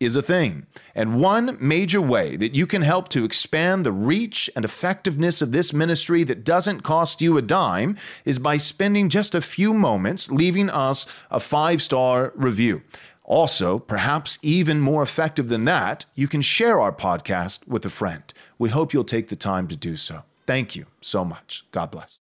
[0.00, 0.66] is a thing.
[0.94, 5.52] And one major way that you can help to expand the reach and effectiveness of
[5.52, 10.30] this ministry that doesn't cost you a dime is by spending just a few moments
[10.30, 12.82] leaving us a five star review.
[13.24, 18.32] Also, perhaps even more effective than that, you can share our podcast with a friend.
[18.58, 20.22] We hope you'll take the time to do so.
[20.46, 21.66] Thank you so much.
[21.70, 22.20] God bless.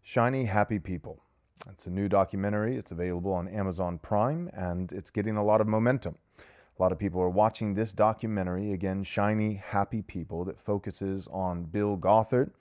[0.00, 1.24] Shiny Happy People.
[1.70, 2.76] It's a new documentary.
[2.76, 6.16] It's available on Amazon Prime and it's getting a lot of momentum.
[6.38, 11.64] A lot of people are watching this documentary, again, Shiny Happy People, that focuses on
[11.64, 12.52] Bill Gothard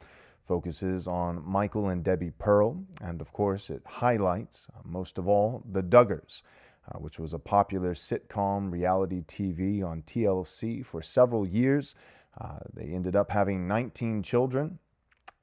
[0.47, 5.61] focuses on Michael and Debbie Pearl, and of course, it highlights, uh, most of all,
[5.69, 6.41] The Duggars,
[6.89, 11.95] uh, which was a popular sitcom reality TV on TLC for several years.
[12.39, 14.79] Uh, they ended up having 19 children.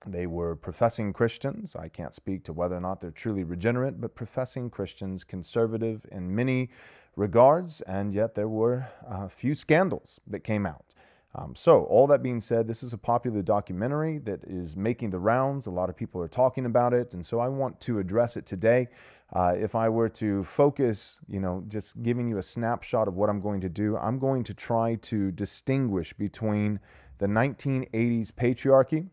[0.06, 1.74] They were professing Christians.
[1.76, 6.34] I can't speak to whether or not they're truly regenerate, but professing Christians, conservative in
[6.34, 6.70] many
[7.16, 10.94] regards, and yet there were a few scandals that came out.
[11.36, 15.18] Um, so, all that being said, this is a popular documentary that is making the
[15.18, 15.66] rounds.
[15.66, 18.46] A lot of people are talking about it, and so I want to address it
[18.46, 18.86] today.
[19.32, 23.28] Uh, if I were to focus, you know, just giving you a snapshot of what
[23.28, 26.78] I'm going to do, I'm going to try to distinguish between
[27.18, 29.08] the 1980s patriarchy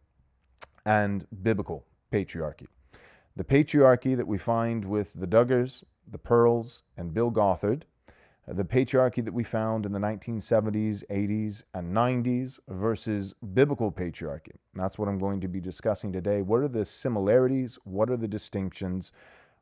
[0.86, 2.68] and biblical patriarchy.
[3.36, 7.86] The patriarchy that we find with the Duggars, the Pearls, and Bill Gothard
[8.48, 14.56] uh, the patriarchy that we found in the 1970s, 80s, and 90s versus biblical patriarchy.
[14.74, 16.42] That's what I'm going to be discussing today.
[16.42, 17.78] What are the similarities?
[17.84, 19.12] What are the distinctions?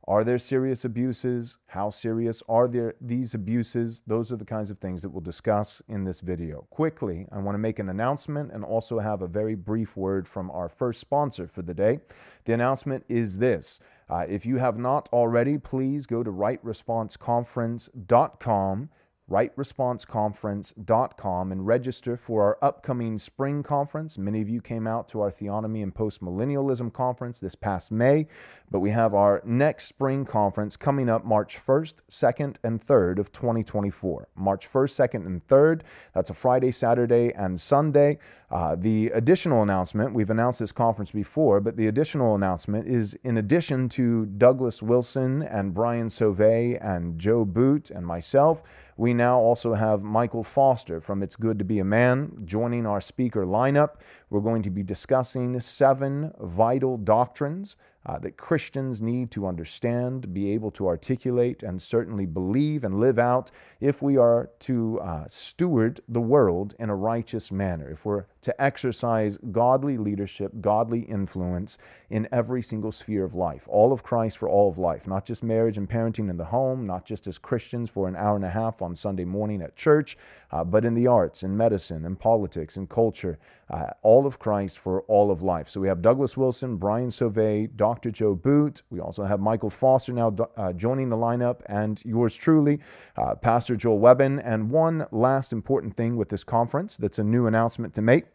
[0.10, 1.60] Are there serious abuses?
[1.68, 4.02] How serious are there these abuses?
[4.08, 6.66] Those are the kinds of things that we'll discuss in this video.
[6.72, 10.50] Quickly, I want to make an announcement and also have a very brief word from
[10.50, 12.00] our first sponsor for the day.
[12.46, 13.82] The announcement is this.
[14.10, 18.90] Uh, if you have not already, please go to rightresponseconference.com
[19.30, 24.18] rightresponseconference.com and register for our upcoming spring conference.
[24.18, 28.28] Many of you came out to our Theonomy and Postmillennialism conference this past May,
[28.72, 33.32] but we have our next spring conference coming up March 1st, 2nd, and 3rd of
[33.32, 34.30] 2024.
[34.36, 35.82] March 1st, 2nd, and 3rd.
[36.14, 38.20] That's a Friday, Saturday, and Sunday.
[38.52, 43.38] Uh, the additional announcement, we've announced this conference before, but the additional announcement is in
[43.38, 48.64] addition to Douglas Wilson and Brian Sauvé and Joe Boot and myself,
[49.00, 53.00] we now also have Michael Foster from It's Good to Be a Man joining our
[53.00, 53.92] speaker lineup.
[54.30, 60.52] We're going to be discussing seven vital doctrines uh, that Christians need to understand, be
[60.52, 66.02] able to articulate, and certainly believe and live out if we are to uh, steward
[66.10, 71.78] the world in a righteous manner, if we're to exercise godly leadership, godly influence
[72.10, 73.68] in every single sphere of life.
[73.70, 76.86] All of Christ for all of life, not just marriage and parenting in the home,
[76.86, 80.18] not just as Christians for an hour and a half on Sunday morning at church,
[80.52, 83.38] uh, but in the arts, in medicine, in politics, in culture.
[83.70, 85.70] Uh, all of Christ for all of life.
[85.70, 88.10] So we have Douglas Wilson, Brian Sauvé, Dr.
[88.10, 88.82] Joe Boot.
[88.90, 92.80] We also have Michael Foster now uh, joining the lineup, and yours truly,
[93.16, 94.40] uh, Pastor Joel Webbon.
[94.40, 98.26] And one last important thing with this conference that's a new announcement to make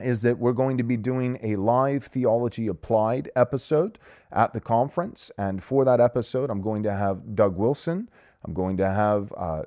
[0.00, 3.98] is that we're going to be doing a live theology applied episode
[4.32, 5.30] at the conference.
[5.38, 8.08] And for that episode, I'm going to have Doug Wilson,
[8.44, 9.62] I'm going to have uh,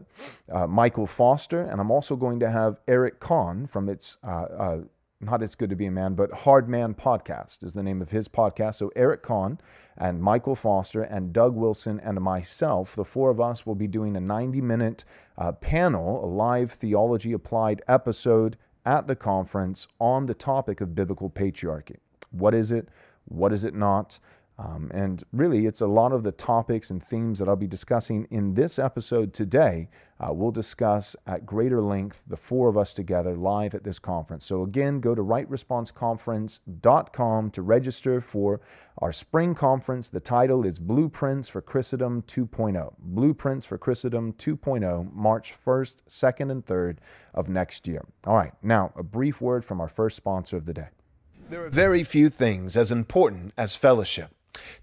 [0.51, 4.79] uh, Michael Foster, and I'm also going to have Eric Conn from its, uh, uh,
[5.19, 8.11] not It's Good to Be a Man, but Hard Man Podcast is the name of
[8.11, 8.75] his podcast.
[8.75, 9.59] So Eric Conn
[9.97, 14.15] and Michael Foster and Doug Wilson and myself, the four of us will be doing
[14.15, 15.03] a 90 minute
[15.39, 21.29] uh, panel, a live theology applied episode at the conference on the topic of biblical
[21.29, 21.97] patriarchy.
[22.31, 22.87] What is it?
[23.25, 24.19] What is it not?
[24.59, 28.27] Um, and really, it's a lot of the topics and themes that I'll be discussing
[28.31, 29.87] in this episode today.
[30.19, 34.47] Uh, we'll discuss at greater length, the four of us together live at this conference.
[34.47, 38.59] So, again, go to rightresponseconference.com to register for
[38.97, 40.09] our spring conference.
[40.09, 42.95] The title is Blueprints for Christendom 2.0.
[42.97, 46.97] Blueprints for Christendom 2.0, March 1st, 2nd, and 3rd
[47.35, 48.03] of next year.
[48.25, 50.87] All right, now, a brief word from our first sponsor of the day.
[51.47, 54.31] There are very few things as important as fellowship.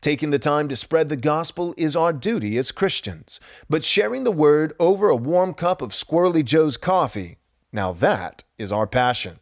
[0.00, 4.32] Taking the time to spread the gospel is our duty as Christians, but sharing the
[4.32, 7.38] word over a warm cup of Squirrelly Joe's coffee,
[7.72, 9.38] now that is our passion.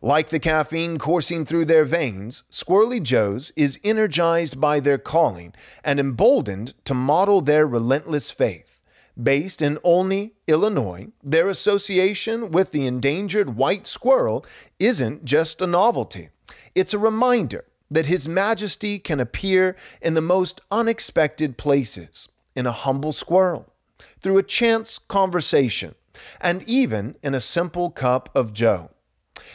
[0.00, 5.54] Like the caffeine coursing through their veins, Squirrelly Joe's is energized by their calling
[5.84, 8.80] and emboldened to model their relentless faith.
[9.20, 14.46] Based in Olney, Illinois, their association with the endangered white squirrel
[14.78, 16.30] isn't just a novelty.
[16.74, 22.72] It's a reminder that His Majesty can appear in the most unexpected places in a
[22.72, 23.72] humble squirrel,
[24.20, 25.94] through a chance conversation,
[26.40, 28.90] and even in a simple cup of Joe.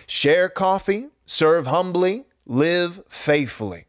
[0.08, 3.86] Share coffee, serve humbly, live faithfully.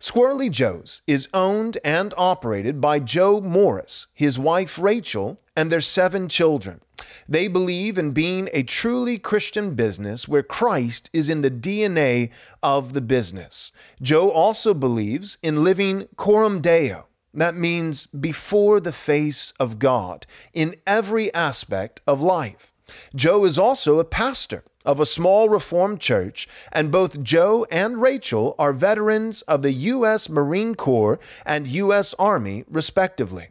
[0.00, 6.28] Squirrelly Joe's is owned and operated by Joe Morris, his wife Rachel, and their seven
[6.28, 6.80] children.
[7.28, 12.30] They believe in being a truly Christian business where Christ is in the DNA
[12.62, 13.72] of the business.
[14.02, 17.06] Joe also believes in living coram deo.
[17.32, 22.72] That means before the face of God in every aspect of life.
[23.14, 28.54] Joe is also a pastor of a small Reformed church, and both Joe and Rachel
[28.58, 30.28] are veterans of the U.S.
[30.28, 32.14] Marine Corps and U.S.
[32.18, 33.48] Army, respectively.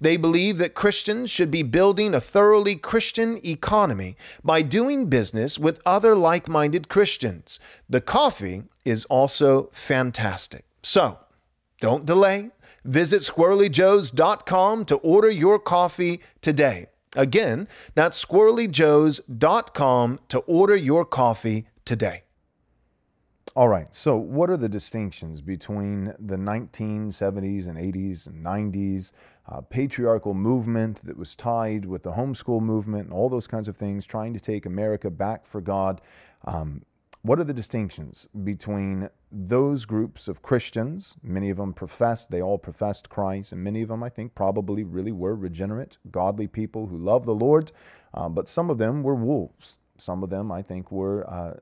[0.00, 5.80] They believe that Christians should be building a thoroughly Christian economy by doing business with
[5.84, 7.58] other like minded Christians.
[7.88, 10.64] The coffee is also fantastic.
[10.82, 11.18] So,
[11.80, 12.50] don't delay.
[12.84, 16.86] Visit squirrellyjoes.com to order your coffee today.
[17.16, 22.23] Again, that's squirrellyjoes.com to order your coffee today.
[23.56, 29.12] All right, so what are the distinctions between the 1970s and 80s and 90s
[29.48, 33.76] uh, patriarchal movement that was tied with the homeschool movement and all those kinds of
[33.76, 36.00] things, trying to take America back for God?
[36.44, 36.82] Um,
[37.22, 41.16] what are the distinctions between those groups of Christians?
[41.22, 44.82] Many of them professed, they all professed Christ, and many of them, I think, probably
[44.82, 47.70] really were regenerate, godly people who love the Lord,
[48.14, 49.78] uh, but some of them were wolves.
[49.96, 51.60] Some of them, I think, were, uh,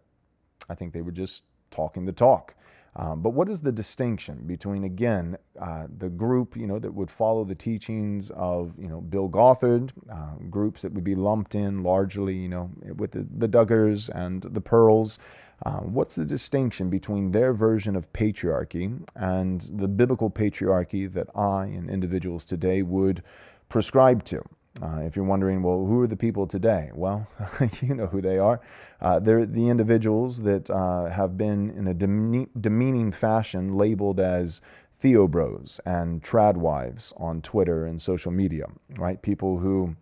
[0.71, 2.55] I think they were just talking the talk.
[2.95, 7.11] Um, but what is the distinction between, again, uh, the group you know that would
[7.11, 11.83] follow the teachings of you know Bill Gothard, uh, groups that would be lumped in
[11.83, 15.19] largely you know with the, the Duggars and the Pearls?
[15.65, 21.67] Uh, what's the distinction between their version of patriarchy and the biblical patriarchy that I
[21.67, 23.23] and individuals today would
[23.69, 24.43] prescribe to?
[24.81, 26.91] Uh, if you're wondering, well, who are the people today?
[26.95, 27.29] Well,
[27.83, 28.61] you know who they are.
[29.01, 34.63] Uh, they're the individuals that uh, have been, in a demeaning fashion, labeled as
[34.99, 38.67] theobros and tradwives on Twitter and social media,
[38.97, 39.21] right?
[39.21, 39.97] People who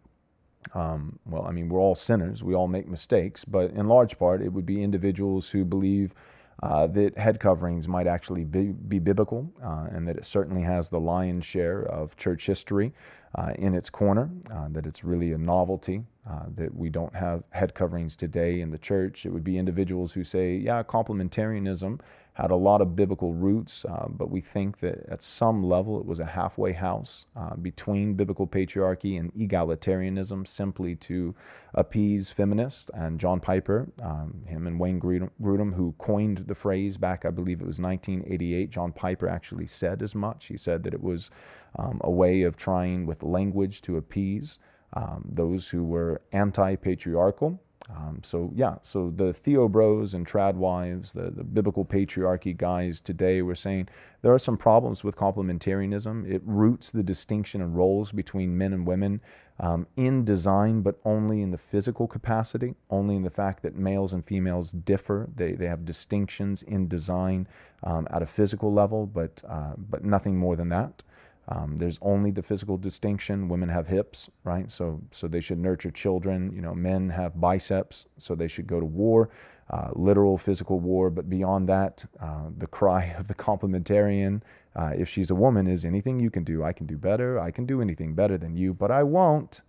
[0.75, 2.45] um, well, I mean, we're all sinners.
[2.45, 6.15] We all make mistakes, but in large part, it would be individuals who believe
[6.63, 10.91] uh, that head coverings might actually be, be biblical uh, and that it certainly has
[10.91, 12.93] the lion's share of church history
[13.35, 17.45] uh, in its corner, uh, that it's really a novelty, uh, that we don't have
[17.51, 19.25] head coverings today in the church.
[19.25, 22.01] It would be individuals who say, yeah, complementarianism
[22.35, 26.07] had a lot of biblical roots, uh, but we think that at some level it
[26.07, 31.35] was a halfway house uh, between biblical patriarchy and egalitarianism simply to
[31.75, 32.91] appease feminists.
[32.95, 37.61] And John Piper, um, him and Wayne Grudem, who coined the phrase back, I believe
[37.61, 40.47] it was 1988, John Piper actually said as much.
[40.47, 41.31] He said that it was
[41.79, 44.59] um, a way of trying with language to appease
[44.93, 47.61] um, those who were anti patriarchal.
[47.89, 53.55] Um, so yeah, so the Theobros and Tradwives, the, the biblical patriarchy guys today were
[53.55, 53.89] saying
[54.23, 56.31] there are some problems with complementarianism.
[56.31, 59.21] It roots the distinction and roles between men and women
[59.59, 64.13] um, in design, but only in the physical capacity, only in the fact that males
[64.13, 65.29] and females differ.
[65.35, 67.49] They, they have distinctions in design
[67.83, 71.03] um, at a physical level, but, uh, but nothing more than that.
[71.51, 73.49] Um, there's only the physical distinction.
[73.49, 74.71] Women have hips, right?
[74.71, 76.53] So, so they should nurture children.
[76.55, 79.31] You know, men have biceps, so they should go to war,
[79.69, 81.11] uh, literal physical war.
[81.11, 84.43] But beyond that, uh, the cry of the complementarian,
[84.77, 87.41] uh, if she's a woman, is anything you can do, I can do better.
[87.41, 89.63] I can do anything better than you, but I won't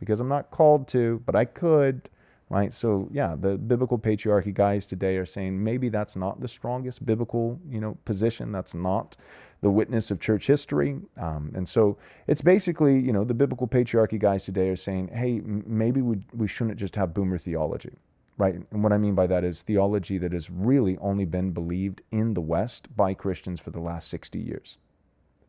[0.00, 2.10] because I'm not called to, but I could
[2.50, 2.72] right?
[2.72, 7.60] So yeah, the biblical patriarchy guys today are saying maybe that's not the strongest biblical,
[7.68, 8.52] you know, position.
[8.52, 9.16] That's not
[9.60, 11.00] the witness of church history.
[11.16, 15.40] Um, and so it's basically, you know, the biblical patriarchy guys today are saying, hey,
[15.44, 17.96] maybe we, we shouldn't just have boomer theology,
[18.36, 18.54] right?
[18.70, 22.34] And what I mean by that is theology that has really only been believed in
[22.34, 24.78] the West by Christians for the last 60 years,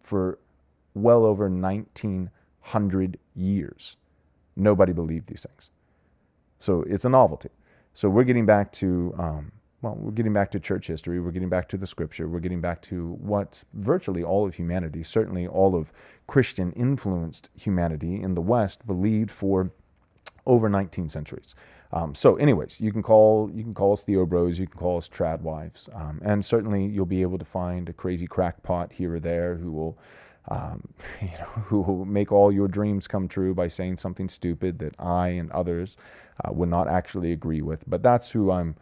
[0.01, 0.39] for
[0.96, 3.98] well over 1900 years.
[4.56, 5.70] Nobody believed these things.
[6.58, 7.50] So it's a novelty.
[7.94, 11.19] So we're getting back to, um, well, we're getting back to church history.
[11.19, 12.27] We're getting back to the scripture.
[12.27, 15.93] We're getting back to what virtually all of humanity, certainly all of
[16.27, 19.71] Christian influenced humanity in the West, believed for
[20.45, 21.55] over 19 centuries.
[21.91, 24.98] Um, so, anyways, you can call you can call us Theo Bros, you can call
[24.98, 29.15] us Trad Wives, um, and certainly you'll be able to find a crazy crackpot here
[29.15, 29.98] or there who will,
[30.50, 30.88] um,
[31.21, 34.95] you know, who will make all your dreams come true by saying something stupid that
[35.00, 35.98] I and others
[36.43, 37.89] uh, would not actually agree with.
[37.89, 38.75] But that's who I'm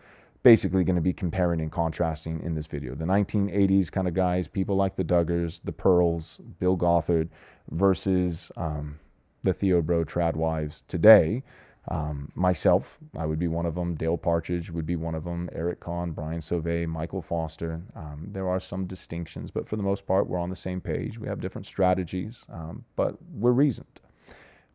[0.48, 2.96] basically going to be comparing and contrasting in this video.
[2.96, 7.28] The 1980s kind of guys, people like the Duggars, the Pearls, Bill Gothard,
[7.70, 8.98] versus um,
[9.44, 11.44] the Theo Bro Trad Wives today.
[11.90, 13.96] Um, myself, I would be one of them.
[13.96, 15.50] Dale Partridge would be one of them.
[15.52, 17.82] Eric Conn, Brian Sauvé, Michael Foster.
[17.94, 21.20] Um, there are some distinctions, but for the most part, we're on the same page.
[21.20, 24.00] We have different strategies, um, but we're reasoned.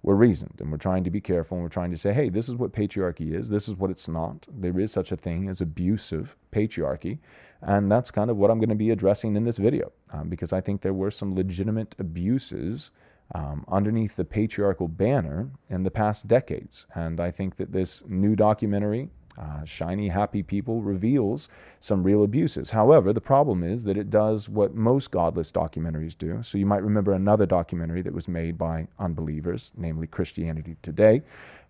[0.02, 2.48] We're reasoned, and we're trying to be careful, and we're trying to say, hey, this
[2.48, 3.50] is what patriarchy is.
[3.50, 4.48] This is what it's not.
[4.50, 7.18] There is such a thing as abusive patriarchy,
[7.60, 10.52] and that's kind of what I'm going to be addressing in this video, um, because
[10.52, 12.90] I think there were some legitimate abuses
[13.34, 16.86] um, underneath the patriarchal banner in the past decades.
[16.94, 21.48] And I think that this new documentary, uh, Shiny Happy People, reveals
[21.80, 22.70] some real abuses.
[22.70, 26.42] However, the problem is that it does what most godless documentaries do.
[26.42, 31.22] So you might remember another documentary that was made by unbelievers, namely Christianity Today,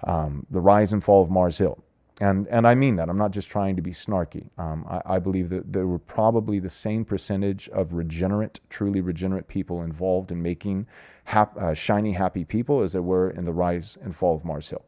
[0.05, 1.83] um, The Rise and Fall of Mars Hill.
[2.21, 3.09] And, and I mean that.
[3.09, 4.49] I'm not just trying to be snarky.
[4.59, 9.49] Um, I, I, believe that there were probably the same percentage of regenerate, truly regenerate
[9.49, 10.87] people involved in making
[11.25, 14.71] hap, uh, shiny, happy people as there were in the rise and fall of Mars
[14.71, 14.85] Hill.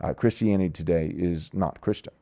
[0.00, 2.12] Uh, Christianity today is not Christian.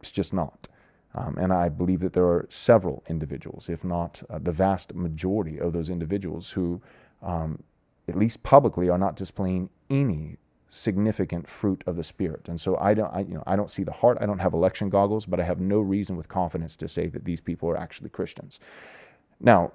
[0.00, 0.68] It's just not.
[1.14, 5.60] Um, and I believe that there are several individuals, if not uh, the vast majority
[5.60, 6.80] of those individuals, who,
[7.22, 7.62] um,
[8.08, 10.38] at least publicly, are not displaying any
[10.68, 12.48] significant fruit of the spirit.
[12.48, 14.16] And so I don't, I, you know, I don't see the heart.
[14.22, 17.26] I don't have election goggles, but I have no reason with confidence to say that
[17.26, 18.58] these people are actually Christians.
[19.38, 19.72] Now,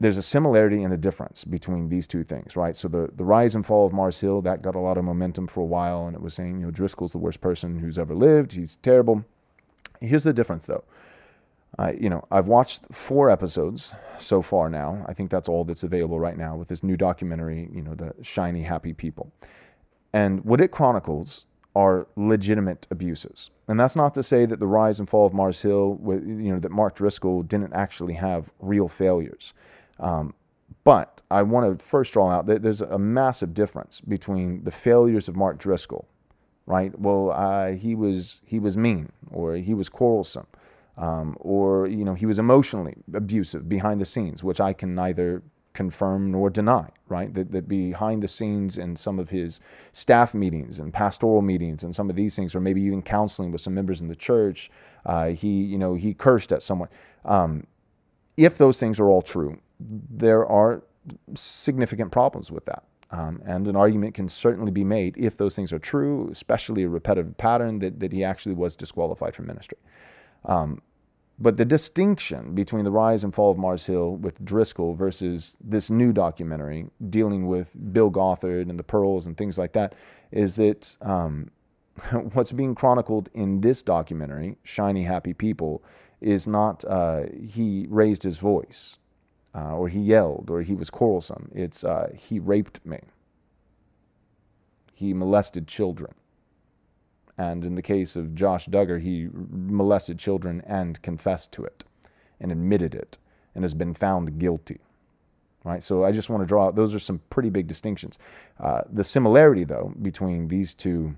[0.00, 2.76] there's a similarity and a difference between these two things, right?
[2.76, 5.48] So the, the rise and fall of Mars Hill, that got a lot of momentum
[5.48, 8.14] for a while, and it was saying, you know, Driscoll's the worst person who's ever
[8.14, 8.52] lived.
[8.52, 9.24] He's terrible.
[10.00, 10.84] Here's the difference, though.
[11.78, 15.04] I, you know, I've watched four episodes so far now.
[15.06, 18.14] I think that's all that's available right now with this new documentary, you know, the
[18.22, 19.32] shiny happy people.
[20.12, 23.50] And what it chronicles are legitimate abuses.
[23.68, 26.58] And that's not to say that the rise and fall of Mars Hill, you know,
[26.58, 29.54] that Mark Driscoll didn't actually have real failures.
[30.00, 30.34] Um,
[30.84, 35.28] but I want to first draw out that there's a massive difference between the failures
[35.28, 36.08] of Mark Driscoll,
[36.66, 36.98] right?
[36.98, 40.46] Well, uh, he was he was mean, or he was quarrelsome,
[40.96, 45.42] um, or you know he was emotionally abusive behind the scenes, which I can neither
[45.78, 47.32] confirm nor deny, right?
[47.34, 49.60] That, that behind the scenes in some of his
[49.92, 53.60] staff meetings and pastoral meetings and some of these things, or maybe even counseling with
[53.60, 54.70] some members in the church,
[55.06, 56.88] uh, he, you know, he cursed at someone.
[57.24, 57.64] Um,
[58.36, 60.82] if those things are all true, there are
[61.34, 62.84] significant problems with that.
[63.10, 66.88] Um, and an argument can certainly be made if those things are true, especially a
[66.88, 69.78] repetitive pattern, that, that he actually was disqualified from ministry.
[70.44, 70.82] Um,
[71.38, 75.88] but the distinction between the rise and fall of Mars Hill with Driscoll versus this
[75.88, 79.94] new documentary dealing with Bill Gothard and the Pearls and things like that
[80.32, 81.50] is that um,
[82.32, 85.82] what's being chronicled in this documentary, Shiny Happy People,
[86.20, 88.98] is not uh, he raised his voice
[89.58, 91.50] uh, or he yelled or he was quarrelsome.
[91.54, 93.00] It's uh, he raped me.
[94.94, 96.12] He molested children.
[97.36, 101.84] And in the case of Josh Duggar, he molested children and confessed to it
[102.40, 103.16] and admitted it
[103.54, 104.80] and has been found guilty.
[105.64, 105.82] Right?
[105.82, 108.18] So I just want to draw out those are some pretty big distinctions.
[108.58, 111.16] Uh, the similarity, though, between these two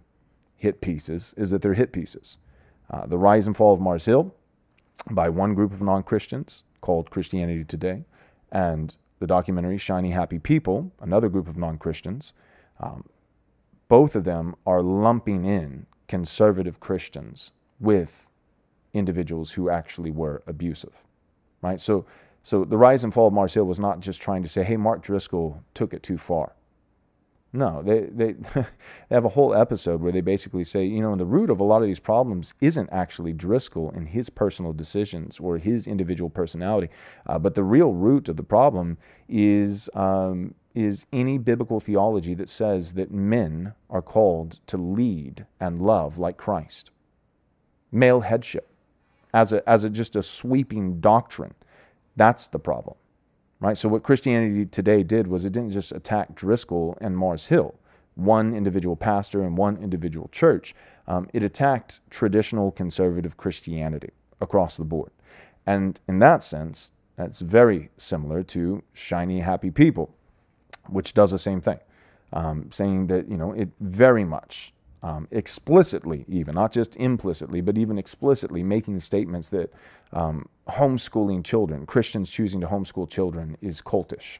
[0.57, 2.39] hit pieces is that they're hit pieces.
[2.91, 4.35] Uh, the Rise and Fall of Mars Hill
[5.11, 8.05] by one group of non Christians called Christianity Today,
[8.53, 12.35] and the documentary Shiny Happy People, another group of non Christians.
[12.79, 13.05] Um,
[13.89, 18.31] both of them are lumping in conservative Christians with
[18.95, 21.05] individuals who actually were abusive,
[21.63, 21.81] right?
[21.81, 22.07] So,
[22.43, 24.77] so the rise and fall of Mars Hill was not just trying to say, hey,
[24.77, 26.55] Mark Driscoll took it too far.
[27.53, 28.65] No, they, they, they
[29.11, 31.83] have a whole episode where they basically say, you know, the root of a lot
[31.83, 36.91] of these problems isn't actually Driscoll and his personal decisions or his individual personality,
[37.27, 42.49] uh, but the real root of the problem is um, is any biblical theology that
[42.49, 46.93] says that men are called to lead and love like Christ.
[47.91, 48.69] Male headship
[49.35, 51.55] as a, as a, just a sweeping doctrine.
[52.17, 52.97] That's the problem,
[53.61, 53.79] right?
[53.79, 57.75] So what Christianity today did was it didn't just attack Driscoll and Mars Hill,
[58.15, 60.75] one individual pastor and one individual church.
[61.07, 65.11] Um, it attacked traditional conservative Christianity across the board.
[65.67, 70.15] And in that sense, that's very similar to shiny, happy people
[70.89, 71.79] which does the same thing,
[72.33, 77.79] um, saying that you know it very much um, explicitly, even not just implicitly, but
[77.79, 79.73] even explicitly making statements that
[80.13, 84.39] um, homeschooling children, Christians choosing to homeschool children, is cultish.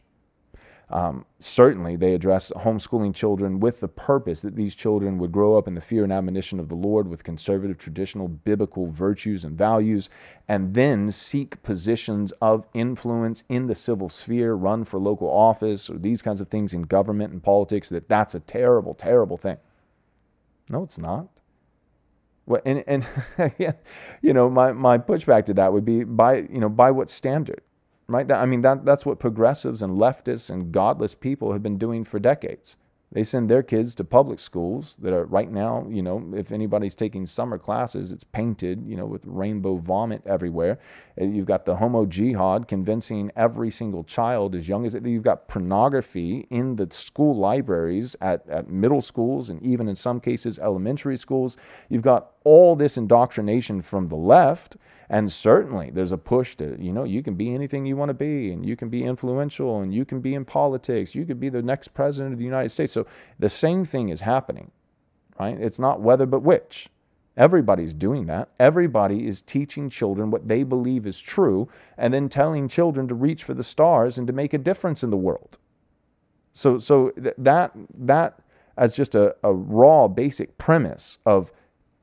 [0.93, 5.69] Um, certainly, they address homeschooling children with the purpose that these children would grow up
[5.69, 10.11] in the fear and admonition of the Lord with conservative, traditional, biblical virtues and values,
[10.49, 15.97] and then seek positions of influence in the civil sphere, run for local office, or
[15.97, 19.59] these kinds of things in government and politics, that that's a terrible, terrible thing.
[20.69, 21.40] No, it's not.
[22.51, 23.07] Well, and, and
[24.23, 27.63] you know, my, my pushback to that would be by, you know, by what standard?
[28.11, 28.31] right?
[28.31, 32.19] I mean, that, that's what progressives and leftists and godless people have been doing for
[32.19, 32.77] decades.
[33.13, 36.95] They send their kids to public schools that are right now, you know, if anybody's
[36.95, 40.79] taking summer classes, it's painted, you know, with rainbow vomit everywhere.
[41.21, 45.25] Uh, you've got the homo jihad convincing every single child as young as it, you've
[45.25, 50.61] got pornography in the school libraries at, at middle schools and even in some cases
[50.61, 51.57] elementary schools.
[51.89, 54.77] You've got all this indoctrination from the left
[55.11, 58.15] and certainly there's a push to, you know, you can be anything you want to
[58.15, 61.17] be and you can be influential and you can be in politics.
[61.17, 62.93] You could be the next president of the United States.
[62.93, 64.71] So the same thing is happening,
[65.39, 65.61] right?
[65.61, 66.89] It's not whether but which.
[67.37, 68.51] Everybody's doing that.
[68.61, 73.43] Everybody is teaching children what they believe is true and then telling children to reach
[73.43, 75.59] for the stars and to make a difference in the world.
[76.53, 78.39] So, so that, that
[78.77, 81.53] as just a, a raw, basic premise of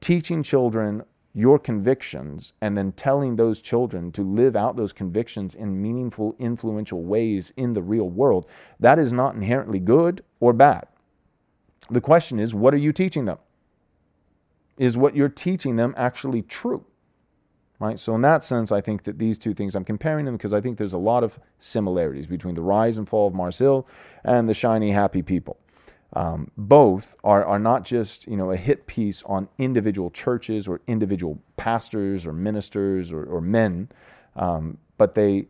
[0.02, 1.04] teaching children
[1.38, 7.04] your convictions and then telling those children to live out those convictions in meaningful, influential
[7.04, 8.48] ways in the real world,
[8.80, 10.88] that is not inherently good or bad.
[11.92, 13.38] The question is, what are you teaching them?
[14.80, 16.84] Is what you're teaching them actually true?
[17.80, 18.00] Right?
[18.00, 20.60] So, in that sense, I think that these two things, I'm comparing them because I
[20.60, 23.88] think there's a lot of similarities between the rise and fall of Mars Hill
[24.24, 25.60] and the shiny, happy people
[26.14, 30.82] um, both are, are not just you know a hit piece on individual churches or
[30.88, 33.90] individual pastors or ministers or, or men,
[34.36, 35.48] um, but they,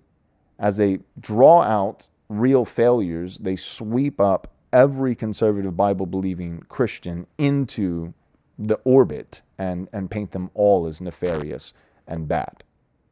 [0.60, 8.14] as they draw out real failures, they sweep up every conservative Bible believing Christian into
[8.60, 11.74] the orbit and, and paint them all as nefarious
[12.08, 12.64] and bad.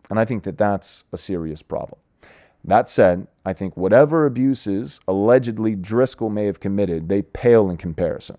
[0.09, 1.99] And I think that that's a serious problem.
[2.67, 8.37] That said, I think whatever abuses allegedly Driscoll may have committed, they pale in comparison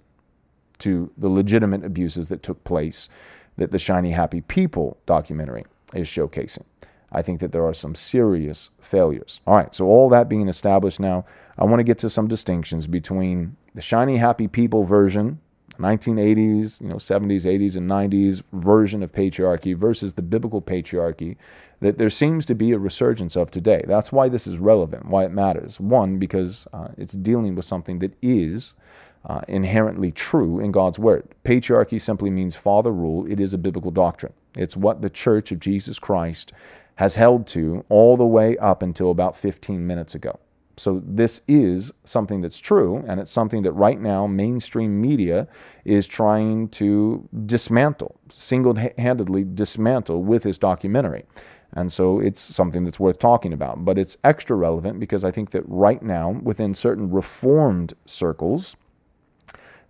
[0.78, 3.08] to the legitimate abuses that took place
[3.56, 6.64] that the Shiny Happy People documentary is showcasing.
[7.12, 9.40] I think that there are some serious failures.
[9.46, 11.24] All right, so all that being established now,
[11.56, 15.40] I want to get to some distinctions between the Shiny Happy People version
[15.78, 21.36] 1980s, you know, 70s, 80s, and 90s version of patriarchy versus the biblical patriarchy
[21.80, 23.82] that there seems to be a resurgence of today.
[23.86, 25.78] That's why this is relevant, why it matters.
[25.78, 28.76] One, because uh, it's dealing with something that is
[29.24, 31.28] uh, inherently true in God's word.
[31.44, 34.32] Patriarchy simply means father rule, it is a biblical doctrine.
[34.56, 36.52] It's what the church of Jesus Christ
[36.96, 40.38] has held to all the way up until about 15 minutes ago.
[40.78, 45.48] So this is something that's true, and it's something that right now mainstream media
[45.84, 51.24] is trying to dismantle, single-handedly dismantle with this documentary.
[51.72, 53.84] And so it's something that's worth talking about.
[53.84, 58.76] But it's extra relevant because I think that right now, within certain reformed circles,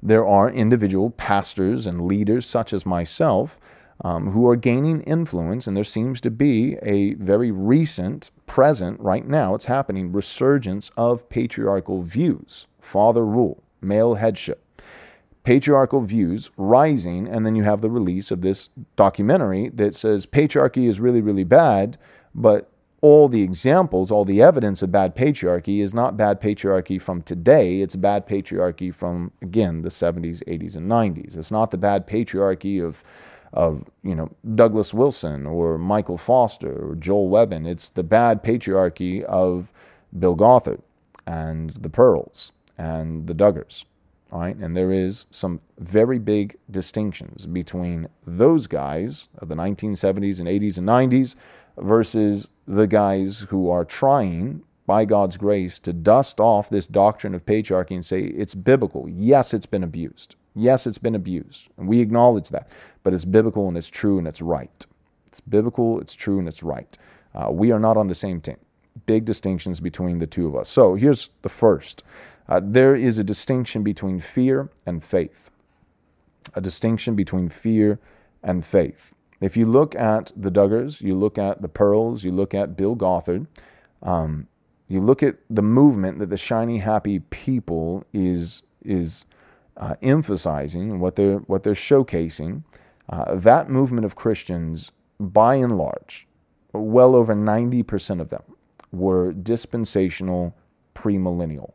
[0.02, 3.58] there are individual pastors and leaders such as myself
[4.04, 9.26] um, who are gaining influence, and there seems to be a very recent, present, right
[9.26, 14.62] now, it's happening, resurgence of patriarchal views, father rule, male headship.
[15.44, 20.88] Patriarchal views rising, and then you have the release of this documentary that says patriarchy
[20.88, 21.96] is really, really bad,
[22.34, 27.22] but all the examples, all the evidence of bad patriarchy is not bad patriarchy from
[27.22, 27.80] today.
[27.80, 31.36] It's bad patriarchy from, again, the 70s, 80s, and 90s.
[31.36, 33.04] It's not the bad patriarchy of
[33.52, 37.66] of you know Douglas Wilson or Michael Foster or Joel Webbon.
[37.66, 39.72] It's the bad patriarchy of
[40.18, 40.82] Bill Gothard
[41.26, 43.84] and the Pearls and the Duggars.
[44.32, 50.48] Right, and there is some very big distinctions between those guys of the 1970s and
[50.48, 51.36] 80s and 90s
[51.78, 57.46] versus the guys who are trying by God's grace to dust off this doctrine of
[57.46, 59.08] patriarchy and say it's biblical.
[59.08, 60.36] Yes, it's been abused.
[60.54, 62.68] Yes, it's been abused, and we acknowledge that,
[63.06, 64.84] but it's biblical and it's true and it's right.
[65.28, 66.98] It's biblical, it's true, and it's right.
[67.36, 68.56] Uh, we are not on the same team.
[69.06, 70.68] Big distinctions between the two of us.
[70.68, 72.02] So here's the first
[72.48, 75.52] uh, there is a distinction between fear and faith.
[76.56, 78.00] A distinction between fear
[78.42, 79.14] and faith.
[79.40, 82.96] If you look at the Duggars, you look at the Pearls, you look at Bill
[82.96, 83.46] Gothard,
[84.02, 84.48] um,
[84.88, 89.26] you look at the movement that the shiny, happy people is is
[89.76, 92.64] uh, emphasizing, what they're what they're showcasing,
[93.08, 96.26] uh, that movement of Christians, by and large,
[96.72, 98.42] well over 90% of them
[98.92, 100.54] were dispensational
[100.94, 101.72] premillennial.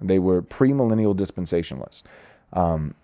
[0.00, 2.02] They were premillennial dispensationalists.
[2.52, 2.94] Um,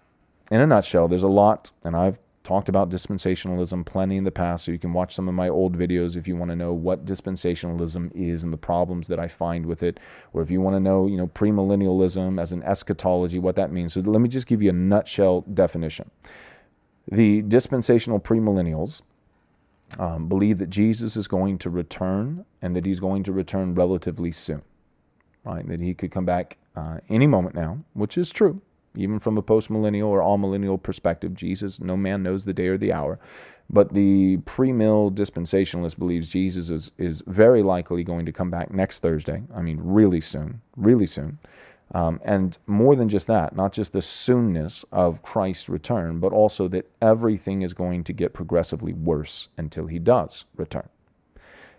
[0.50, 4.66] in a nutshell, there's a lot, and I've talked about dispensationalism plenty in the past,
[4.66, 7.06] so you can watch some of my old videos if you want to know what
[7.06, 9.98] dispensationalism is and the problems that I find with it,
[10.34, 13.94] or if you want to know, you know, premillennialism as an eschatology, what that means.
[13.94, 16.10] So let me just give you a nutshell definition.
[17.08, 19.02] The dispensational premillennials
[19.98, 24.32] um, believe that Jesus is going to return and that he's going to return relatively
[24.32, 24.62] soon,
[25.44, 25.66] right?
[25.66, 28.62] That he could come back uh, any moment now, which is true
[28.96, 31.34] even from a post-millennial or amillennial perspective.
[31.34, 33.18] Jesus, no man knows the day or the hour.
[33.68, 39.00] But the pre-mill dispensationalist believes Jesus is, is very likely going to come back next
[39.00, 39.42] Thursday.
[39.54, 41.38] I mean, really soon, really soon.
[41.94, 46.66] Um, and more than just that, not just the soonness of Christ's return, but also
[46.68, 50.88] that everything is going to get progressively worse until he does return.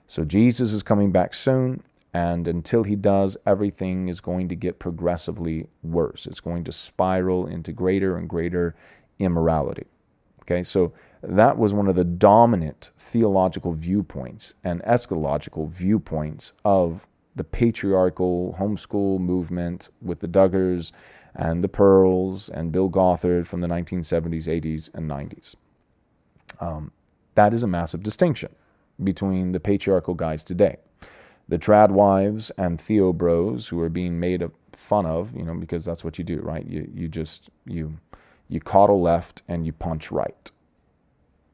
[0.08, 4.80] So Jesus is coming back soon, and until he does, everything is going to get
[4.80, 6.26] progressively worse.
[6.26, 8.74] It's going to spiral into greater and greater
[9.20, 9.86] immorality.
[10.44, 17.44] Okay, so that was one of the dominant theological viewpoints and eschatological viewpoints of the
[17.44, 20.92] patriarchal homeschool movement with the Duggars
[21.34, 25.56] and the Pearls and Bill Gothard from the 1970s, 80s, and 90s.
[26.60, 26.92] Um,
[27.36, 28.56] that is a massive distinction
[29.04, 30.78] between the patriarchal guys today
[31.48, 34.44] the trad wives and theo bros who are being made
[34.74, 36.66] fun of, you know, because that's what you do, right?
[36.66, 37.98] You you just you
[38.48, 40.52] you coddle left and you punch right.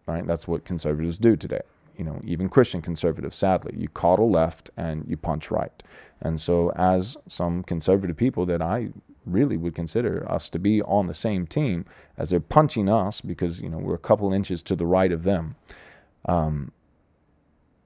[0.07, 0.25] Right?
[0.25, 1.61] That's what conservatives do today.
[2.01, 5.83] You know, even Christian conservatives, sadly, you coddle left and you punch right.
[6.19, 8.89] And so, as some conservative people that I
[9.25, 11.85] really would consider us to be on the same team,
[12.17, 15.23] as they're punching us because you know we're a couple inches to the right of
[15.23, 15.55] them,
[16.25, 16.71] um,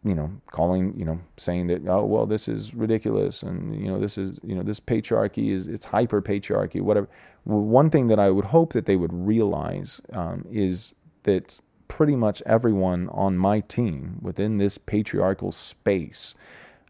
[0.05, 3.43] you know, calling, you know, saying that, oh, well, this is ridiculous.
[3.43, 7.09] And, you know, this is, you know, this patriarchy is, it's hyper patriarchy, whatever.
[7.45, 12.15] Well, one thing that I would hope that they would realize um, is that pretty
[12.15, 16.35] much everyone on my team within this patriarchal space,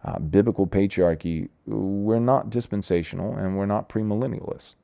[0.04, 4.76] uh, biblical patriarchy, we're not dispensational and we're not premillennialists.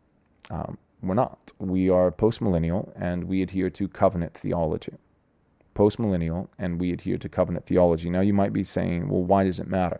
[0.49, 1.51] Um, we're not.
[1.59, 4.93] We are postmillennial and we adhere to covenant theology
[5.73, 8.09] postmillennial, and we adhere to covenant theology.
[8.09, 9.99] Now, you might be saying, well, why does it matter?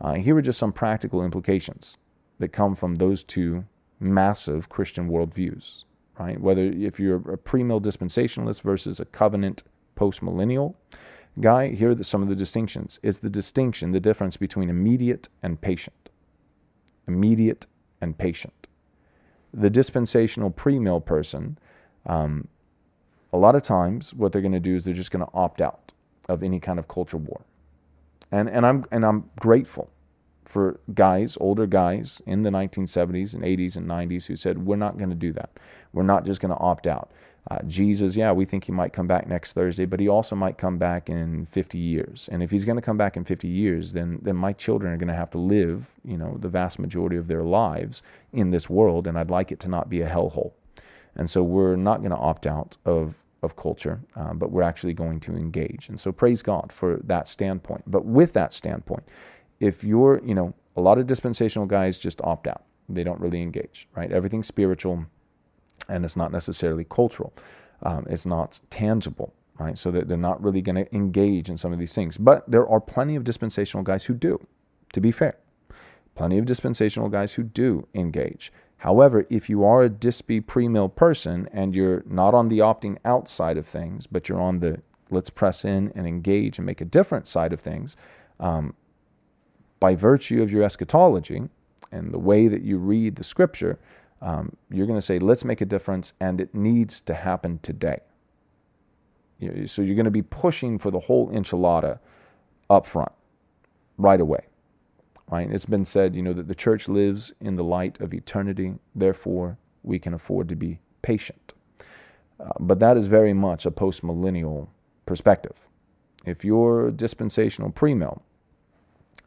[0.00, 1.98] Uh, here are just some practical implications
[2.38, 3.64] that come from those two
[3.98, 5.84] massive Christian worldviews,
[6.20, 6.40] right?
[6.40, 9.62] Whether if you're a premill dispensationalist versus a covenant
[9.96, 10.74] postmillennial
[11.40, 13.00] guy, here are some of the distinctions.
[13.02, 16.10] Is the distinction the difference between immediate and patient?
[17.08, 17.66] Immediate
[18.00, 18.68] and patient.
[19.52, 21.58] The dispensational premill person
[22.06, 22.48] um,
[23.32, 25.60] a lot of times what they're going to do is they're just going to opt
[25.60, 25.92] out
[26.28, 27.42] of any kind of culture war.
[28.30, 29.90] And, and, I'm, and I'm grateful
[30.50, 34.98] for guys, older guys in the 1970s and 80s and 90s who said, We're not
[34.98, 35.50] going to do that.
[35.92, 37.10] We're not just going to opt out.
[37.50, 40.58] Uh, Jesus, yeah, we think he might come back next Thursday, but he also might
[40.58, 42.28] come back in 50 years.
[42.30, 44.98] And if he's going to come back in 50 years, then, then my children are
[44.98, 48.68] going to have to live, you know, the vast majority of their lives in this
[48.68, 50.52] world, and I'd like it to not be a hellhole.
[51.16, 54.92] And so we're not going to opt out of of culture, uh, but we're actually
[54.92, 55.88] going to engage.
[55.88, 57.84] And so praise God for that standpoint.
[57.86, 59.04] But with that standpoint,
[59.60, 62.64] if you're, you know, a lot of dispensational guys just opt out.
[62.88, 64.10] They don't really engage, right?
[64.10, 65.06] Everything's spiritual
[65.88, 67.32] and it's not necessarily cultural.
[67.82, 69.78] Um, it's not tangible, right?
[69.78, 72.16] So they're not really going to engage in some of these things.
[72.16, 74.46] But there are plenty of dispensational guys who do,
[74.92, 75.36] to be fair.
[76.14, 78.52] Plenty of dispensational guys who do engage.
[78.78, 83.28] However, if you are a DISP pre-mill person and you're not on the opting out
[83.28, 86.84] side of things, but you're on the let's press in and engage and make a
[86.84, 87.96] different side of things,
[88.38, 88.74] um,
[89.80, 91.48] by virtue of your eschatology
[91.90, 93.78] and the way that you read the scripture,
[94.22, 98.00] um, you're going to say, let's make a difference, and it needs to happen today.
[99.64, 101.98] So you're going to be pushing for the whole enchilada
[102.68, 103.12] up front,
[103.96, 104.44] right away.
[105.30, 105.50] Right?
[105.50, 108.74] It's been said, you know, that the church lives in the light of eternity.
[108.94, 111.54] Therefore, we can afford to be patient.
[112.38, 114.68] Uh, but that is very much a postmillennial
[115.06, 115.66] perspective.
[116.26, 118.20] If you're dispensational premill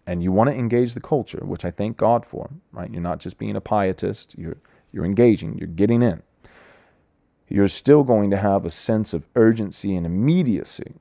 [0.06, 2.92] and you want to engage the culture, which I thank God for, right?
[2.92, 4.58] You're not just being a pietist, you're,
[4.92, 6.24] you're engaging, you're getting in.
[7.48, 10.96] You're still going to have a sense of urgency and immediacy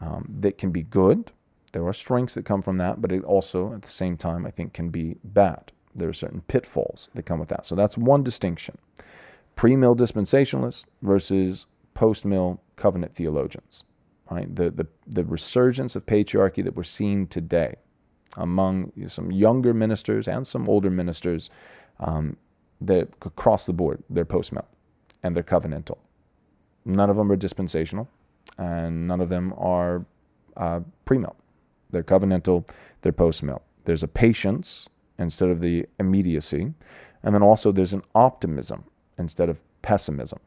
[0.00, 1.32] um, that can be good
[1.74, 4.50] there are strengths that come from that, but it also, at the same time, I
[4.50, 5.72] think can be bad.
[5.92, 7.66] There are certain pitfalls that come with that.
[7.66, 8.78] So that's one distinction.
[9.56, 13.82] pre-mill dispensationalists versus post-mill covenant theologians.
[14.30, 14.54] Right?
[14.54, 17.74] The, the, the resurgence of patriarchy that we're seeing today
[18.36, 21.50] among some younger ministers and some older ministers
[22.00, 22.36] um,
[22.80, 24.66] that across the board, they're post-mill
[25.22, 25.98] and they're covenantal.
[26.84, 28.08] None of them are dispensational,
[28.58, 30.04] and none of them are
[30.56, 31.34] uh, pre-mill.
[31.90, 32.68] They're covenantal,
[33.00, 33.62] they're post-mill.
[33.84, 36.74] There's a patience instead of the immediacy,
[37.22, 38.84] and then also there's an optimism
[39.18, 40.40] instead of pessimism.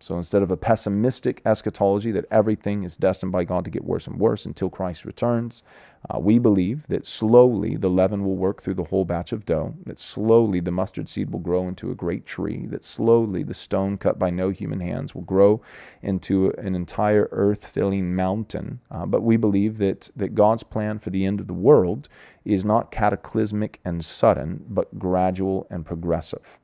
[0.00, 4.06] So instead of a pessimistic eschatology that everything is destined by God to get worse
[4.06, 5.64] and worse until Christ returns,
[6.08, 9.74] uh, we believe that slowly the leaven will work through the whole batch of dough,
[9.84, 13.98] that slowly the mustard seed will grow into a great tree, that slowly the stone
[13.98, 15.60] cut by no human hands will grow
[16.00, 18.78] into an entire earth filling mountain.
[18.92, 22.08] Uh, but we believe that, that God's plan for the end of the world
[22.44, 26.60] is not cataclysmic and sudden, but gradual and progressive.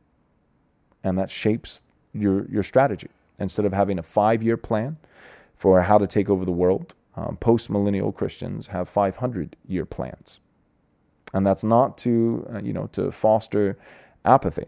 [1.03, 4.97] And that shapes your, your strategy instead of having a five year plan
[5.55, 10.41] for how to take over the world, um, post millennial Christians have 500 year plans.
[11.33, 13.77] And that's not to, uh, you know, to foster
[14.25, 14.67] apathy.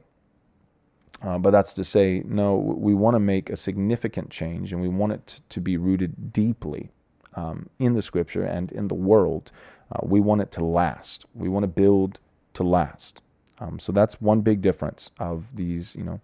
[1.23, 4.89] Uh, but that's to say, no, we want to make a significant change and we
[4.89, 6.91] want it to be rooted deeply
[7.35, 9.51] um, in the scripture and in the world.
[9.91, 11.25] Uh, we want it to last.
[11.35, 12.21] We want to build
[12.55, 13.23] to last.
[13.59, 16.21] Um, so that's one big difference of these, you know,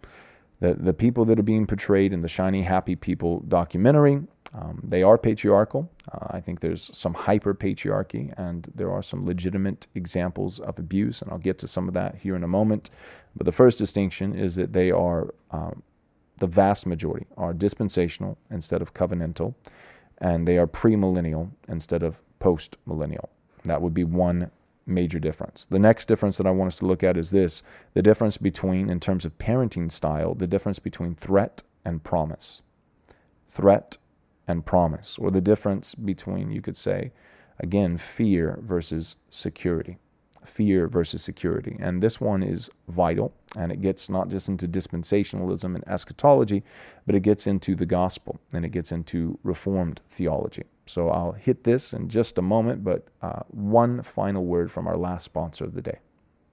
[0.62, 4.22] the, the people that are being portrayed in the Shiny Happy People documentary,
[4.54, 5.90] um, they are patriarchal.
[6.12, 11.20] Uh, I think there's some hyper patriarchy, and there are some legitimate examples of abuse,
[11.20, 12.90] and I'll get to some of that here in a moment.
[13.34, 15.82] But the first distinction is that they are, um,
[16.38, 19.56] the vast majority, are dispensational instead of covenantal,
[20.18, 23.30] and they are premillennial instead of post millennial.
[23.64, 24.52] That would be one
[24.86, 25.66] major difference.
[25.66, 27.62] The next difference that I want us to look at is this
[27.94, 32.62] the difference between, in terms of parenting style, the difference between threat and promise.
[33.46, 33.98] Threat
[34.48, 37.12] and promise, or the difference between, you could say,
[37.58, 39.98] again, fear versus security.
[40.44, 41.76] Fear versus security.
[41.78, 46.64] And this one is vital, and it gets not just into dispensationalism and eschatology,
[47.06, 50.64] but it gets into the gospel and it gets into reformed theology.
[50.92, 54.98] So I'll hit this in just a moment, but uh, one final word from our
[54.98, 56.00] last sponsor of the day.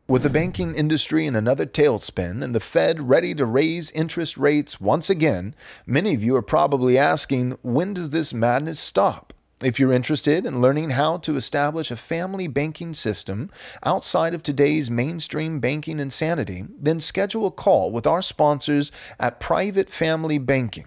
[0.08, 4.80] With the banking industry in another tailspin and the Fed ready to raise interest rates
[4.80, 9.34] once again, many of you are probably asking, when does this madness stop?
[9.62, 13.52] If you're interested in learning how to establish a family banking system
[13.84, 19.90] outside of today's mainstream banking insanity, then schedule a call with our sponsors at Private
[19.90, 20.86] Family Banking.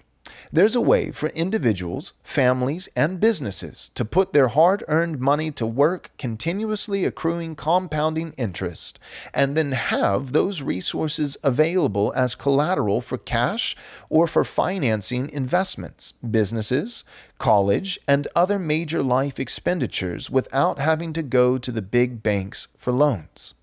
[0.52, 5.66] There's a way for individuals, families, and businesses to put their hard earned money to
[5.66, 8.98] work, continuously accruing compounding interest,
[9.32, 13.76] and then have those resources available as collateral for cash
[14.08, 17.04] or for financing investments, businesses,
[17.38, 22.92] college, and other major life expenditures without having to go to the big banks for
[22.92, 23.54] loans.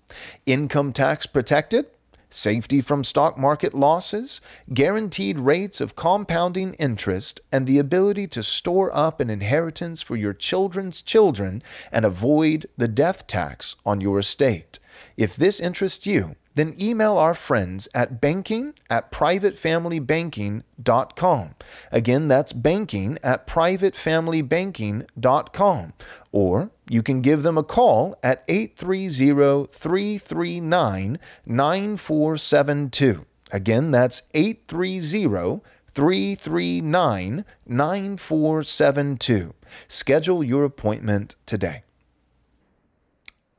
[0.46, 1.86] Income tax protected?
[2.30, 4.40] Safety from stock market losses,
[4.72, 10.32] guaranteed rates of compounding interest, and the ability to store up an inheritance for your
[10.32, 11.62] children's children
[11.92, 14.78] and avoid the death tax on your estate.
[15.16, 21.54] If this interests you, then email our friends at banking at privatefamilybanking.com.
[21.92, 25.92] Again, that's banking at privatefamilybanking.com.
[26.32, 33.26] Or you can give them a call at 830 339 9472.
[33.52, 35.60] Again, that's 830
[35.94, 39.54] 339 9472.
[39.86, 41.84] Schedule your appointment today.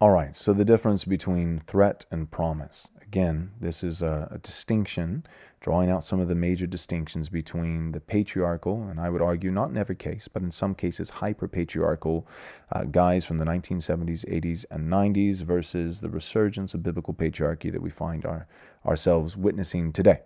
[0.02, 2.92] All right, so the difference between threat and promise.
[3.02, 5.24] Again, this is a, a, distinction,
[5.62, 9.70] drawing out some of the major distinctions between the patriarchal, and I would argue not
[9.70, 12.28] in every case, but in some cases hyper patriarchal
[12.72, 17.82] uh, guys from the 1970s, 80s, and 90s versus the resurgence of biblical patriarchy that
[17.82, 18.48] we find our,
[18.86, 20.22] ourselves witnessing today.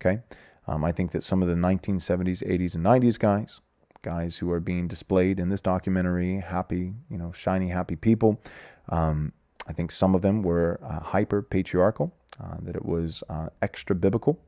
[0.00, 0.22] Okay?
[0.68, 3.60] Um, I think that some of the 1970s, 80s, and 90s guys,
[4.02, 8.40] guys who are being displayed in this documentary, happy, you know, shiny, happy people,
[8.88, 9.32] um,
[9.68, 13.96] I think some of them were uh, hyper patriarchal, uh, that it was uh, extra
[13.96, 14.38] biblical,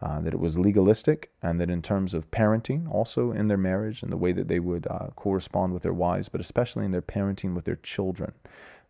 [0.00, 4.02] uh, that it was legalistic, and that in terms of parenting, also in their marriage
[4.02, 7.02] and the way that they would uh, correspond with their wives, but especially in their
[7.02, 8.32] parenting with their children,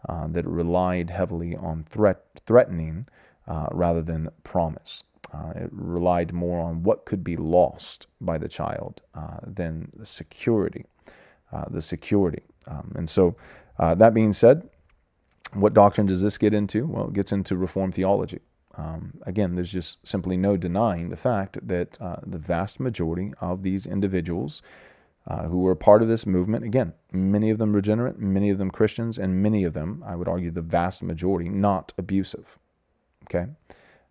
[0.09, 3.07] uh, that it relied heavily on threat, threatening
[3.73, 5.05] rather than promise.
[5.57, 9.01] it relied more on what could be lost by the child
[9.47, 10.85] than the security.
[11.71, 12.43] the security.
[12.67, 13.35] Um, and so,
[13.79, 14.69] that being said,
[15.55, 16.87] what doctrine does this get into?
[16.87, 18.41] Well, it gets into Reformed theology.
[18.79, 23.65] Um, again, there's just simply no denying the fact that uh, the vast majority of
[23.65, 24.63] these individuals
[25.27, 28.71] uh, who were part of this movement, again, many of them regenerate, many of them
[28.71, 32.59] Christians, and many of them, I would argue, the vast majority, not abusive.
[33.25, 33.49] Okay?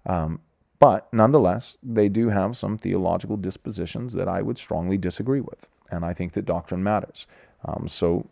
[0.06, 0.42] Um,
[0.80, 5.70] but nonetheless, they do have some theological dispositions that I would strongly disagree with.
[5.90, 7.26] And I think that doctrine matters.
[7.66, 8.28] Um, so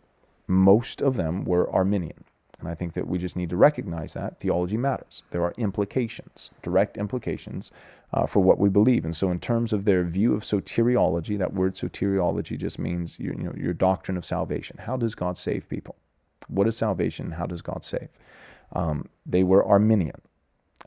[0.46, 2.24] most of them were Arminian.
[2.60, 5.24] And I think that we just need to recognize that theology matters.
[5.30, 7.70] There are implications, direct implications
[8.14, 9.04] uh, for what we believe.
[9.04, 13.34] And so, in terms of their view of soteriology, that word soteriology just means your,
[13.34, 14.78] you know, your doctrine of salvation.
[14.78, 15.96] How does God save people?
[16.48, 17.32] What is salvation?
[17.32, 18.08] How does God save?
[18.72, 20.22] Um, they were Arminian,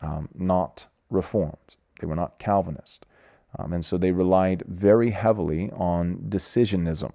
[0.02, 1.78] um, not Reformed.
[2.00, 3.06] They were not Calvinist.
[3.58, 7.14] Um, and so they relied very heavily on decisionism,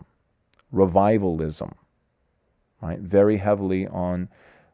[0.72, 1.74] revivalism,
[2.84, 2.98] right?
[3.00, 4.28] Very heavily on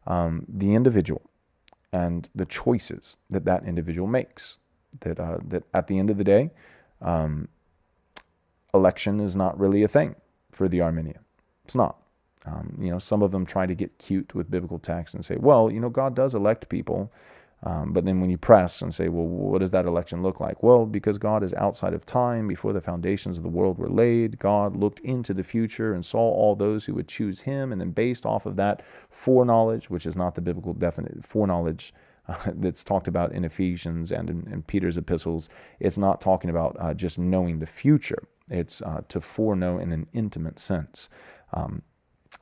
[0.06, 1.22] um, the individual
[1.92, 4.58] and the choices that that individual makes.
[5.00, 6.50] That uh, that at the end of the day,
[7.00, 7.48] um,
[8.74, 10.16] election is not really a thing
[10.50, 11.20] for the Arminian.
[11.64, 11.96] It's not.
[12.44, 15.36] Um, you know, some of them try to get cute with biblical texts and say,
[15.38, 17.12] well, you know, God does elect people
[17.62, 20.62] um, but then when you press and say, well, what does that election look like?
[20.62, 24.38] Well, because God is outside of time, before the foundations of the world were laid,
[24.38, 27.70] God looked into the future and saw all those who would choose him.
[27.70, 31.92] And then based off of that foreknowledge, which is not the biblical definite foreknowledge
[32.28, 36.76] uh, that's talked about in Ephesians and in, in Peter's epistles, it's not talking about
[36.78, 38.22] uh, just knowing the future.
[38.48, 41.10] It's uh, to foreknow in an intimate sense.
[41.52, 41.82] Um,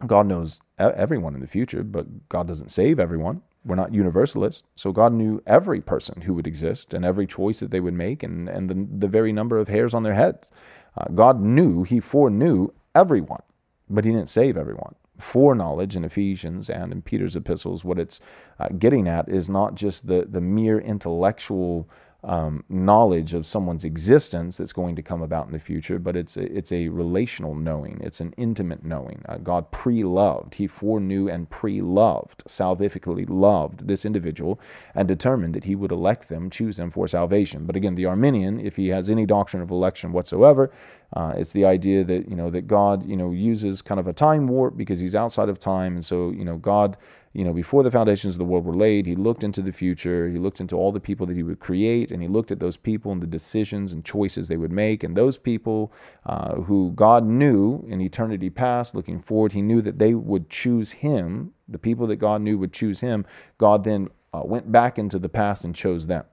[0.06, 4.64] God knows everyone in the future, but God doesn't save everyone we're not universalists.
[4.76, 8.22] So God knew every person who would exist and every choice that they would make
[8.22, 10.50] and, and the, the very number of hairs on their heads.
[10.96, 13.42] Uh, God knew, He foreknew everyone,
[13.90, 14.94] but He didn't save everyone.
[15.18, 18.20] Foreknowledge in Ephesians and in Peter's epistles, what it's
[18.60, 21.88] uh, getting at is not just the, the mere intellectual
[22.24, 26.36] um, knowledge of someone's existence that's going to come about in the future, but it's
[26.36, 28.00] a, it's a relational knowing.
[28.02, 29.22] It's an intimate knowing.
[29.28, 30.56] Uh, God pre-loved.
[30.56, 34.60] He foreknew and pre-loved, salvifically loved this individual
[34.94, 37.66] and determined that he would elect them, choose them for salvation.
[37.66, 40.72] But again, the Arminian, if he has any doctrine of election whatsoever,
[41.14, 44.12] uh, it's the idea that you know that God you know uses kind of a
[44.12, 46.98] time warp because He's outside of time, and so you know God
[47.32, 50.28] you know, before the foundations of the world were laid, he looked into the future.
[50.28, 52.76] He looked into all the people that he would create, and he looked at those
[52.76, 55.04] people and the decisions and choices they would make.
[55.04, 55.92] And those people
[56.24, 60.92] uh, who God knew in eternity past, looking forward, he knew that they would choose
[60.92, 61.52] him.
[61.68, 63.26] The people that God knew would choose him.
[63.58, 66.24] God then uh, went back into the past and chose them.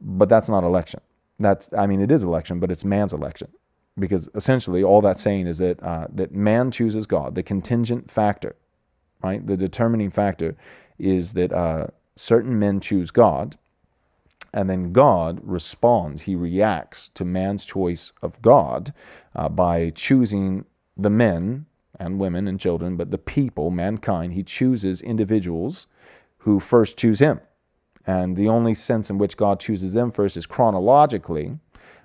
[0.00, 1.00] But that's not election.
[1.38, 3.48] That's, I mean, it is election, but it's man's election
[3.98, 7.34] because essentially all that's saying is that uh, that man chooses God.
[7.34, 8.56] The contingent factor
[9.22, 9.46] right?
[9.46, 10.56] The determining factor
[10.98, 13.56] is that uh, certain men choose God,
[14.52, 16.22] and then God responds.
[16.22, 18.92] He reacts to man's choice of God
[19.34, 20.64] uh, by choosing
[20.96, 21.66] the men
[21.98, 24.32] and women and children, but the people, mankind.
[24.32, 25.86] He chooses individuals
[26.38, 27.40] who first choose him.
[28.06, 31.58] And the only sense in which God chooses them first is chronologically,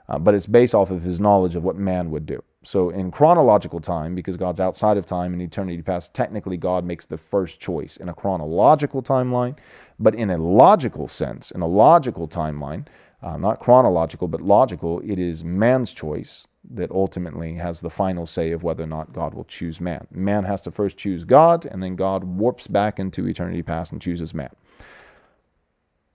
[0.08, 2.44] uh, but it's based off of his knowledge of what man would do.
[2.66, 7.06] So, in chronological time, because God's outside of time and eternity past, technically God makes
[7.06, 9.58] the first choice in a chronological timeline.
[10.00, 12.88] But in a logical sense, in a logical timeline,
[13.22, 18.52] uh, not chronological, but logical, it is man's choice that ultimately has the final say
[18.52, 20.08] of whether or not God will choose man.
[20.10, 24.02] Man has to first choose God, and then God warps back into eternity past and
[24.02, 24.50] chooses man.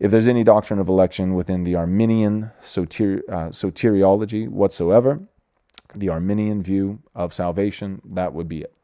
[0.01, 5.21] If there's any doctrine of election within the Arminian uh, soteriology whatsoever,
[5.95, 8.75] the Arminian view of salvation, that would be it.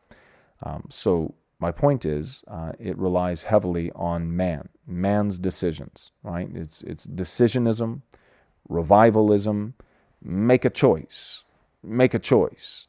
[0.63, 6.49] Um, so my point is, uh, it relies heavily on man, man's decisions, right?
[6.55, 8.03] It's it's decisionism,
[8.69, 9.75] revivalism.
[10.23, 11.45] Make a choice,
[11.83, 12.89] make a choice,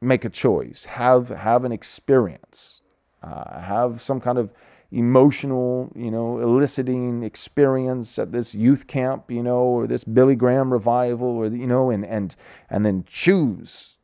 [0.00, 0.84] make a choice.
[0.86, 2.80] Have have an experience,
[3.22, 4.50] uh, have some kind of
[4.90, 10.72] emotional, you know, eliciting experience at this youth camp, you know, or this Billy Graham
[10.72, 12.34] revival, or you know, and and
[12.70, 13.98] and then choose,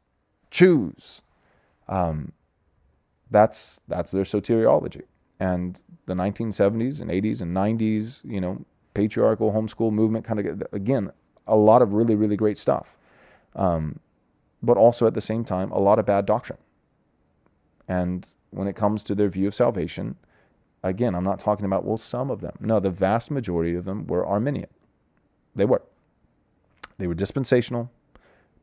[0.50, 1.22] choose.
[1.88, 2.32] Um,
[3.30, 5.02] that's that's their soteriology,
[5.40, 11.10] and the 1970s and 80s and 90s, you know, patriarchal homeschool movement, kind of again,
[11.46, 12.98] a lot of really really great stuff,
[13.56, 14.00] um,
[14.62, 16.58] but also at the same time a lot of bad doctrine.
[17.88, 20.16] And when it comes to their view of salvation,
[20.84, 22.52] Again, I'm not talking about, well, some of them.
[22.60, 24.68] No, the vast majority of them were Arminian.
[25.56, 25.82] They were.
[26.98, 27.90] They were dispensational,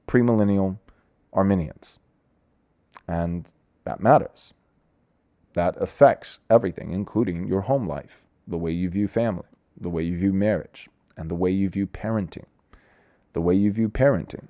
[0.08, 0.78] premillennial
[1.34, 1.98] Arminians.
[3.08, 3.52] And
[3.86, 4.54] that matters.
[5.54, 10.16] That affects everything, including your home life, the way you view family, the way you
[10.16, 12.46] view marriage, and the way you view parenting.
[13.34, 14.48] The way you view parenting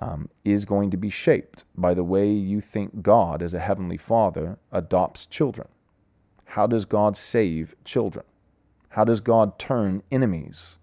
[0.00, 3.98] um, is going to be shaped by the way you think God, as a heavenly
[3.98, 5.68] father, adopts children.
[6.52, 8.26] How does God save children?
[8.90, 10.78] How does God turn enemies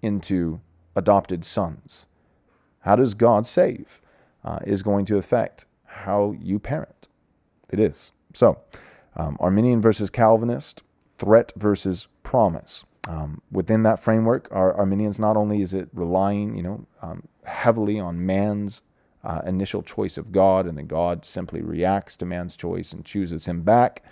[0.00, 0.62] into
[0.96, 2.06] adopted sons?
[2.80, 4.00] How does God save?
[4.42, 7.08] Uh, is going to affect how you parent.
[7.70, 8.12] It is.
[8.32, 8.58] So,
[9.14, 10.82] um, Arminian versus Calvinist,
[11.18, 12.86] threat versus promise.
[13.06, 18.00] Um, within that framework, our Arminians not only is it relying, you know, um, heavily
[18.00, 18.80] on man's
[19.24, 23.44] uh, initial choice of God, and then God simply reacts to man's choice and chooses
[23.44, 24.02] him back.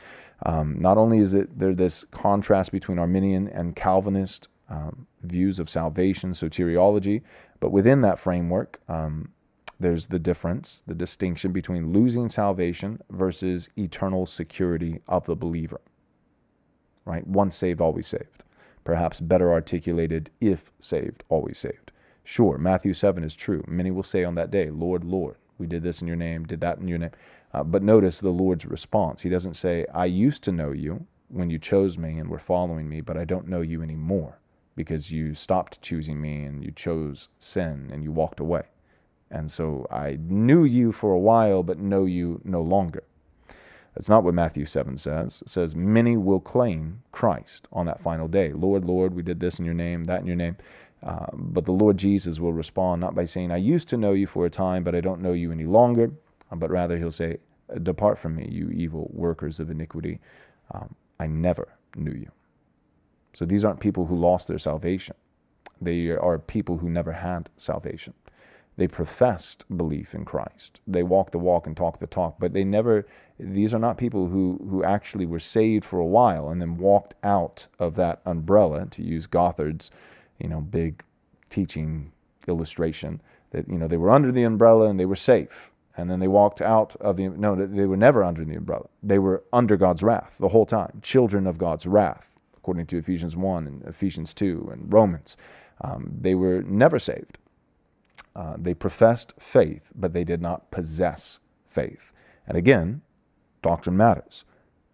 [0.46, 5.68] Um, not only is it there this contrast between Arminian and Calvinist um, views of
[5.68, 7.22] salvation, soteriology,
[7.58, 9.32] but within that framework, um,
[9.78, 15.80] there's the difference, the distinction between losing salvation versus eternal security of the believer.
[17.04, 17.26] Right?
[17.26, 18.44] Once saved, always saved.
[18.84, 21.92] Perhaps better articulated, if saved, always saved.
[22.24, 23.64] Sure, Matthew 7 is true.
[23.66, 26.60] Many will say on that day, Lord, Lord, we did this in your name, did
[26.60, 27.10] that in your name.
[27.52, 29.22] Uh, but notice the Lord's response.
[29.22, 32.88] He doesn't say, I used to know you when you chose me and were following
[32.88, 34.38] me, but I don't know you anymore
[34.76, 38.62] because you stopped choosing me and you chose sin and you walked away.
[39.30, 43.04] And so I knew you for a while, but know you no longer.
[43.94, 45.42] That's not what Matthew 7 says.
[45.42, 48.52] It says, Many will claim Christ on that final day.
[48.52, 50.56] Lord, Lord, we did this in your name, that in your name.
[51.02, 54.26] Uh, but the Lord Jesus will respond not by saying, I used to know you
[54.26, 56.12] for a time, but I don't know you any longer.
[56.52, 57.38] But rather he'll say,
[57.82, 60.18] Depart from me, you evil workers of iniquity.
[60.72, 62.30] Um, I never knew you.
[63.32, 65.14] So these aren't people who lost their salvation.
[65.80, 68.14] They are people who never had salvation.
[68.76, 70.80] They professed belief in Christ.
[70.86, 73.06] They walked the walk and talked the talk, but they never,
[73.38, 77.14] these are not people who, who actually were saved for a while and then walked
[77.22, 79.90] out of that umbrella, to use Gothard's,
[80.38, 81.02] you know, big
[81.50, 82.12] teaching
[82.48, 83.20] illustration,
[83.50, 86.28] that, you know, they were under the umbrella and they were safe and then they
[86.28, 88.88] walked out of the no they were never under the umbrella.
[89.02, 93.36] They were under god's wrath the whole time children of god's wrath according to ephesians
[93.36, 95.36] 1 and ephesians 2 and romans.
[95.80, 97.38] Um, they were never saved.
[98.36, 102.12] Uh, they professed faith but they did not possess faith.
[102.46, 103.02] And again
[103.62, 104.44] doctrine matters.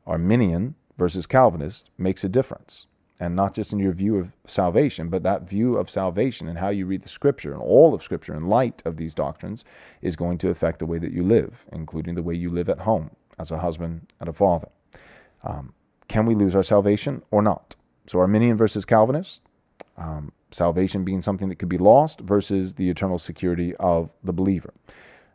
[0.06, 2.86] Arminian versus calvinist makes a difference
[3.18, 6.68] and not just in your view of salvation, but that view of salvation and how
[6.68, 9.64] you read the scripture and all of scripture in light of these doctrines
[10.02, 12.80] is going to affect the way that you live, including the way you live at
[12.80, 14.68] home as a husband and a father.
[15.42, 15.72] Um,
[16.08, 17.74] can we lose our salvation or not?
[18.06, 19.42] So, Arminian versus Calvinist,
[19.96, 24.72] um, salvation being something that could be lost versus the eternal security of the believer.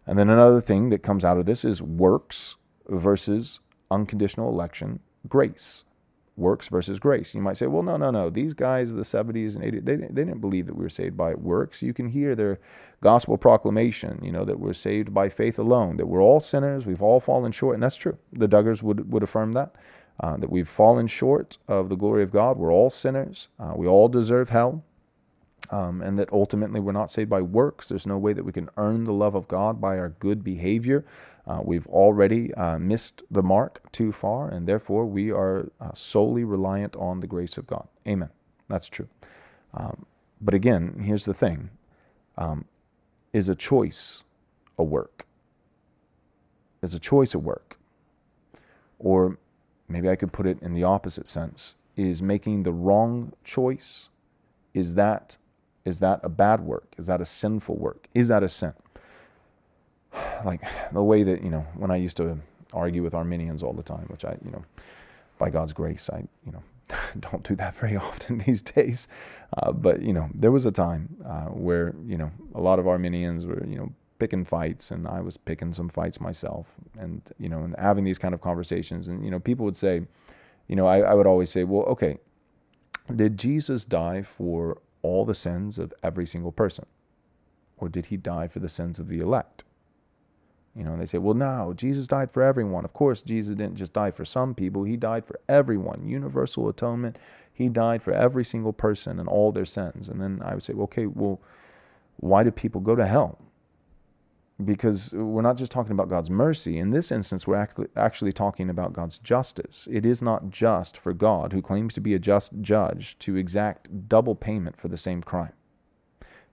[0.06, 2.58] And then another thing that comes out of this is works
[2.88, 3.60] versus
[3.90, 5.84] unconditional election grace
[6.42, 7.34] works versus grace.
[7.34, 8.30] You might say, well, no, no, no.
[8.30, 11.36] These guys, the 70s and 80s, they, they didn't believe that we were saved by
[11.36, 11.82] works.
[11.82, 12.60] You can hear their
[13.00, 17.02] gospel proclamation, you know, that we're saved by faith alone, that we're all sinners, we've
[17.02, 17.76] all fallen short.
[17.76, 18.18] And that's true.
[18.34, 19.76] The Duggars would, would affirm that,
[20.20, 22.58] uh, that we've fallen short of the glory of God.
[22.58, 23.50] We're all sinners.
[23.60, 24.84] Uh, we all deserve hell.
[25.70, 27.88] Um, and that ultimately we're not saved by works.
[27.88, 31.06] There's no way that we can earn the love of God by our good behavior.
[31.48, 36.44] Uh, we've already uh, missed the mark too far, and therefore we are uh, solely
[36.44, 37.88] reliant on the grace of God.
[38.08, 38.30] Amen.
[38.68, 39.08] That's true.
[39.74, 40.06] Um,
[40.40, 41.72] but again, here's the thing
[42.38, 42.66] um,
[43.34, 44.24] is a choice
[44.78, 45.26] a work?
[46.82, 47.78] Is a choice a work?
[49.00, 49.38] Or
[49.88, 54.10] maybe I could put it in the opposite sense is making the wrong choice
[54.74, 55.38] is that
[55.84, 58.74] is that a bad work is that a sinful work is that a sin
[60.46, 62.40] like the way that you know when I used to
[62.74, 64.64] argue with Arminians all the time, which I you know
[65.38, 66.64] by God's grace I you know
[67.20, 69.08] don't do that very often these days.
[69.58, 72.88] Uh, but you know there was a time uh, where you know a lot of
[72.88, 77.50] Arminians were you know picking fights, and I was picking some fights myself, and you
[77.50, 80.02] know and having these kind of conversations, and you know people would say,
[80.68, 82.18] you know I, I would always say, well okay,
[83.16, 86.86] did Jesus die for all the sins of every single person?
[87.78, 89.64] Or did he die for the sins of the elect?
[90.76, 92.86] You know, they say, well, no, Jesus died for everyone.
[92.86, 96.08] Of course, Jesus didn't just die for some people, he died for everyone.
[96.08, 97.18] Universal atonement.
[97.54, 100.08] He died for every single person and all their sins.
[100.08, 101.42] And then I would say, well, okay, well,
[102.18, 103.38] why do people go to hell?
[104.64, 106.80] Because we're not just talking about God's mercy.
[106.80, 109.88] In this instance, we're actually talking about God's justice.
[109.92, 114.08] It is not just for God, who claims to be a just judge, to exact
[114.08, 115.54] double payment for the same crime.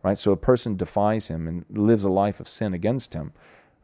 [0.03, 0.19] Right?
[0.19, 3.33] So a person defies him and lives a life of sin against him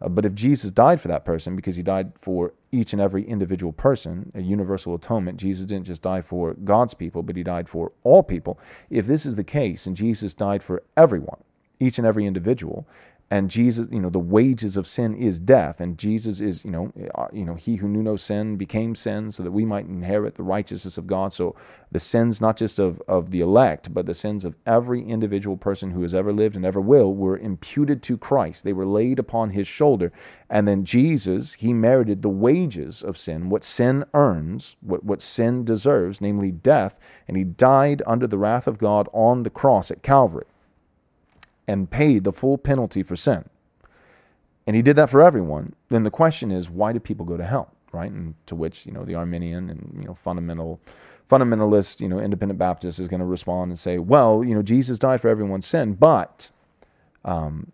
[0.01, 3.25] Uh, but if Jesus died for that person because he died for each and every
[3.25, 7.69] individual person, a universal atonement, Jesus didn't just die for God's people, but he died
[7.69, 8.59] for all people.
[8.91, 11.43] If this is the case and Jesus died for everyone,
[11.81, 12.87] each and every individual,
[13.35, 16.93] and Jesus, you know, the wages of sin is death, and Jesus is, you know,
[17.17, 20.37] uh, you know, he who knew no sin became sin, so that we might inherit
[20.37, 21.33] the righteousness of God.
[21.33, 21.57] So
[21.91, 25.91] the sins, not just of of the elect, but the sins of every individual person
[25.91, 28.63] who has ever lived and ever will, were imputed to Christ.
[28.63, 30.13] They were laid upon His shoulder,
[30.49, 35.65] and then Jesus, He merited the wages of sin, what sin earns, what what sin
[35.65, 40.05] deserves, namely death, and He died under the wrath of God on the cross at
[40.05, 40.47] Calvary
[41.67, 43.49] and paid the full penalty for sin.
[44.67, 45.75] And he did that for everyone.
[45.89, 47.73] Then the question is, why do people go to hell?
[47.93, 48.11] Right?
[48.11, 50.81] And to which, you know, the Arminian and, you know, fundamental
[51.31, 54.99] fundamentalist, you know, independent Baptist is going to respond and say, well, you know, Jesus
[54.99, 56.51] died for everyone's sin, but
[57.25, 57.73] um,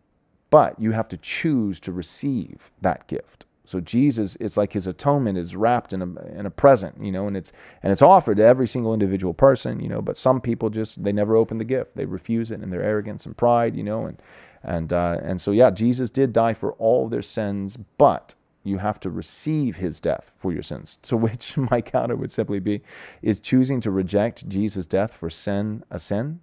[0.50, 3.46] but you have to choose to receive that gift.
[3.70, 7.28] So Jesus, it's like his atonement is wrapped in a in a present, you know,
[7.28, 7.52] and it's
[7.84, 10.02] and it's offered to every single individual person, you know.
[10.02, 13.26] But some people just they never open the gift; they refuse it in their arrogance
[13.26, 14.20] and pride, you know, and
[14.64, 18.98] and uh, and so yeah, Jesus did die for all their sins, but you have
[19.00, 20.98] to receive his death for your sins.
[21.02, 22.82] To which my counter would simply be,
[23.22, 26.40] is choosing to reject Jesus' death for sin a sin?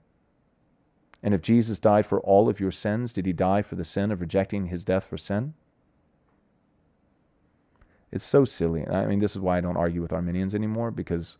[1.21, 4.11] And if Jesus died for all of your sins, did he die for the sin
[4.11, 5.55] of rejecting his death for sin?
[8.11, 8.87] It's so silly.
[8.87, 11.39] I mean, this is why I don't argue with Arminians anymore because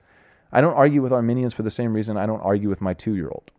[0.52, 3.52] I don't argue with Arminians for the same reason I don't argue with my two-year-old.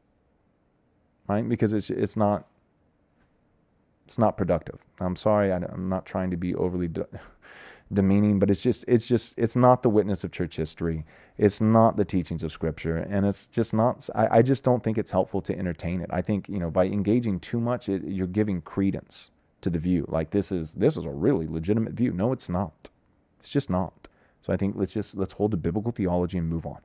[1.27, 1.47] Right?
[1.49, 2.47] Because it's it's not
[4.07, 4.79] it's not productive.
[5.01, 5.53] I'm sorry.
[5.53, 7.07] I, am not trying to be overly de-
[7.93, 11.05] demeaning, but it's just it's just it's not the witness of church history.
[11.37, 14.09] It's not the teachings of Scripture, and it's just not.
[14.15, 16.09] I, I just don't think it's helpful to entertain it.
[16.11, 19.31] I think you know by engaging too much, it, you're giving credence
[19.61, 20.07] to the view.
[20.09, 22.13] Like this is this is a really legitimate view.
[22.13, 22.89] No, it's not.
[23.39, 24.09] It's just not.
[24.43, 26.79] So I think let's just let's hold to biblical theology and move on.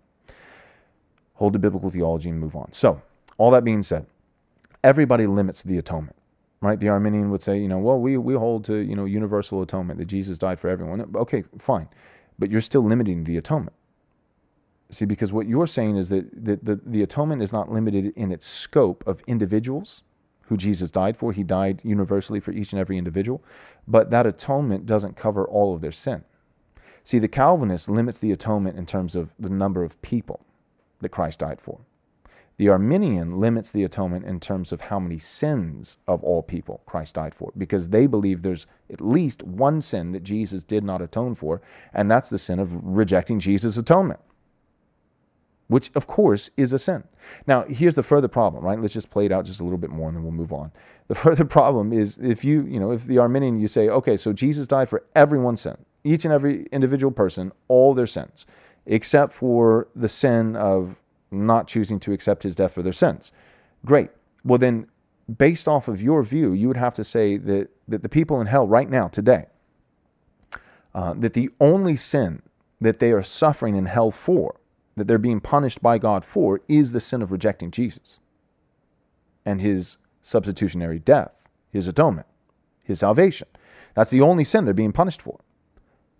[1.35, 2.71] Hold to biblical theology and move on.
[2.73, 3.01] So,
[3.37, 4.05] all that being said,
[4.83, 6.15] everybody limits the atonement.
[6.61, 6.79] Right?
[6.79, 9.99] The Arminian would say, you know, well, we, we hold to, you know, universal atonement,
[9.99, 11.13] that Jesus died for everyone.
[11.15, 11.89] Okay, fine.
[12.39, 13.75] But you're still limiting the atonement.
[14.89, 18.31] See, because what you're saying is that the, the, the atonement is not limited in
[18.31, 20.03] its scope of individuals
[20.43, 21.33] who Jesus died for.
[21.33, 23.43] He died universally for each and every individual.
[23.87, 26.23] But that atonement doesn't cover all of their sin.
[27.03, 30.45] See, the Calvinist limits the atonement in terms of the number of people
[31.01, 31.81] that Christ died for.
[32.57, 37.15] The Arminian limits the atonement in terms of how many sins of all people Christ
[37.15, 41.33] died for, because they believe there's at least one sin that Jesus did not atone
[41.33, 41.61] for,
[41.93, 44.19] and that's the sin of rejecting Jesus' atonement,
[45.67, 47.05] which of course is a sin.
[47.47, 48.79] Now, here's the further problem, right?
[48.79, 50.71] Let's just play it out just a little bit more and then we'll move on.
[51.07, 54.31] The further problem is if you, you know, if the Arminian, you say, okay, so
[54.31, 58.45] Jesus died for everyone's sin, each and every individual person all their sins,
[58.85, 61.01] except for the sin of
[61.31, 63.31] not choosing to accept his death for their sins.
[63.85, 64.09] Great.
[64.43, 64.87] Well, then,
[65.37, 68.47] based off of your view, you would have to say that, that the people in
[68.47, 69.45] hell right now, today,
[70.93, 72.41] uh, that the only sin
[72.79, 74.59] that they are suffering in hell for,
[74.95, 78.19] that they're being punished by God for, is the sin of rejecting Jesus
[79.45, 82.27] and his substitutionary death, his atonement,
[82.83, 83.47] his salvation.
[83.95, 85.39] That's the only sin they're being punished for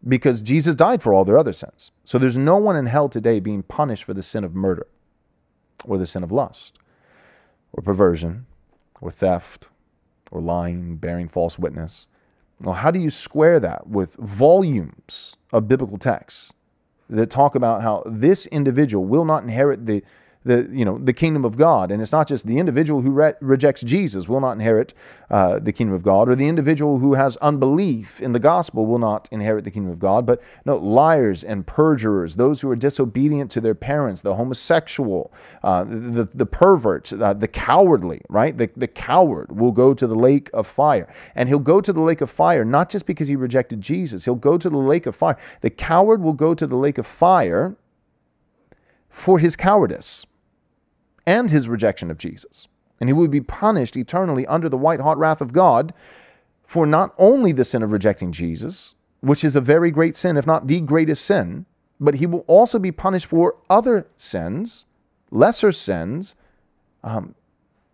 [0.07, 1.91] because Jesus died for all their other sins.
[2.03, 4.87] So there's no one in hell today being punished for the sin of murder
[5.85, 6.79] or the sin of lust
[7.71, 8.45] or perversion
[9.01, 9.69] or theft
[10.31, 12.07] or lying, bearing false witness.
[12.59, 16.53] Well, how do you square that with volumes of biblical texts
[17.09, 20.03] that talk about how this individual will not inherit the
[20.43, 21.91] the you know the kingdom of God.
[21.91, 24.93] And it's not just the individual who re- rejects Jesus will not inherit
[25.29, 28.99] uh, the kingdom of God, or the individual who has unbelief in the gospel will
[28.99, 30.25] not inherit the kingdom of God.
[30.25, 35.33] But no, liars and perjurers, those who are disobedient to their parents, the homosexual,
[35.63, 38.57] uh, the the pervert, uh, the cowardly, right?
[38.57, 42.01] The the coward will go to the lake of fire, and he'll go to the
[42.01, 44.25] lake of fire not just because he rejected Jesus.
[44.25, 45.37] He'll go to the lake of fire.
[45.61, 47.75] The coward will go to the lake of fire
[49.09, 50.25] for his cowardice
[51.25, 52.67] and his rejection of Jesus.
[52.99, 55.93] And he would be punished eternally under the white hot wrath of God
[56.65, 60.47] for not only the sin of rejecting Jesus, which is a very great sin, if
[60.47, 61.65] not the greatest sin,
[61.99, 64.85] but he will also be punished for other sins,
[65.31, 66.35] lesser sins,
[67.03, 67.35] um,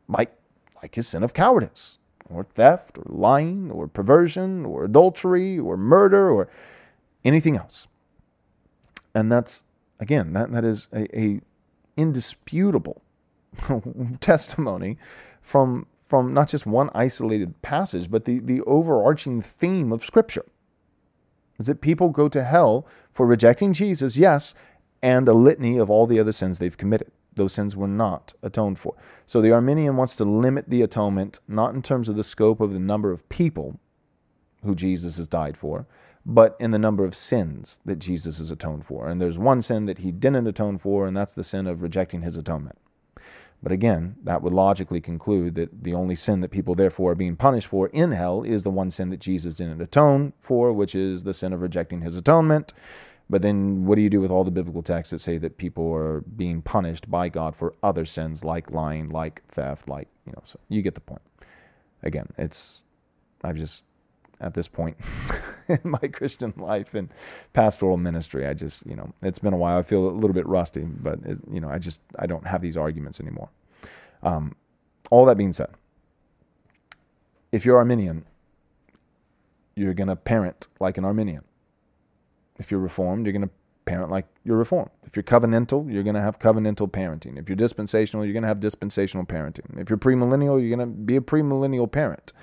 [0.07, 0.33] like,
[0.81, 1.99] like his sin of cowardice,
[2.29, 6.47] or theft, or lying, or perversion, or adultery, or murder, or
[7.23, 7.87] anything else.
[9.13, 9.63] And that's,
[9.99, 11.41] again, that, that is a, a
[11.97, 13.01] indisputable
[14.19, 14.97] testimony
[15.41, 20.45] from from not just one isolated passage, but the, the overarching theme of Scripture.
[21.59, 24.55] Is that people go to hell for rejecting Jesus, yes,
[25.03, 27.11] and a litany of all the other sins they've committed.
[27.35, 28.95] Those sins were not atoned for.
[29.27, 32.73] So the Arminian wants to limit the atonement, not in terms of the scope of
[32.73, 33.79] the number of people
[34.63, 35.85] who Jesus has died for,
[36.25, 39.07] but in the number of sins that Jesus has atoned for.
[39.07, 42.23] And there's one sin that he didn't atone for, and that's the sin of rejecting
[42.23, 42.79] his atonement.
[43.61, 47.35] But again, that would logically conclude that the only sin that people therefore are being
[47.35, 51.23] punished for in hell is the one sin that Jesus didn't atone for, which is
[51.25, 52.73] the sin of rejecting his atonement.
[53.29, 55.93] But then what do you do with all the biblical texts that say that people
[55.93, 60.41] are being punished by God for other sins like lying, like theft, like, you know,
[60.45, 61.21] so you get the point.
[62.01, 62.85] Again, it's,
[63.43, 63.83] I've just,
[64.41, 64.97] at this point
[65.67, 67.13] in my Christian life and
[67.53, 69.77] pastoral ministry, I just, you know, it's been a while.
[69.77, 72.61] I feel a little bit rusty, but, it, you know, I just, I don't have
[72.61, 73.49] these arguments anymore.
[74.23, 74.55] Um,
[75.11, 75.69] all that being said,
[77.51, 78.25] if you're Arminian,
[79.75, 81.43] you're going to parent like an Arminian.
[82.57, 83.49] If you're Reformed, you're going to
[83.85, 84.91] parent like you're Reformed.
[85.03, 87.39] If you're covenantal, you're going to have covenantal parenting.
[87.39, 89.79] If you're dispensational, you're going to have dispensational parenting.
[89.79, 92.33] If you're premillennial, you're going to be a premillennial parent.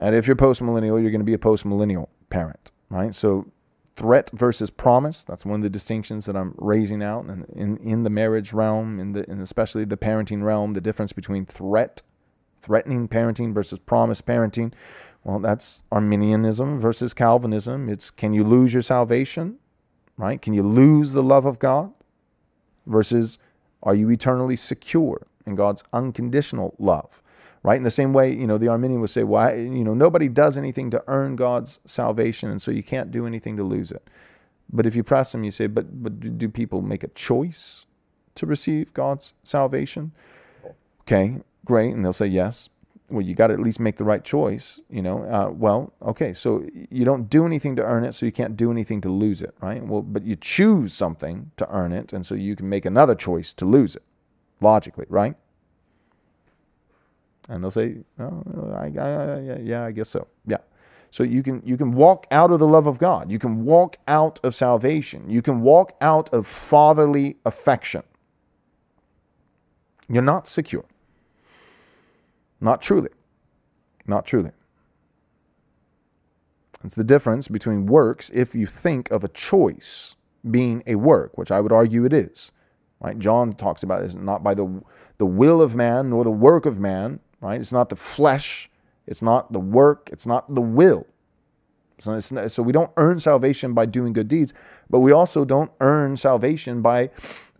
[0.00, 3.14] And if you're postmillennial, you're going to be a postmillennial parent, right?
[3.14, 3.46] So
[3.96, 8.02] threat versus promise, that's one of the distinctions that I'm raising out in, in, in
[8.02, 12.00] the marriage realm, in the, and especially the parenting realm, the difference between threat,
[12.62, 14.72] threatening parenting versus promise parenting.
[15.22, 17.90] Well, that's Arminianism versus Calvinism.
[17.90, 19.58] It's can you lose your salvation?
[20.16, 20.40] Right?
[20.40, 21.92] Can you lose the love of God?
[22.86, 23.38] Versus
[23.82, 27.22] are you eternally secure in God's unconditional love?
[27.62, 27.76] Right?
[27.76, 30.56] In the same way, you know, the Arminian would say, well, you know, nobody does
[30.56, 34.02] anything to earn God's salvation, and so you can't do anything to lose it.
[34.72, 37.86] But if you press them, you say, but, but do people make a choice
[38.36, 40.12] to receive God's salvation?
[41.02, 41.92] Okay, great.
[41.92, 42.70] And they'll say yes
[43.10, 45.24] well, you got to at least make the right choice, you know.
[45.24, 48.70] Uh, well, okay, so you don't do anything to earn it, so you can't do
[48.70, 49.84] anything to lose it, right?
[49.84, 53.52] Well, but you choose something to earn it, and so you can make another choice
[53.54, 54.02] to lose it,
[54.60, 55.34] logically, right?
[57.50, 60.58] And they'll say, oh, I, I, yeah, I guess so, yeah.
[61.10, 63.32] So you can you can walk out of the love of God.
[63.32, 65.28] You can walk out of salvation.
[65.28, 68.04] You can walk out of fatherly affection.
[70.08, 70.84] You're not secure.
[72.60, 73.10] Not truly.
[74.06, 74.52] Not truly.
[76.84, 80.16] It's the difference between works if you think of a choice
[80.50, 82.52] being a work, which I would argue it is.
[83.00, 83.18] Right?
[83.18, 84.82] John talks about it not by the,
[85.18, 87.20] the will of man nor the work of man.
[87.40, 87.60] Right?
[87.60, 88.70] It's not the flesh.
[89.06, 90.10] It's not the work.
[90.12, 91.06] It's not the will.
[92.00, 94.54] So, so we don't earn salvation by doing good deeds,
[94.88, 97.10] but we also don't earn salvation by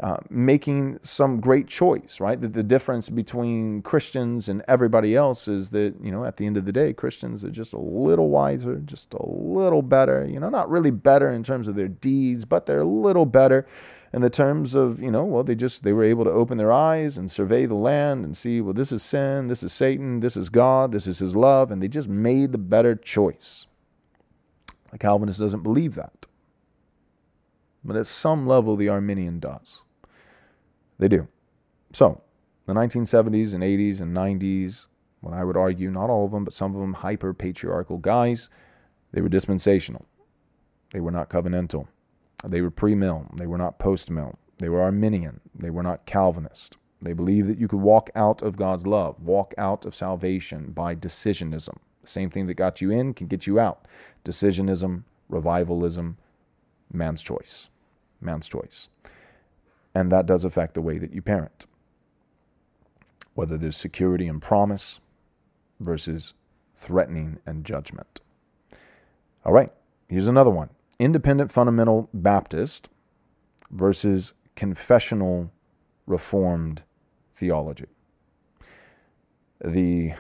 [0.00, 2.40] uh, making some great choice, right?
[2.40, 6.56] That the difference between Christians and everybody else is that, you know, at the end
[6.56, 10.48] of the day, Christians are just a little wiser, just a little better, you know,
[10.48, 13.66] not really better in terms of their deeds, but they're a little better
[14.12, 16.72] in the terms of, you know, well, they just, they were able to open their
[16.72, 20.36] eyes and survey the land and see, well, this is sin, this is Satan, this
[20.36, 23.68] is God, this is his love, and they just made the better choice.
[24.90, 26.26] The Calvinist doesn't believe that.
[27.84, 29.84] But at some level, the Arminian does.
[30.98, 31.28] They do.
[31.92, 32.20] So,
[32.66, 34.88] the 1970s and 80s and 90s,
[35.20, 38.50] when I would argue, not all of them, but some of them hyper patriarchal guys,
[39.12, 40.04] they were dispensational.
[40.92, 41.86] They were not covenantal.
[42.44, 43.26] They were pre mill.
[43.34, 44.38] They were not post mill.
[44.58, 45.40] They were Arminian.
[45.54, 46.76] They were not Calvinist.
[47.02, 50.94] They believed that you could walk out of God's love, walk out of salvation by
[50.94, 51.78] decisionism.
[52.02, 53.86] The same thing that got you in can get you out.
[54.24, 56.18] Decisionism, revivalism,
[56.92, 57.70] man's choice.
[58.20, 58.90] Man's choice.
[59.94, 61.66] And that does affect the way that you parent.
[63.34, 65.00] Whether there's security and promise
[65.78, 66.34] versus
[66.74, 68.20] threatening and judgment.
[69.44, 69.72] All right,
[70.08, 70.68] here's another one
[71.00, 72.90] independent fundamental Baptist
[73.70, 75.50] versus confessional
[76.06, 76.82] Reformed
[77.32, 77.86] theology.
[79.64, 80.12] The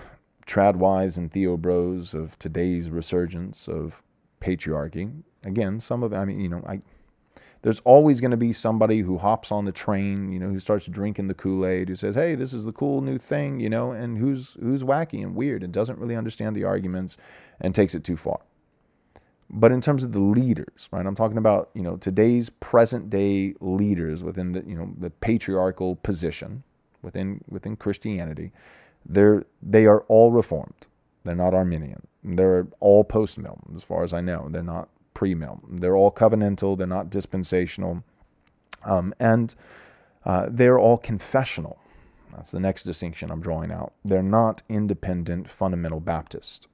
[0.46, 4.02] tradwives and theobros of today's resurgence of
[4.40, 5.22] patriarchy.
[5.44, 6.80] Again, some of I mean, you know, I
[7.62, 10.86] there's always going to be somebody who hops on the train, you know, who starts
[10.86, 14.16] drinking the Kool-Aid, who says, "Hey, this is the cool new thing," you know, and
[14.16, 17.16] who's who's wacky and weird and doesn't really understand the arguments
[17.60, 18.40] and takes it too far.
[19.52, 21.04] But in terms of the leaders, right?
[21.04, 25.96] I'm talking about, you know, today's present day leaders within the, you know, the patriarchal
[25.96, 26.62] position
[27.02, 28.52] within within Christianity
[29.04, 30.86] they're they are all reformed.
[31.24, 32.06] They're not Arminian.
[32.22, 34.48] They're all post mill, as far as I know.
[34.50, 35.60] They're not pre mill.
[35.68, 36.76] They're all covenantal.
[36.76, 38.04] They're not dispensational,
[38.84, 39.54] um, and
[40.24, 41.78] uh, they're all confessional.
[42.32, 43.92] That's the next distinction I'm drawing out.
[44.04, 46.68] They're not independent fundamental Baptist.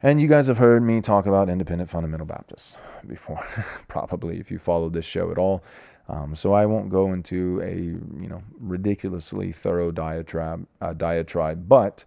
[0.00, 3.44] And you guys have heard me talk about independent fundamental Baptists before,
[3.88, 5.64] probably if you followed this show at all.
[6.08, 12.04] Um, so I won't go into a you know ridiculously thorough diatribe, uh, diatribe but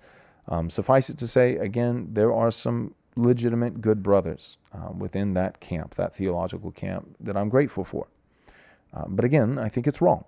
[0.48, 5.60] um, suffice it to say, again, there are some legitimate good brothers uh, within that
[5.60, 8.08] camp, that theological camp, that I'm grateful for.
[8.94, 10.24] Uh, but again, I think it's wrong.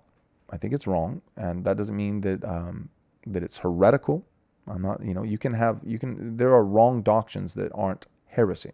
[0.50, 2.90] I think it's wrong, and that doesn't mean that um,
[3.26, 4.22] that it's heretical.
[4.66, 8.06] I'm not, you know, you can have, you can, there are wrong doctrines that aren't
[8.26, 8.72] heresy.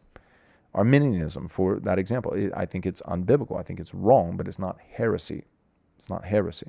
[0.75, 3.59] Arminianism, for that example, I think it's unbiblical.
[3.59, 5.45] I think it's wrong, but it's not heresy.
[5.97, 6.69] It's not heresy.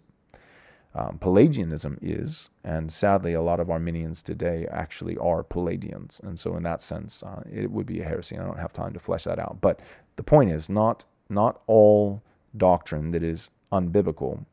[0.94, 6.20] Um, Pelagianism is, and sadly, a lot of Arminians today actually are Pelagians.
[6.24, 8.38] And so, in that sense, uh, it would be a heresy.
[8.38, 9.60] I don't have time to flesh that out.
[9.62, 9.80] But
[10.18, 12.22] the point is, not not all
[12.58, 14.46] doctrine that is unbiblical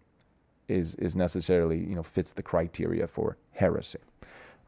[0.68, 3.98] is is necessarily you know fits the criteria for heresy.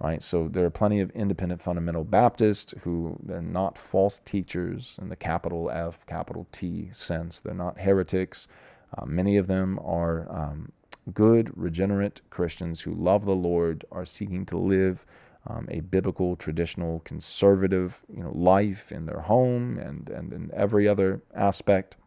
[0.02, 5.10] Right, so there are plenty of independent fundamental Baptists who they're not false teachers in
[5.10, 7.40] the capital F, capital T sense.
[7.40, 8.48] They're not heretics.
[8.96, 10.72] Uh, many of them are um,
[11.12, 15.04] good, regenerate Christians who love the Lord, are seeking to live
[15.46, 20.88] um, a biblical, traditional, conservative you know, life in their home and, and in every
[20.88, 21.98] other aspect.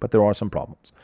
[0.00, 0.94] But there are some problems.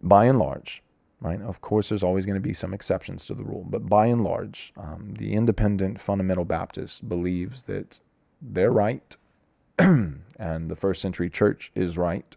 [0.00, 0.82] By and large,
[1.20, 1.40] right?
[1.40, 4.24] Of course, there's always going to be some exceptions to the rule, but by and
[4.24, 8.00] large, um, the independent fundamental Baptist believes that
[8.40, 9.16] they're right
[9.78, 12.36] and the first century church is right.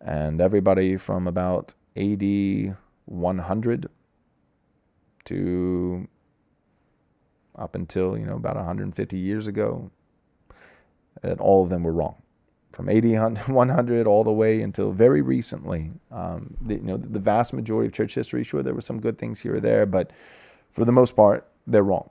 [0.00, 2.76] And everybody from about AD
[3.06, 3.86] 100
[5.24, 6.08] to
[7.56, 9.90] up until, you know, about 150 years ago,
[11.22, 12.22] that all of them were wrong.
[12.76, 13.06] From AD
[13.46, 17.94] 100 all the way until very recently, um, the, you know, the vast majority of
[17.94, 20.10] church history, sure, there were some good things here or there, but
[20.72, 22.10] for the most part, they're wrong.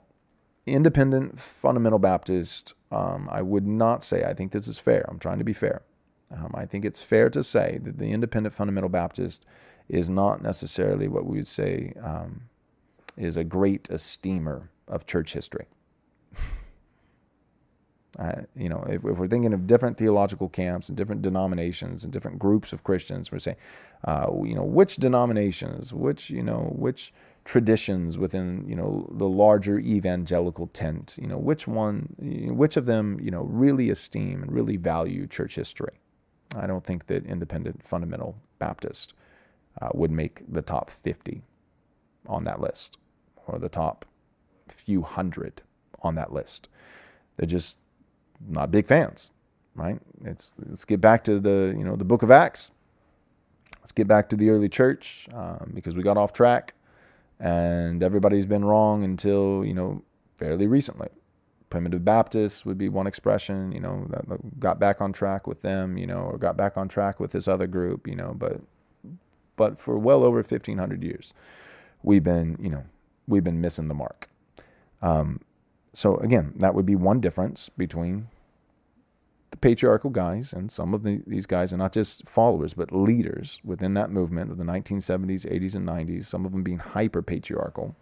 [0.66, 5.06] Independent fundamental Baptist, um, I would not say, I think this is fair.
[5.08, 5.82] I'm trying to be fair.
[6.32, 9.46] Um, I think it's fair to say that the independent fundamental Baptist
[9.88, 12.48] is not necessarily what we would say um,
[13.16, 15.66] is a great esteemer of church history.
[18.18, 22.12] Uh, you know, if, if, we're thinking of different theological camps and different denominations and
[22.12, 23.58] different groups of Christians, we're saying,
[24.04, 27.12] uh, you know, which denominations, which, you know, which
[27.44, 33.18] traditions within, you know, the larger evangelical tent, you know, which one, which of them,
[33.20, 36.00] you know, really esteem and really value church history.
[36.56, 39.14] I don't think that independent fundamental Baptist
[39.80, 41.42] uh, would make the top 50
[42.26, 42.96] on that list
[43.46, 44.06] or the top
[44.68, 45.62] few hundred
[46.02, 46.68] on that list.
[47.36, 47.78] They're just
[48.48, 49.30] not big fans,
[49.74, 50.00] right?
[50.24, 52.72] It's, let's get back to the, you know, the book of Acts.
[53.80, 56.74] Let's get back to the early church um, because we got off track
[57.38, 60.02] and everybody's been wrong until, you know,
[60.36, 61.08] fairly recently.
[61.70, 65.98] Primitive Baptists would be one expression, you know, that got back on track with them,
[65.98, 68.60] you know, or got back on track with this other group, you know, but
[69.56, 71.34] but for well over 1500 years
[72.02, 72.84] we've been you know
[73.26, 74.28] we've been missing the mark
[75.02, 75.40] um,
[75.96, 78.28] so again that would be one difference between
[79.50, 83.60] the patriarchal guys and some of the, these guys are not just followers but leaders
[83.64, 87.96] within that movement of the 1970s 80s and 90s some of them being hyper patriarchal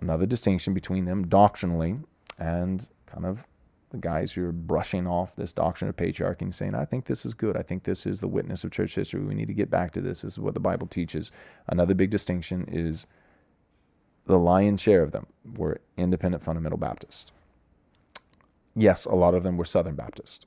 [0.00, 1.96] another distinction between them doctrinally
[2.38, 3.46] and kind of
[3.92, 7.26] the guys who are brushing off this doctrine of patriarchy and saying, I think this
[7.26, 7.58] is good.
[7.58, 9.22] I think this is the witness of church history.
[9.22, 10.22] We need to get back to this.
[10.22, 11.30] This is what the Bible teaches.
[11.68, 13.06] Another big distinction is
[14.26, 17.32] the lion's share of them were independent fundamental Baptists.
[18.74, 20.46] Yes, a lot of them were Southern Baptists,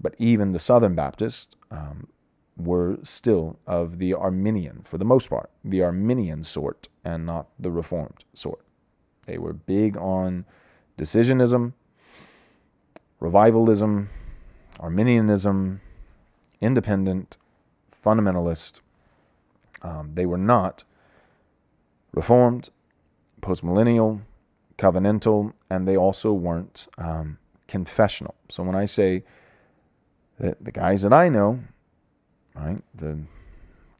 [0.00, 2.08] but even the Southern Baptists um,
[2.56, 7.70] were still of the Arminian, for the most part, the Arminian sort and not the
[7.70, 8.64] Reformed sort.
[9.26, 10.46] They were big on
[10.96, 11.74] decisionism
[13.20, 14.08] revivalism,
[14.78, 15.80] Arminianism,
[16.60, 17.36] independent,
[18.04, 18.80] fundamentalist.
[19.82, 20.84] Um, they were not
[22.12, 22.70] reformed,
[23.40, 24.22] postmillennial,
[24.76, 28.34] covenantal, and they also weren't um, confessional.
[28.48, 29.24] So when I say
[30.38, 31.60] that the guys that I know,
[32.54, 33.20] right, the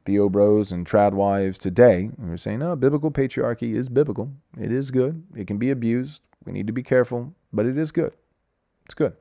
[0.04, 4.32] Theo Bros and Trad Wives today, we're saying, no, biblical patriarchy is biblical.
[4.58, 5.24] It is good.
[5.36, 6.22] It can be abused.
[6.44, 8.14] We need to be careful, but it is good.
[8.86, 9.14] It's good.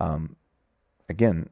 [0.00, 0.36] Um,
[1.08, 1.50] again,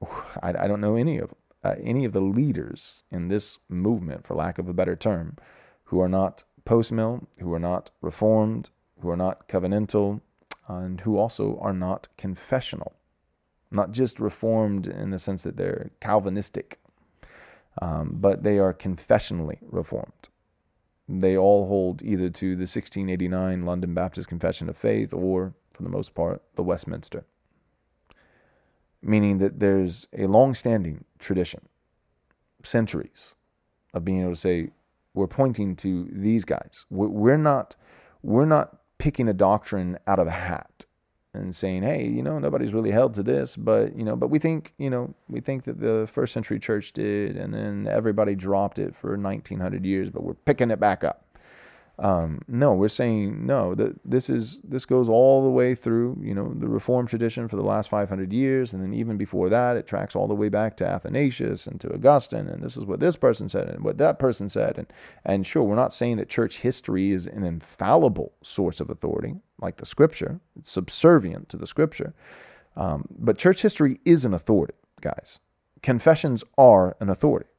[0.42, 4.34] I, I, don't know any of uh, any of the leaders in this movement, for
[4.34, 5.36] lack of a better term,
[5.84, 10.20] who are not post mill, who are not reformed, who are not covenantal,
[10.66, 12.94] and who also are not confessional.
[13.70, 16.78] Not just reformed in the sense that they're Calvinistic,
[17.82, 20.28] um, but they are confessionally reformed.
[21.08, 25.90] They all hold either to the 1689 London Baptist Confession of Faith or, for the
[25.90, 27.24] most part, the Westminster,
[29.02, 31.68] meaning that there's a long standing tradition,
[32.62, 33.34] centuries,
[33.92, 34.70] of being able to say,
[35.14, 36.84] we're pointing to these guys.
[36.90, 37.76] We're not,
[38.22, 40.84] we're not picking a doctrine out of a hat
[41.34, 44.38] and saying, hey, you know, nobody's really held to this, but you know, but we
[44.38, 48.78] think, you know, we think that the first century church did, and then everybody dropped
[48.78, 51.23] it for 1900 years, but we're picking it back up.
[51.98, 53.74] Um, no, we're saying no.
[53.74, 57.54] That this is this goes all the way through, you know, the Reformed tradition for
[57.54, 60.76] the last 500 years, and then even before that, it tracks all the way back
[60.78, 64.18] to Athanasius and to Augustine, and this is what this person said and what that
[64.18, 64.92] person said, and
[65.24, 69.76] and sure, we're not saying that church history is an infallible source of authority like
[69.76, 70.40] the Scripture.
[70.58, 72.12] It's subservient to the Scripture,
[72.76, 75.38] um, but church history is an authority, guys.
[75.80, 77.50] Confessions are an authority.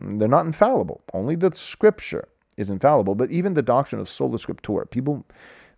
[0.00, 1.04] They're not infallible.
[1.14, 3.14] Only the Scripture is infallible.
[3.14, 5.26] But even the doctrine of sola scriptura, people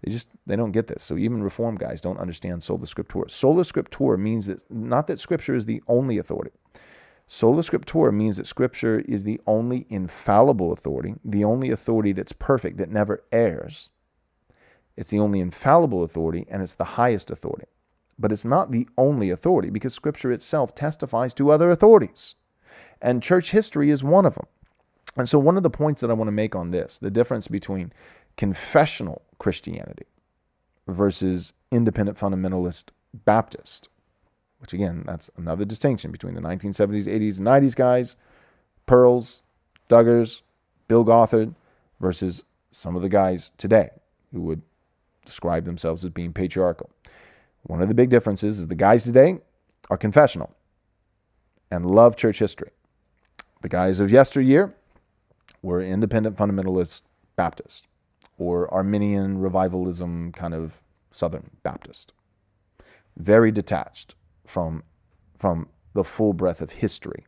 [0.03, 1.03] they just they don't get this.
[1.03, 3.31] So even reform guys don't understand sola scriptura.
[3.31, 6.53] Sola scriptura means that not that scripture is the only authority.
[7.27, 12.79] Sola scriptura means that scripture is the only infallible authority, the only authority that's perfect,
[12.79, 13.91] that never errs.
[14.97, 17.67] It's the only infallible authority and it's the highest authority.
[18.19, 22.37] But it's not the only authority because scripture itself testifies to other authorities.
[23.01, 24.47] And church history is one of them.
[25.17, 27.49] And so, one of the points that I want to make on this the difference
[27.49, 27.93] between
[28.37, 30.07] confessional Christianity
[30.87, 33.89] versus independent fundamentalist Baptist,
[34.59, 38.17] which again, that's another distinction between the 1970s, 80s, and 90s guys,
[38.87, 39.43] Pearls,
[39.89, 40.43] Duggars,
[40.89, 41.55] Bill Gothard,
[42.01, 43.91] versus some of the guys today
[44.33, 44.63] who would
[45.25, 46.91] describe themselves as being patriarchal.
[47.63, 49.39] One of the big differences is the guys today
[49.91, 50.55] are confessional
[51.71, 52.71] and love church history.
[53.63, 54.75] The guys of yesteryear
[55.63, 57.03] were independent fundamentalist
[57.37, 57.87] Baptist
[58.37, 62.13] or Arminian revivalism kind of Southern Baptist.
[63.17, 64.15] Very detached
[64.47, 64.85] from,
[65.39, 67.27] from the full breadth of history,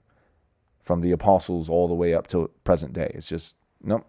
[0.81, 3.11] from the apostles all the way up to present day.
[3.15, 4.07] It's just, nope,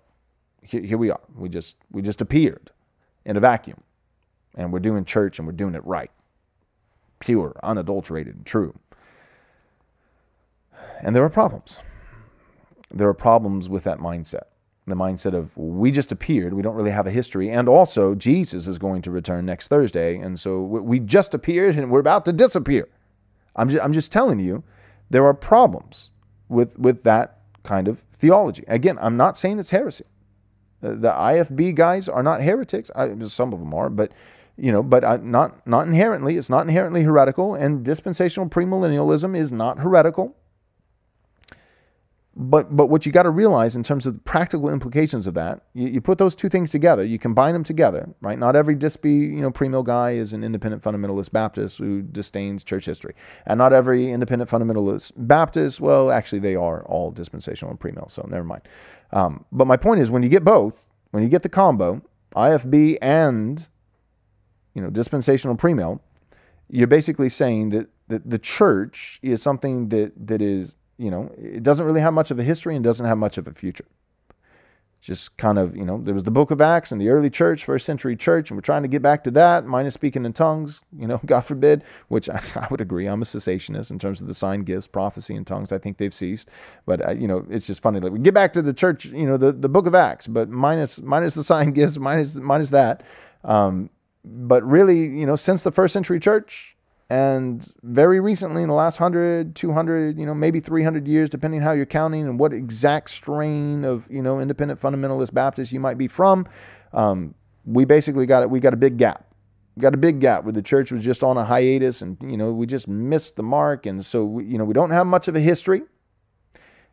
[0.61, 1.21] here, here we are.
[1.35, 2.71] We just, we just appeared
[3.25, 3.81] in a vacuum.
[4.55, 6.11] And we're doing church and we're doing it right.
[7.19, 8.77] Pure, unadulterated, and true.
[11.01, 11.81] And there are problems
[12.93, 14.43] there are problems with that mindset.
[14.87, 18.67] The mindset of we just appeared, we don't really have a history, and also Jesus
[18.67, 22.33] is going to return next Thursday, and so we just appeared and we're about to
[22.33, 22.87] disappear.
[23.55, 24.63] I'm just, I'm just telling you,
[25.09, 26.11] there are problems
[26.49, 28.63] with with that kind of theology.
[28.67, 30.05] Again, I'm not saying it's heresy.
[30.81, 32.89] The IFB guys are not heretics.
[32.95, 34.11] I, some of them are, but
[34.57, 36.37] you know, but not not inherently.
[36.37, 40.35] It's not inherently heretical, and dispensational premillennialism is not heretical
[42.35, 45.63] but but what you got to realize in terms of the practical implications of that,
[45.73, 48.39] you, you, put those two things together, you combine them together, right?
[48.39, 52.85] Not every Dispy, you know, premill guy is an independent fundamentalist Baptist who disdains church
[52.85, 53.15] history,
[53.45, 58.25] and not every independent fundamentalist Baptist, well, actually, they are all dispensational and premill, so
[58.29, 58.61] never mind.
[59.11, 62.01] Um, but my point is, when you get both, when you get the combo,
[62.35, 63.67] IFB and
[64.73, 65.99] you know dispensational premill,
[66.69, 71.63] you're basically saying that that the church is something that that is you know, it
[71.63, 73.85] doesn't really have much of a history and doesn't have much of a future.
[75.01, 77.65] Just kind of, you know, there was the book of Acts and the early church,
[77.65, 80.83] first century church, and we're trying to get back to that, minus speaking in tongues,
[80.95, 83.07] you know, God forbid, which I, I would agree.
[83.07, 85.71] I'm a cessationist in terms of the sign gifts, prophecy, and tongues.
[85.71, 86.49] I think they've ceased.
[86.85, 87.99] But, uh, you know, it's just funny.
[87.99, 90.49] Like we get back to the church, you know, the, the book of Acts, but
[90.49, 93.01] minus, minus the sign gifts, minus, minus that.
[93.43, 93.89] Um,
[94.23, 96.77] but really, you know, since the first century church,
[97.11, 101.73] and very recently, in the last 100, 200, you know, maybe 300 years, depending how
[101.73, 106.07] you're counting and what exact strain of, you know, independent fundamentalist Baptist you might be
[106.07, 106.47] from,
[106.93, 107.35] um,
[107.65, 108.49] we basically got it.
[108.49, 109.25] We got a big gap.
[109.75, 112.37] We got a big gap where the church was just on a hiatus and, you
[112.37, 113.85] know, we just missed the mark.
[113.85, 115.81] And so, we, you know, we don't have much of a history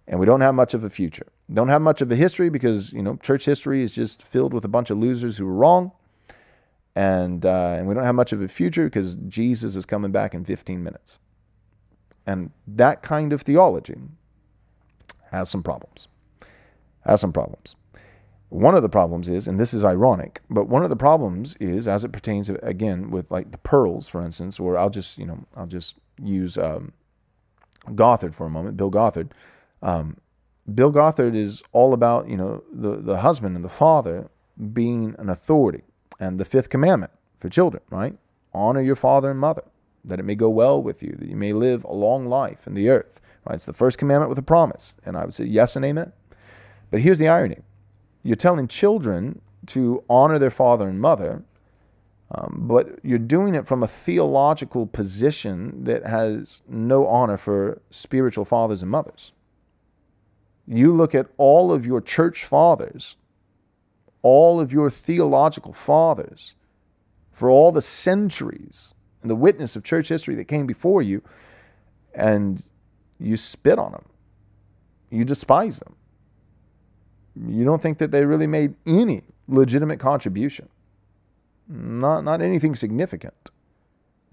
[0.09, 1.29] and we don't have much of a future.
[1.55, 4.65] Don't have much of a history because, you know, church history is just filled with
[4.65, 5.93] a bunch of losers who were wrong
[6.99, 10.35] and uh, and we don't have much of a future because Jesus is coming back
[10.35, 11.21] in 15 minutes.
[12.27, 13.95] And that kind of theology
[15.31, 16.09] has some problems.
[17.05, 17.77] Has some problems.
[18.49, 21.87] One of the problems is, and this is ironic, but one of the problems is
[21.87, 25.45] as it pertains again with like the pearls, for instance, or I'll just you know
[25.55, 26.95] I'll just use um,
[27.95, 29.31] Gothard for a moment, Bill Gothard.
[29.83, 30.17] Um,
[30.75, 34.31] Bill Gothard is all about you know the the husband and the father
[34.73, 35.85] being an authority
[36.19, 38.17] and the fifth commandment for children, right?
[38.53, 39.65] Honor your father and mother,
[40.05, 42.75] that it may go well with you, that you may live a long life in
[42.75, 43.55] the earth, Right?
[43.55, 44.95] It's the first commandment with a promise.
[45.05, 46.13] And I would say yes and amen.
[46.91, 47.59] But here's the irony
[48.23, 51.45] you're telling children to honor their father and mother,
[52.31, 58.45] um, but you're doing it from a theological position that has no honor for spiritual
[58.45, 59.33] fathers and mothers.
[60.67, 63.17] You look at all of your church fathers,
[64.23, 66.55] all of your theological fathers,
[67.33, 71.23] for all the centuries and the witness of church history that came before you,
[72.15, 72.65] and
[73.19, 74.07] you spit on them.
[75.11, 75.97] You despise them.
[77.47, 80.69] You don't think that they really made any legitimate contribution.
[81.69, 83.51] Not, not anything significant.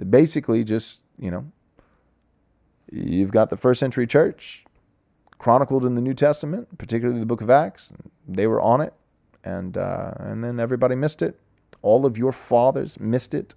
[0.09, 1.51] Basically, just, you know,
[2.91, 4.65] you've got the first century church
[5.37, 7.93] chronicled in the New Testament, particularly the book of Acts.
[8.27, 8.93] They were on it,
[9.45, 11.39] and, uh, and then everybody missed it.
[11.81, 13.53] All of your fathers missed it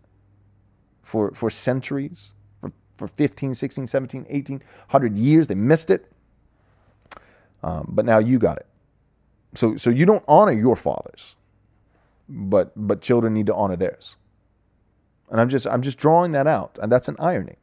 [1.03, 5.49] for, for centuries, for, for 15, 16, 17, 18, 100 years.
[5.49, 6.12] They missed it.
[7.62, 8.66] Um, but now you got it.
[9.55, 11.34] So, so you don't honor your fathers,
[12.28, 14.18] but, but children need to honor theirs.
[15.30, 16.78] And I'm just, I'm just drawing that out.
[16.80, 17.57] And that's an irony.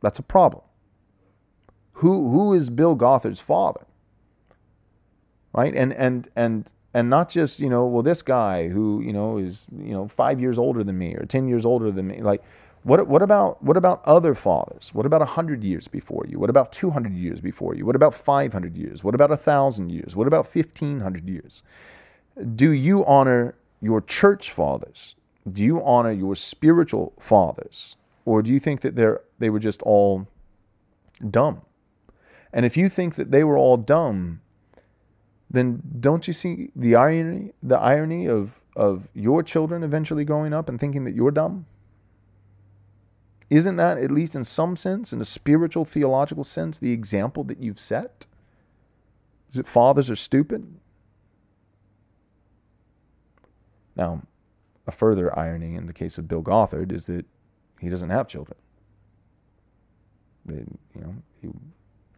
[0.00, 0.62] That's a problem.
[1.94, 3.86] Who, who is Bill Gothard's father?
[5.52, 5.74] Right?
[5.74, 9.66] And, and, and, and not just, you know, well, this guy who, you know, is,
[9.76, 12.22] you know, five years older than me or 10 years older than me.
[12.22, 12.40] Like,
[12.84, 14.94] what, what, about, what about other fathers?
[14.94, 16.38] What about 100 years before you?
[16.38, 17.84] What about 200 years before you?
[17.84, 19.02] What about 500 years?
[19.02, 20.14] What about 1,000 years?
[20.14, 21.64] What about 1,500 years?
[22.54, 25.16] Do you honor your church fathers?
[25.50, 27.96] Do you honor your spiritual fathers?
[28.24, 30.28] Or do you think that they're, they were just all
[31.28, 31.62] dumb?
[32.52, 34.40] And if you think that they were all dumb,
[35.50, 40.68] then don't you see the irony, the irony of, of your children eventually growing up
[40.68, 41.66] and thinking that you're dumb?
[43.50, 47.60] Isn't that, at least in some sense, in a spiritual, theological sense, the example that
[47.60, 48.26] you've set?
[49.52, 50.66] Is it fathers are stupid?
[53.94, 54.22] Now,
[54.86, 57.26] a further irony in the case of Bill Gothard is that
[57.80, 58.58] he doesn't have children.
[60.48, 60.66] You
[60.96, 61.48] know, he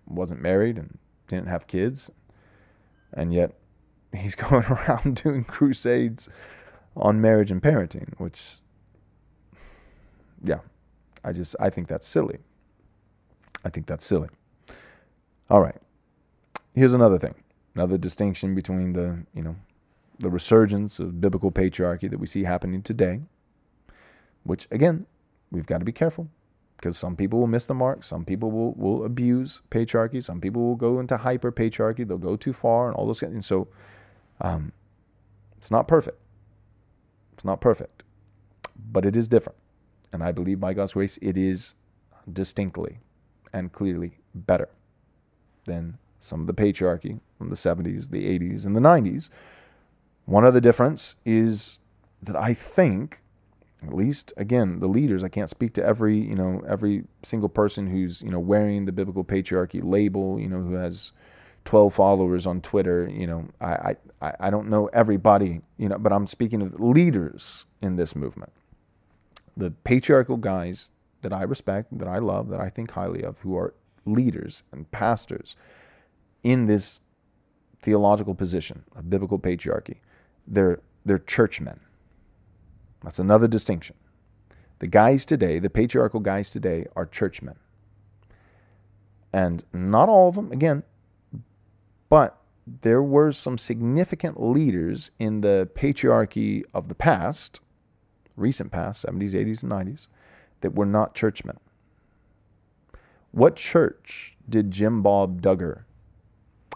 [0.07, 0.99] wasn't married and
[1.29, 2.11] didn't have kids,
[3.13, 3.53] and yet
[4.15, 6.29] he's going around doing crusades
[6.97, 8.57] on marriage and parenting, which,
[10.43, 10.61] yeah,
[11.25, 12.39] I just I think that's silly.
[13.65, 14.29] I think that's silly.
[15.51, 15.77] All right.
[16.75, 17.35] Here's another thing.
[17.75, 19.57] Another distinction between the, you know,
[20.19, 23.21] the resurgence of biblical patriarchy that we see happening today,
[24.45, 25.07] which again,
[25.51, 26.29] we've got to be careful
[26.77, 28.03] because some people will miss the mark.
[28.03, 30.23] Some people will, will abuse patriarchy.
[30.23, 32.07] Some people will go into hyper patriarchy.
[32.07, 33.23] They'll go too far and all those.
[33.23, 33.69] And so
[34.41, 34.73] um,
[35.57, 36.19] it's not perfect.
[37.33, 38.03] It's not perfect,
[38.91, 39.59] but it is different.
[40.13, 41.75] And I believe by God's grace, it is
[42.33, 43.01] distinctly
[43.53, 44.69] and clearly better
[45.67, 49.31] than some of the patriarchy from the 70s, the 80s, and the 90s.
[50.25, 51.79] One other difference is
[52.23, 53.23] that I think,
[53.87, 57.87] at least again, the leaders, I can't speak to every, you know, every single person
[57.87, 61.13] who's, you know, wearing the biblical patriarchy label, you know, who has
[61.65, 66.13] 12 followers on Twitter, you know, I, I, I don't know everybody, you know, but
[66.13, 68.53] I'm speaking of leaders in this movement
[69.57, 70.91] the patriarchal guys
[71.23, 73.75] that I respect, that I love, that I think highly of, who are
[74.05, 75.57] leaders and pastors
[76.43, 77.01] in this
[77.81, 79.97] theological position of biblical patriarchy,
[80.47, 81.81] they're, they're churchmen.
[83.03, 83.97] That's another distinction.
[84.79, 87.57] The guys today, the patriarchal guys today, are churchmen.
[89.33, 90.83] And not all of them, again,
[92.09, 97.61] but there were some significant leaders in the patriarchy of the past
[98.37, 100.09] recent past, 70s, 80s, and 90s,
[100.61, 101.59] that were not churchmen.
[103.33, 105.85] What church did Jim Bob Duggar,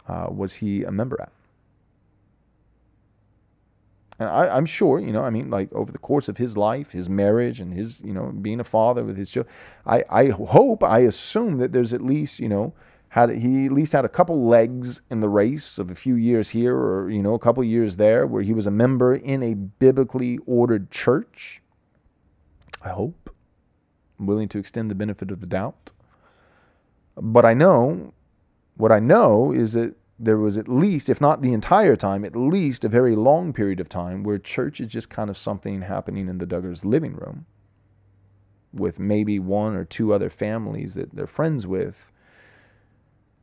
[0.06, 1.32] uh, was he a member at?
[4.20, 6.90] And I, am sure, you know, I mean, like over the course of his life,
[6.90, 9.52] his marriage, and his, you know, being a father with his children,
[9.86, 12.74] I, I hope, I assume that there's at least, you know,
[13.08, 16.50] had he at least had a couple legs in the race of a few years
[16.50, 19.54] here or you know a couple years there where he was a member in a
[19.54, 21.60] biblically ordered church.
[22.84, 23.34] I hope.
[24.18, 25.90] I'm willing to extend the benefit of the doubt.
[27.16, 28.14] But i know
[28.76, 32.36] what i know is that there was at least if not the entire time at
[32.36, 36.28] least a very long period of time where church is just kind of something happening
[36.28, 37.46] in the duggars living room
[38.72, 42.12] with maybe one or two other families that they're friends with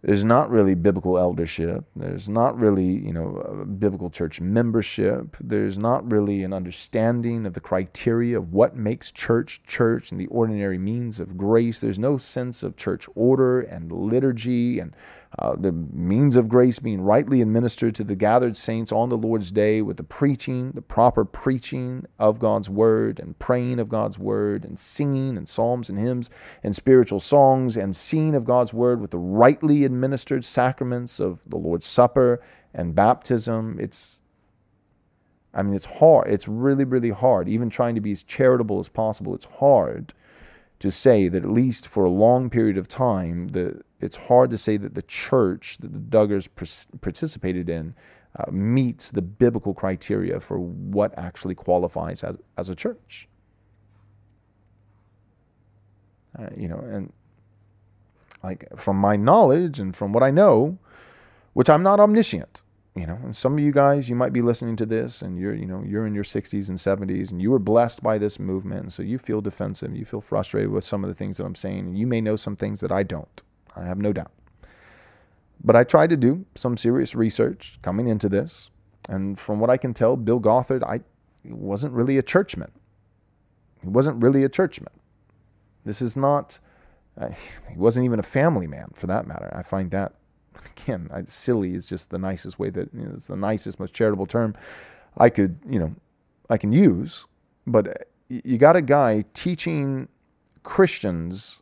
[0.04, 1.84] there's not really biblical eldership.
[1.96, 5.36] There's not really, you know, biblical church membership.
[5.42, 10.28] There's not really an understanding of the criteria of what makes church church and the
[10.28, 11.82] ordinary means of grace.
[11.82, 14.96] There's no sense of church order and liturgy and
[15.40, 19.52] uh, the means of grace being rightly administered to the gathered saints on the Lord's
[19.52, 24.64] day with the preaching, the proper preaching of God's word and praying of God's word
[24.64, 26.30] and singing and psalms and hymns
[26.64, 31.58] and spiritual songs and singing of God's word with the rightly administered sacraments of the
[31.58, 32.42] Lord's Supper
[32.74, 33.78] and baptism.
[33.80, 34.22] It's
[35.54, 36.28] I mean, it's hard.
[36.28, 37.50] It's really, really hard.
[37.50, 40.14] Even trying to be as charitable as possible, it's hard
[40.80, 44.58] to say that at least for a long period of time, the, it's hard to
[44.58, 46.48] say that the church that the Duggars
[47.02, 47.96] participated in
[48.38, 53.28] uh, meets the biblical criteria for what actually qualifies as, as a church.
[56.38, 57.12] Uh, you know, and
[58.44, 60.78] like from my knowledge and from what I know,
[61.54, 62.62] which I'm not omniscient,
[62.98, 65.54] you know and some of you guys you might be listening to this and you're
[65.54, 68.82] you know you're in your 60s and 70s and you were blessed by this movement.
[68.82, 71.56] And so you feel defensive you feel frustrated with some of the things that i'm
[71.56, 73.42] saying and you may know some things that i don't.
[73.76, 74.32] I have no doubt.
[75.64, 78.72] But i tried to do some serious research coming into this.
[79.10, 81.02] And from what i can tell bill gothard i
[81.46, 82.72] wasn't really a churchman.
[83.82, 84.94] He wasn't really a churchman.
[85.86, 86.60] This is not
[87.20, 87.30] uh,
[87.70, 89.52] he wasn't even a family man for that matter.
[89.56, 90.14] I find that
[90.78, 93.94] again, I, silly is just the nicest way that you know, it's the nicest, most
[93.94, 94.56] charitable term
[95.18, 95.96] I could, you know,
[96.50, 97.26] I can use.
[97.66, 97.94] But uh,
[98.30, 100.08] you got a guy teaching
[100.64, 101.62] Christians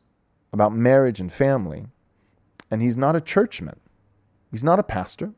[0.54, 1.88] about marriage and family,
[2.72, 3.80] and he's not a churchman.
[4.52, 5.34] He's not a pastor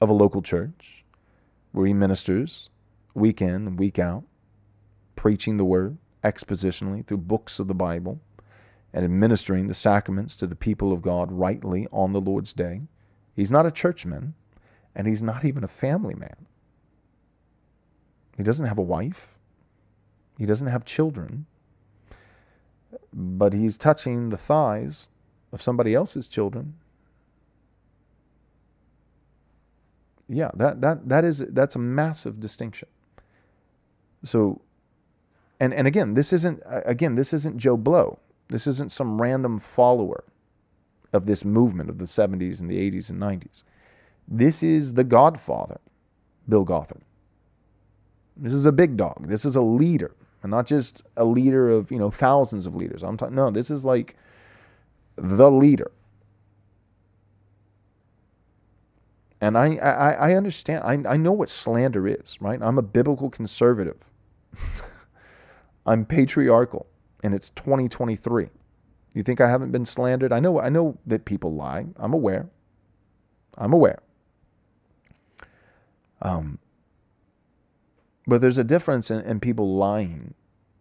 [0.00, 1.04] of a local church
[1.72, 2.70] where he ministers
[3.14, 4.24] week in and week out,
[5.16, 8.20] preaching the word expositionally through books of the Bible
[8.92, 12.82] and administering the sacraments to the people of God rightly on the Lord's day.
[13.34, 14.34] He's not a churchman,
[14.94, 16.46] and he's not even a family man.
[18.36, 19.38] He doesn't have a wife,
[20.38, 21.46] he doesn't have children,
[23.12, 25.08] but he's touching the thighs
[25.52, 26.74] of somebody else's children.
[30.28, 32.88] Yeah, that, that, that is, that's a massive distinction.
[34.22, 34.60] So,
[35.58, 38.18] and, and again, this isn't, again, this isn't Joe Blow.
[38.50, 40.24] This isn't some random follower
[41.12, 43.62] of this movement of the 70s and the 80s and 90s.
[44.26, 45.80] This is the godfather,
[46.48, 47.02] Bill Gothard.
[48.36, 49.26] This is a big dog.
[49.26, 53.02] This is a leader, and not just a leader of, you know, thousands of leaders.
[53.02, 54.16] I'm talking no, this is like
[55.16, 55.90] the leader.
[59.40, 62.60] And I, I, I understand, I, I know what slander is, right?
[62.60, 64.10] I'm a biblical conservative.
[65.86, 66.86] I'm patriarchal
[67.22, 68.48] and it's 2023.
[69.14, 70.32] You think I haven't been slandered?
[70.32, 71.86] I know I know that people lie.
[71.96, 72.48] I'm aware.
[73.58, 74.00] I'm aware.
[76.22, 76.58] Um,
[78.26, 80.34] but there's a difference in, in people lying,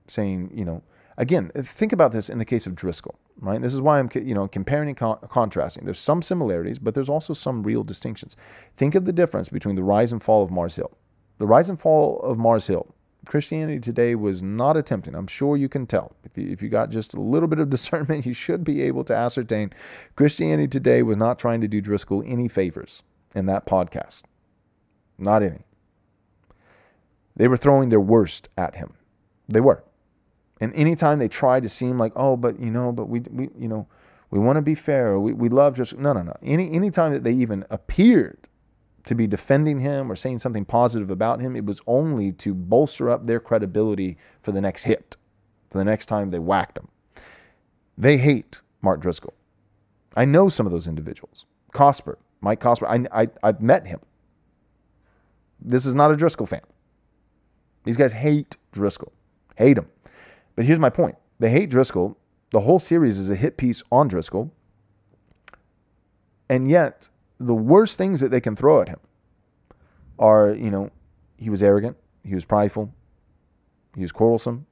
[0.07, 0.83] saying, you know,
[1.17, 3.61] again, think about this in the case of Driscoll, right?
[3.61, 5.85] This is why I'm, you know, comparing and con- contrasting.
[5.85, 8.35] There's some similarities, but there's also some real distinctions.
[8.75, 10.97] Think of the difference between the rise and fall of Mars Hill.
[11.37, 12.93] The rise and fall of Mars Hill
[13.29, 15.13] Christianity Today was not attempting.
[15.13, 16.15] I'm sure you can tell.
[16.23, 19.03] If you, if you got just a little bit of discernment, you should be able
[19.03, 19.71] to ascertain
[20.15, 23.03] Christianity Today was not trying to do Driscoll any favors
[23.35, 24.23] in that podcast.
[25.19, 25.59] Not any.
[27.35, 28.95] They were throwing their worst at him.
[29.47, 29.83] They were.
[30.59, 33.67] And anytime they tried to seem like, oh, but you know, but we, we you
[33.67, 33.87] know,
[34.31, 35.19] we want to be fair.
[35.19, 36.35] we, we love just no, no, no.
[36.41, 38.48] Any anytime that they even appeared
[39.05, 41.55] to be defending him or saying something positive about him.
[41.55, 45.17] It was only to bolster up their credibility for the next hit,
[45.69, 46.87] for the next time they whacked him.
[47.97, 49.33] They hate Mark Driscoll.
[50.15, 51.45] I know some of those individuals.
[51.73, 53.99] Cosper, Mike Cosper, I, I, I've met him.
[55.59, 56.61] This is not a Driscoll fan.
[57.83, 59.11] These guys hate Driscoll,
[59.55, 59.87] hate him.
[60.55, 62.17] But here's my point they hate Driscoll.
[62.51, 64.51] The whole series is a hit piece on Driscoll.
[66.49, 67.09] And yet,
[67.39, 68.99] the worst things that they can throw at him
[70.17, 70.91] are, you know,
[71.37, 72.93] he was arrogant, he was prideful,
[73.95, 74.65] he was quarrelsome,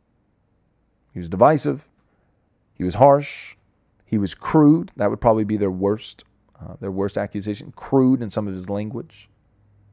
[1.14, 1.88] he was divisive,
[2.74, 3.56] he was harsh,
[4.06, 4.92] he was crude.
[4.98, 6.26] That would probably be their worst,
[6.62, 7.74] uh, their worst accusation.
[7.76, 9.30] Crude in some of his language,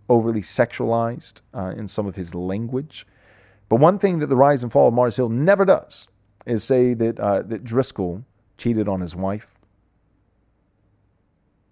[0.09, 3.07] overly sexualized uh, in some of his language.
[3.69, 6.09] But one thing that the rise and fall of Mars Hill never does
[6.45, 8.25] is say that uh, that Driscoll
[8.59, 9.54] cheated on his wife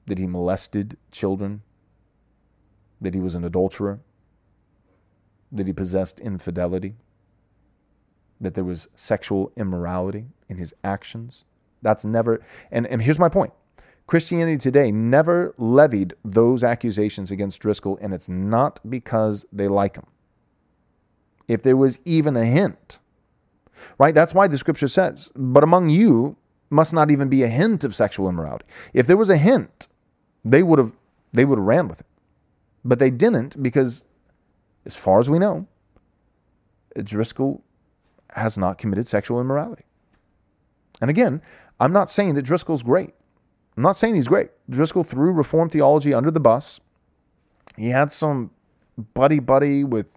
[0.06, 1.62] that he molested children,
[3.00, 4.00] that he was an adulterer,
[5.50, 6.94] that he possessed infidelity,
[8.40, 11.44] that there was sexual immorality in his actions.
[11.82, 13.52] That's never, and, and here's my point
[14.06, 20.06] Christianity Today never levied those accusations against Driscoll, and it's not because they like him.
[21.48, 23.00] If there was even a hint,
[23.98, 24.14] right?
[24.14, 26.36] That's why the scripture says, but among you
[26.70, 28.64] must not even be a hint of sexual immorality.
[28.94, 29.88] If there was a hint,
[30.44, 30.93] they would have
[31.32, 32.06] they would have ran with it.
[32.85, 34.05] But they didn't because
[34.85, 35.66] as far as we know,
[37.02, 37.62] Driscoll
[38.35, 39.85] has not committed sexual immorality.
[41.01, 41.43] And again,
[41.81, 43.10] I'm not saying that Driscoll's great.
[43.77, 44.51] I'm not saying he's great.
[44.69, 46.81] Driscoll threw Reformed theology under the bus.
[47.77, 48.51] He had some
[49.14, 50.16] buddy buddy with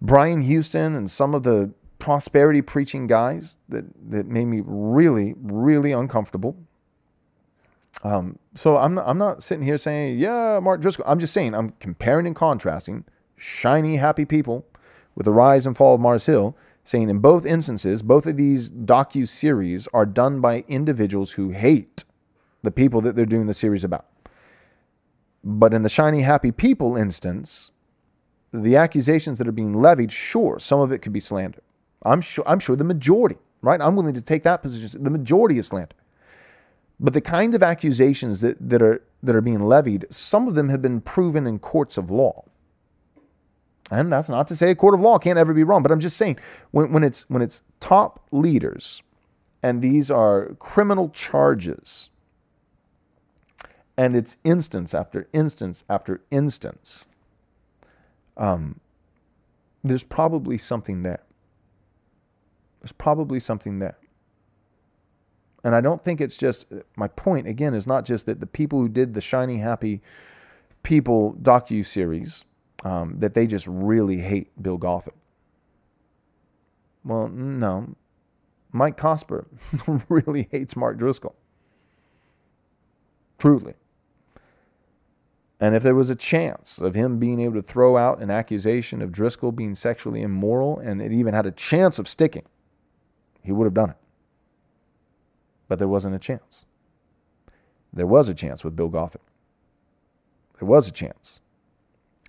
[0.00, 5.92] Brian Houston and some of the prosperity preaching guys that, that made me really, really
[5.92, 6.56] uncomfortable.
[8.02, 11.06] Um, so I'm not, I'm not sitting here saying, yeah, Mark Driscoll.
[11.08, 13.04] I'm just saying, I'm comparing and contrasting
[13.36, 14.66] shiny, happy people
[15.14, 18.70] with the rise and fall of Mars Hill, saying in both instances, both of these
[18.70, 22.04] docu series are done by individuals who hate
[22.62, 24.06] the people that they're doing the series about.
[25.42, 27.70] But in the shiny, happy people instance,
[28.52, 31.62] the accusations that are being levied, sure, some of it could be slander.
[32.04, 33.80] I'm sure, I'm sure the majority, right?
[33.80, 35.02] I'm willing to take that position.
[35.02, 35.94] The majority is slander.
[36.98, 40.68] But the kind of accusations that, that are that are being levied, some of them
[40.68, 42.44] have been proven in courts of law.
[43.90, 46.00] And that's not to say a court of law can't ever be wrong, but I'm
[46.00, 46.38] just saying
[46.70, 49.02] when, when it's when it's top leaders
[49.62, 52.10] and these are criminal charges
[53.96, 57.06] and it's instance after instance after instance,
[58.36, 58.80] um,
[59.84, 61.22] there's probably something there.
[62.80, 63.98] There's probably something there.
[65.66, 68.78] And I don't think it's just my point again is not just that the people
[68.78, 70.00] who did the shiny happy
[70.84, 72.44] people docu series
[72.84, 75.14] um, that they just really hate Bill Gothard.
[77.04, 77.96] Well, no,
[78.70, 79.46] Mike Cosper
[80.08, 81.34] really hates Mark Driscoll.
[83.36, 83.74] Truly.
[85.58, 89.02] And if there was a chance of him being able to throw out an accusation
[89.02, 92.44] of Driscoll being sexually immoral and it even had a chance of sticking,
[93.42, 93.96] he would have done it.
[95.68, 96.64] But there wasn't a chance.
[97.92, 99.22] There was a chance with Bill Gothard.
[100.58, 101.40] There was a chance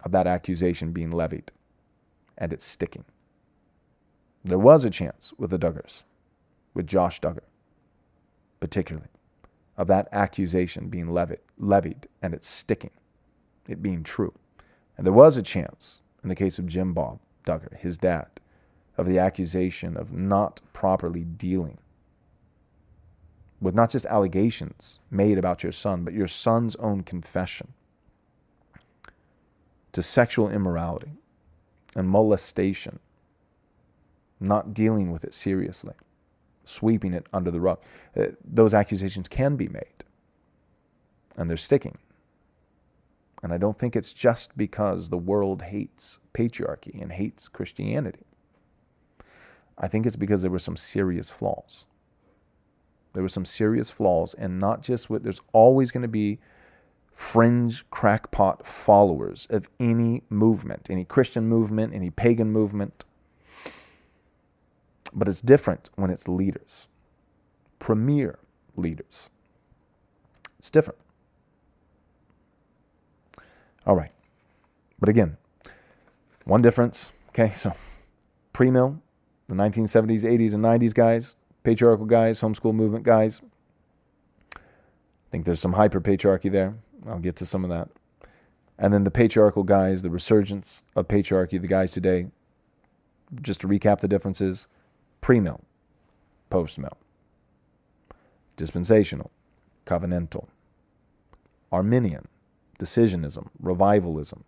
[0.03, 1.51] of that accusation being levied
[2.37, 3.05] and it's sticking.
[4.43, 6.03] There was a chance with the Duggars,
[6.73, 7.43] with Josh Duggar,
[8.59, 9.09] particularly,
[9.75, 12.91] of that accusation being levied, levied and it's sticking,
[13.67, 14.33] it being true.
[14.95, 18.29] And there was a chance in the case of Jim Bob Duggar, his dad,
[18.97, 21.77] of the accusation of not properly dealing
[23.59, 27.73] with not just allegations made about your son, but your son's own confession
[29.93, 31.11] to sexual immorality
[31.95, 32.99] and molestation,
[34.39, 35.95] not dealing with it seriously,
[36.63, 37.79] sweeping it under the rug.
[38.15, 40.03] Uh, those accusations can be made,
[41.35, 41.97] and they're sticking.
[43.41, 48.25] And I don't think it's just because the world hates patriarchy and hates Christianity.
[49.79, 51.86] I think it's because there were some serious flaws.
[53.17, 56.37] There were some serious flaws, and not just with, there's always going to be
[57.11, 63.05] fringe crackpot followers of any movement, any Christian movement, any pagan movement.
[65.11, 66.89] But it's different when it's leaders,
[67.79, 68.37] premier
[68.75, 69.31] leaders.
[70.59, 70.99] It's different.
[73.87, 74.13] All right.
[74.99, 75.37] But again,
[76.43, 77.13] one difference.
[77.29, 77.73] Okay, so
[78.53, 79.01] pre mill,
[79.47, 81.35] the 1970s, 80s, and 90s guys,
[81.67, 83.41] patriarchal guys, homeschool movement guys.
[84.55, 84.59] I
[85.31, 86.75] think there's some hyper patriarchy there.
[87.05, 87.89] I'll get to some of that.
[88.79, 92.27] And then the patriarchal guys, the resurgence of patriarchy, the guys today.
[93.41, 94.69] Just to recap the differences
[95.19, 95.59] pre mill,
[96.49, 96.97] post mill,
[98.55, 99.29] dispensational,
[99.85, 100.47] covenantal,
[101.69, 102.29] Arminian,
[102.79, 104.45] decisionism, revivalism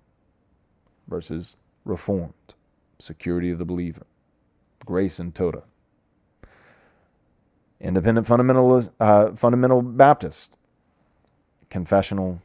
[1.10, 2.56] versus reformed,
[2.98, 4.06] security of the believer,
[4.86, 5.64] grace and tota,
[7.82, 10.58] independent fundamental, uh, fundamental Baptist,
[11.70, 12.42] confessional,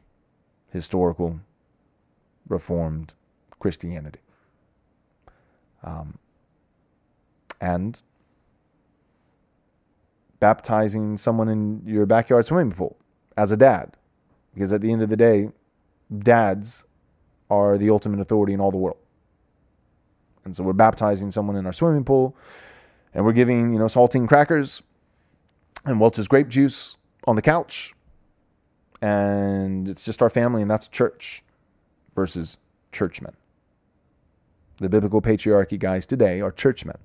[0.70, 1.40] historical,
[2.48, 3.14] reformed
[3.58, 4.20] Christianity.
[5.82, 6.18] Um,
[7.60, 8.00] and
[10.40, 12.96] baptizing someone in your backyard swimming pool
[13.36, 13.96] as a dad.
[14.52, 15.50] Because at the end of the day,
[16.18, 16.86] dads
[17.50, 18.98] are the ultimate authority in all the world.
[20.44, 22.36] And so we're baptizing someone in our swimming pool
[23.14, 24.82] and we're giving, you know, saltine crackers
[25.86, 26.96] and Welch's grape juice
[27.26, 27.94] on the couch
[29.02, 31.44] and it's just our family, and that's church
[32.14, 32.58] versus
[32.92, 33.34] churchmen.
[34.78, 36.96] The biblical patriarchy guys today are churchmen.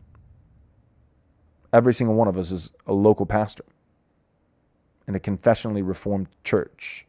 [1.74, 3.66] Every single one of us is a local pastor.
[5.08, 7.08] in a confessionally reformed church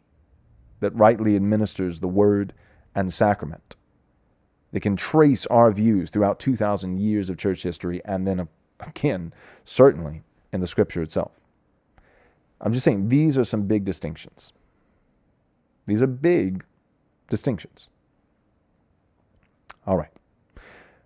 [0.81, 2.55] that rightly administers the word
[2.95, 3.77] and sacrament.
[4.73, 8.49] They can trace our views throughout 2,000 years of church history and then
[8.81, 9.35] again,
[9.65, 10.23] certainly
[10.53, 11.40] in the scripture itself.
[12.61, 14.53] I'm just saying these are some big distinctions.
[15.87, 16.65] These are big
[17.29, 17.89] distinctions.
[19.87, 20.11] All right.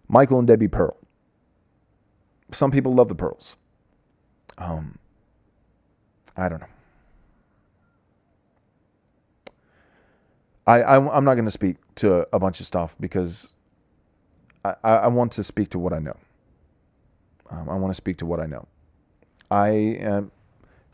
[0.09, 0.97] Michael and Debbie Pearl.
[2.51, 3.57] Some people love the pearls.
[4.59, 4.99] Um,
[6.37, 6.67] I don't know.
[10.67, 13.55] I, I am not going to speak to a bunch of stuff because
[14.65, 16.17] I, I want to speak to what I know.
[17.51, 18.67] Um, I want to speak to what I know.
[19.51, 20.31] I am.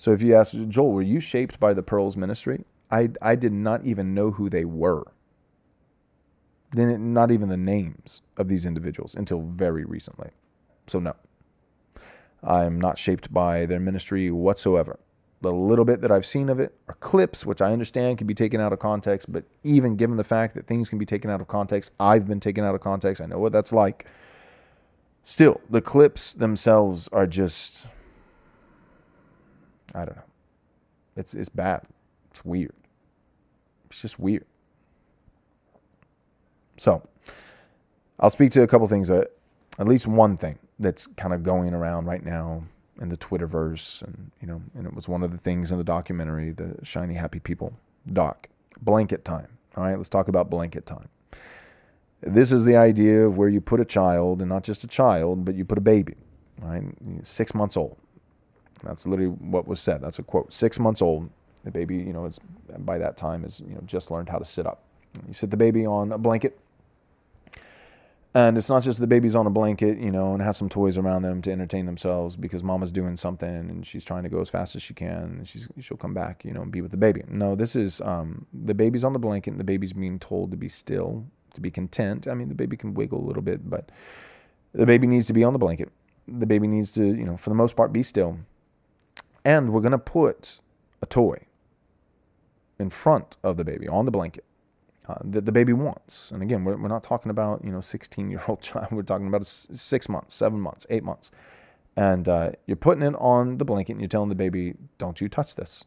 [0.01, 2.65] So if you ask Joel, were you shaped by the Pearls ministry?
[2.91, 5.05] I I did not even know who they were.
[6.73, 10.31] Didn't not even the names of these individuals until very recently.
[10.87, 11.15] So no.
[12.43, 14.99] I'm not shaped by their ministry whatsoever
[15.43, 18.35] the little bit that I've seen of it are clips, which I understand can be
[18.35, 21.41] taken out of context, but even given the fact that things can be taken out
[21.41, 23.23] of context, I've been taken out of context.
[23.23, 24.07] I know what that's like.
[25.23, 27.87] Still, the clips themselves are just
[29.95, 30.23] I don't know.
[31.17, 31.83] It's it's bad.
[32.31, 32.75] It's weird.
[33.87, 34.47] It's just weird.
[36.77, 37.03] So,
[38.19, 39.33] I'll speak to a couple things that
[39.79, 42.65] at least one thing that's kind of going around right now
[43.01, 45.85] in the Twitterverse, and you know, and it was one of the things in the
[45.85, 47.75] documentary, the Shiny Happy People
[48.13, 48.49] doc.
[48.81, 49.49] Blanket time.
[49.77, 51.09] All right, let's talk about blanket time.
[52.23, 55.45] This is the idea of where you put a child, and not just a child,
[55.45, 56.15] but you put a baby,
[56.61, 56.85] right,
[57.23, 57.97] six months old.
[58.83, 60.01] That's literally what was said.
[60.01, 60.53] That's a quote.
[60.53, 61.31] Six months old,
[61.65, 62.39] the baby, you know, is
[62.79, 64.83] by that time is you know just learned how to sit up.
[65.27, 66.59] You sit the baby on a blanket
[68.33, 70.97] and it's not just the baby's on a blanket, you know, and has some toys
[70.97, 74.49] around them to entertain themselves because mama's doing something and she's trying to go as
[74.49, 76.97] fast as she can and she's she'll come back, you know, and be with the
[76.97, 77.25] baby.
[77.29, 80.57] No, this is um, the baby's on the blanket and the baby's being told to
[80.57, 82.29] be still, to be content.
[82.29, 83.91] I mean, the baby can wiggle a little bit, but
[84.73, 85.91] the baby needs to be on the blanket.
[86.29, 88.39] The baby needs to, you know, for the most part, be still.
[89.45, 90.61] And we're gonna put
[91.03, 91.47] a toy
[92.79, 94.45] in front of the baby on the blanket
[95.09, 96.31] uh, that the baby wants.
[96.31, 98.89] And again, we're, we're not talking about you know 16 year old child.
[98.91, 101.31] We're talking about six months, seven months, eight months,
[101.97, 105.29] and uh, you're putting it on the blanket and you're telling the baby, "Don't you
[105.29, 105.85] touch this."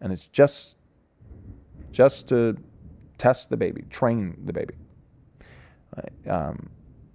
[0.00, 0.78] And it's just
[1.90, 2.56] just to
[3.18, 4.74] test the baby, train the baby.
[6.28, 6.68] Um,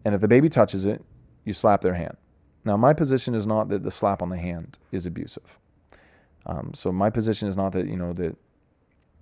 [0.03, 1.03] and if the baby touches it,
[1.45, 2.17] you slap their hand.
[2.63, 5.57] Now, my position is not that the slap on the hand is abusive.
[6.45, 8.35] Um, so my position is not that you know that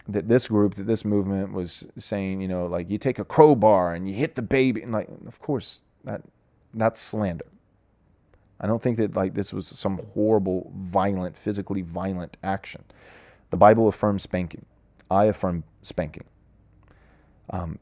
[0.08, 3.94] that this group, that this movement was saying, you know, like you take a crowbar
[3.94, 6.22] and you hit the baby, and like, of course, that
[6.74, 7.46] that's slander.
[8.60, 12.84] I don't think that like this was some horrible, violent, physically violent action.
[13.52, 14.66] The Bible affirms spanking.
[15.10, 16.26] I affirm spanking.
[17.52, 17.80] Um,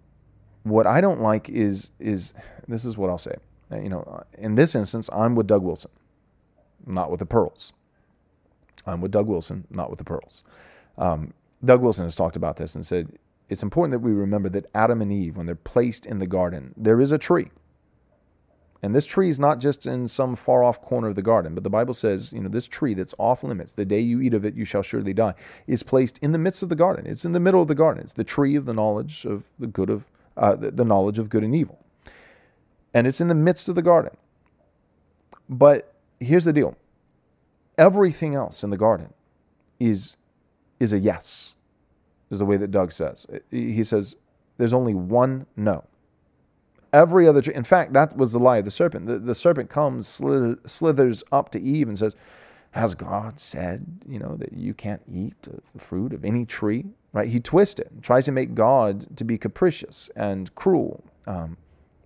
[0.63, 2.33] what I don't like is is
[2.67, 3.35] this is what I'll say.
[3.71, 5.91] Uh, you know, in this instance, I'm with Doug Wilson,
[6.85, 7.73] not with the pearls.
[8.85, 10.43] I'm with Doug Wilson, not with the pearls.
[10.97, 11.33] Um,
[11.63, 13.11] Doug Wilson has talked about this and said
[13.49, 16.73] it's important that we remember that Adam and Eve, when they're placed in the garden,
[16.77, 17.51] there is a tree.
[18.83, 21.63] And this tree is not just in some far off corner of the garden, but
[21.63, 24.45] the Bible says, you know, this tree that's off limits, the day you eat of
[24.45, 25.33] it, you shall surely die,
[25.65, 27.07] is placed in the midst of the garden.
[27.07, 28.03] It's in the middle of the garden.
[28.03, 31.43] It's the tree of the knowledge of the good of uh, the knowledge of good
[31.43, 31.83] and evil,
[32.97, 34.17] and it's in the midst of the garden.
[35.47, 36.75] But here's the deal:
[37.77, 39.13] everything else in the garden
[39.79, 40.17] is
[40.79, 41.55] is a yes,
[42.31, 43.27] is the way that Doug says.
[43.51, 44.17] He says,
[44.57, 45.83] there's only one no.
[46.91, 49.05] Every other tree, in fact, that was the lie of the serpent.
[49.05, 52.15] The, the serpent comes, slither, slithers up to Eve and says,
[52.71, 56.85] Has God said, you know, that you can't eat the fruit of any tree?
[57.13, 57.27] Right?
[57.27, 61.03] He twists it, tries to make God to be capricious and cruel.
[61.27, 61.57] Um,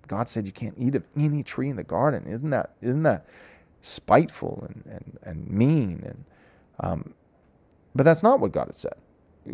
[0.07, 2.26] God said you can't eat of any tree in the garden.
[2.28, 3.26] Isn't that isn't that
[3.82, 6.03] spiteful and, and, and mean?
[6.06, 6.26] And
[6.80, 7.14] um,
[7.95, 8.95] but that's not what God had said.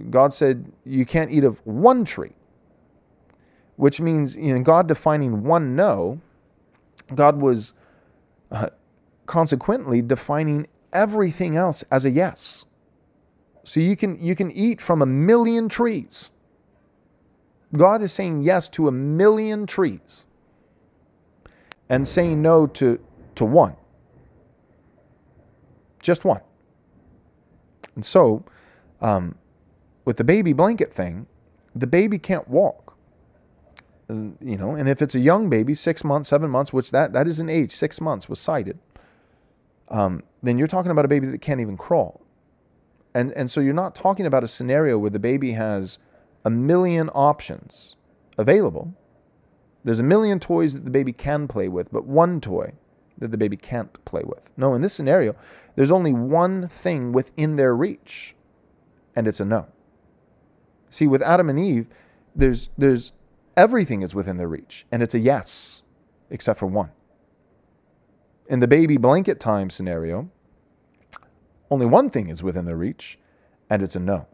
[0.09, 2.33] God said you can't eat of one tree,
[3.77, 6.19] which means, you know, God defining one no,
[7.15, 7.73] God was
[8.51, 8.69] uh,
[9.25, 12.65] consequently defining everything else as a yes.
[13.63, 16.31] So you can you can eat from a million trees.
[17.75, 20.26] God is saying yes to a million trees
[21.89, 22.99] and saying no to,
[23.35, 23.75] to one.
[26.01, 26.41] Just one.
[27.95, 28.45] And so,
[29.01, 29.35] um,
[30.05, 31.27] with the baby blanket thing,
[31.75, 32.95] the baby can't walk.
[34.09, 37.27] you know, and if it's a young baby, six months, seven months, which that that
[37.27, 38.79] is an age, six months was cited.
[39.89, 42.21] Um, then you're talking about a baby that can't even crawl.
[43.13, 45.97] And, and so you're not talking about a scenario where the baby has
[46.45, 47.95] a million options
[48.37, 48.93] available.
[49.87, 52.73] There's a million toys that the baby can play with, but one toy
[53.17, 54.49] that the baby can't play with.
[54.57, 55.33] No, in this scenario,
[55.77, 58.35] there's only one thing within their reach,
[59.15, 59.67] and it's a no.
[60.89, 61.87] See, with Adam and Eve,
[62.35, 63.13] there's there's
[63.55, 65.83] everything is within their reach, and it's a yes,
[66.29, 66.91] except for one.
[68.49, 70.29] In the baby blanket time scenario,
[71.71, 73.19] only one thing is within their reach,
[73.69, 74.27] and it's a no.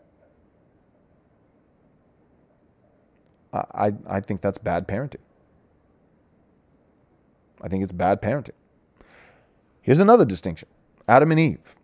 [3.53, 5.17] I, I think that's bad parenting.
[7.63, 8.51] I think it's bad parenting.
[9.81, 10.67] Here's another distinction
[11.07, 11.75] Adam and Eve.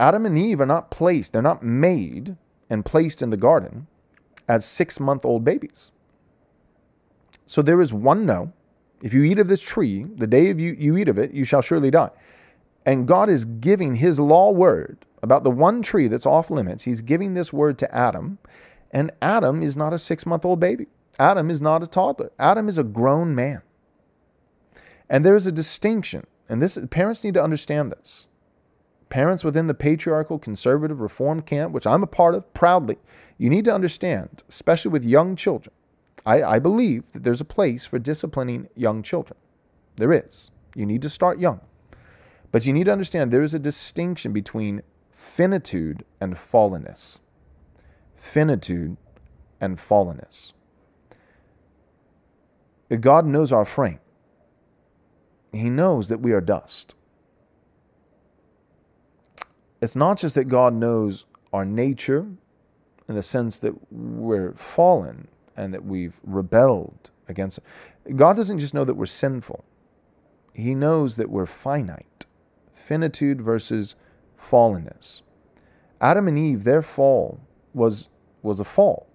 [0.00, 2.36] Adam and Eve are not placed, they're not made
[2.70, 3.86] and placed in the garden
[4.48, 5.92] as six month old babies.
[7.46, 8.52] So there is one no.
[9.02, 11.44] If you eat of this tree, the day of you, you eat of it, you
[11.44, 12.10] shall surely die.
[12.84, 16.84] And God is giving his law word about the one tree that's off limits.
[16.84, 18.38] He's giving this word to Adam.
[18.90, 20.86] And Adam is not a six month old baby.
[21.18, 22.30] Adam is not a toddler.
[22.38, 23.62] Adam is a grown man.
[25.08, 28.28] And there is a distinction, and this parents need to understand this.
[29.08, 32.98] Parents within the patriarchal, conservative, reform camp, which I'm a part of proudly,
[33.38, 35.74] you need to understand, especially with young children.
[36.26, 39.38] I, I believe that there's a place for disciplining young children.
[39.96, 40.50] There is.
[40.74, 41.60] You need to start young.
[42.52, 47.20] But you need to understand there is a distinction between finitude and fallenness.
[48.14, 48.96] Finitude
[49.60, 50.52] and fallenness.
[53.00, 54.00] God knows our frame.
[55.52, 56.94] He knows that we are dust.
[59.80, 62.26] It's not just that God knows our nature
[63.08, 67.60] in the sense that we're fallen and that we've rebelled against.
[68.14, 69.64] God doesn't just know that we're sinful,
[70.52, 72.26] He knows that we're finite.
[72.72, 73.96] Finitude versus
[74.40, 75.22] fallenness.
[76.00, 77.40] Adam and Eve, their fall
[77.74, 78.08] was,
[78.42, 79.08] was a fall.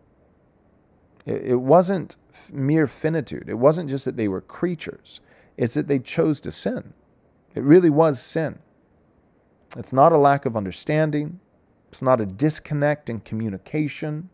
[1.26, 2.18] It, it wasn't
[2.52, 3.48] mere finitude.
[3.48, 5.22] It wasn't just that they were creatures,
[5.58, 6.94] it's that they chose to sin.
[7.56, 8.60] It really was sin.
[9.78, 11.40] It's not a lack of understanding,
[11.90, 14.30] it's not a disconnect in communication,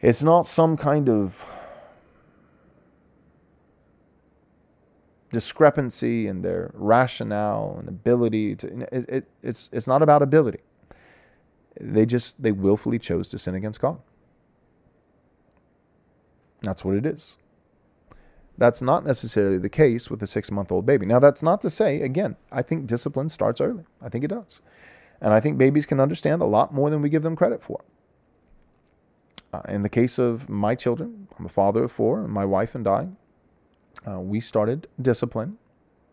[0.00, 1.48] it's not some kind of
[5.30, 10.60] discrepancy in their rationale and ability to it, it, it's it's not about ability
[11.80, 13.98] they just they willfully chose to sin against god
[16.62, 17.36] that's what it is.
[18.62, 21.04] That's not necessarily the case with a six month old baby.
[21.04, 23.82] Now, that's not to say, again, I think discipline starts early.
[24.00, 24.62] I think it does.
[25.20, 27.82] And I think babies can understand a lot more than we give them credit for.
[29.52, 32.76] Uh, in the case of my children, I'm a father of four, and my wife
[32.76, 33.08] and I,
[34.08, 35.58] uh, we started discipline,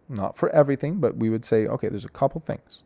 [0.09, 2.83] not for everything, but we would say, okay, there's a couple things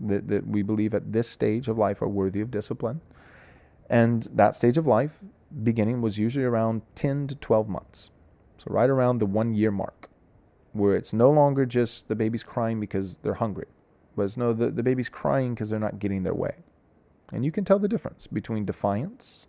[0.00, 3.02] that, that we believe at this stage of life are worthy of discipline.
[3.88, 5.20] And that stage of life
[5.62, 8.10] beginning was usually around 10 to 12 months.
[8.64, 10.08] So, right around the one year mark,
[10.72, 13.66] where it's no longer just the baby's crying because they're hungry,
[14.16, 16.56] but it's no, the, the baby's crying because they're not getting their way.
[17.32, 19.48] And you can tell the difference between defiance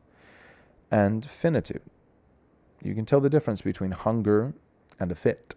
[0.92, 1.82] and finitude.
[2.82, 4.54] You can tell the difference between hunger
[5.00, 5.56] and a fit.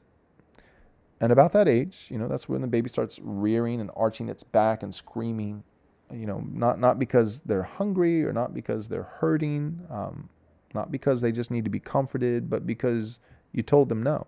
[1.20, 4.42] And about that age, you know, that's when the baby starts rearing and arching its
[4.42, 5.64] back and screaming
[6.12, 10.28] you know, not not because they're hungry or not because they're hurting, um,
[10.74, 13.20] not because they just need to be comforted, but because
[13.52, 14.26] you told them no.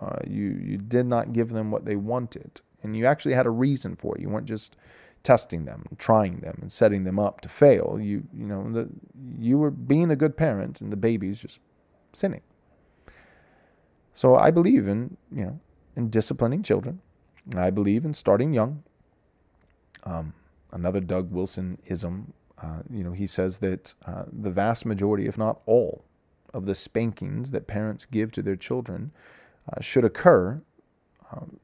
[0.00, 3.50] Uh, you you did not give them what they wanted, and you actually had a
[3.50, 4.20] reason for it.
[4.20, 4.76] You weren't just
[5.22, 7.98] testing them, trying them, and setting them up to fail.
[8.00, 8.88] You you know the,
[9.38, 11.60] you were being a good parent, and the baby's just
[12.12, 12.42] sinning.
[14.14, 15.60] So I believe in you know
[15.96, 17.00] in disciplining children.
[17.56, 18.82] I believe in starting young.
[20.04, 20.34] Um,
[20.72, 25.38] another Doug Wilson ism, uh, you know, he says that uh, the vast majority, if
[25.38, 26.04] not all,
[26.52, 29.12] of the spankings that parents give to their children
[29.72, 30.60] uh, should occur
[31.30, 31.58] um,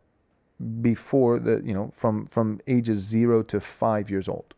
[0.80, 4.54] before the, you know, from from ages zero to five years old.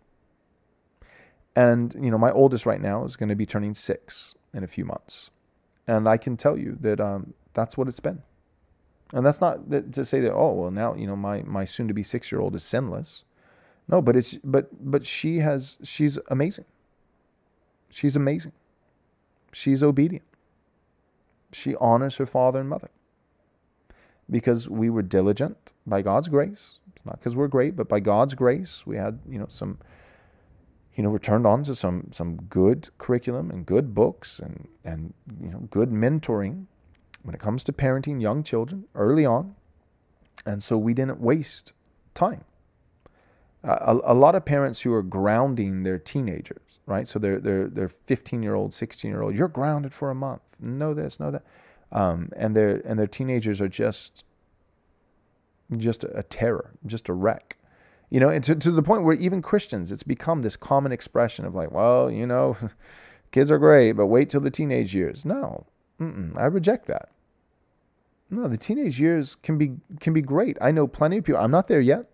[1.57, 4.69] And you know, my oldest right now is going to be turning six in a
[4.69, 5.31] few months,
[5.87, 8.23] and I can tell you that um, that's what it's been.
[9.13, 11.95] And that's not to say that oh well now you know my my soon to
[11.95, 13.25] be six year old is sinless.
[13.89, 16.67] No, but it's but but she has she's amazing.
[17.91, 18.53] She's amazing.
[19.53, 20.25] She's obedient.
[21.53, 22.91] She honors her father and mother.
[24.31, 26.81] Because we were diligent by God's grace.
[26.97, 29.79] It's not because we're great, but by God's grace, we had, you know, some
[30.95, 35.15] you know, we're turned on to some some good curriculum and good books and and
[35.43, 36.67] you know, good mentoring
[37.23, 39.57] when it comes to parenting young children early on.
[40.47, 41.73] And so we didn't waste
[42.15, 42.45] time.
[43.63, 47.07] a, a lot of parents who are grounding their teenagers, right?
[47.09, 49.35] So they're they're they're 15 year old, 16 year old.
[49.35, 50.61] You're grounded for a month.
[50.61, 51.45] Know this, know that,
[51.93, 54.25] um, and their and their teenagers are just
[55.77, 57.57] just a terror, just a wreck.
[58.11, 61.45] You know, and to, to the point where even Christians, it's become this common expression
[61.45, 62.57] of like, well, you know,
[63.31, 65.25] kids are great, but wait till the teenage years.
[65.25, 65.67] No,
[66.37, 67.11] I reject that.
[68.31, 70.59] No, the teenage years can be can be great.
[70.61, 71.41] I know plenty of people.
[71.41, 72.07] I'm not there yet.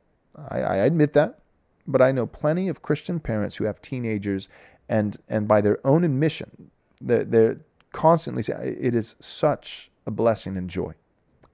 [0.50, 1.40] I, I admit that,
[1.86, 4.48] but I know plenty of Christian parents who have teenagers,
[4.88, 7.60] and and by their own admission, they're, they're
[7.92, 10.94] constantly saying it is such a blessing and joy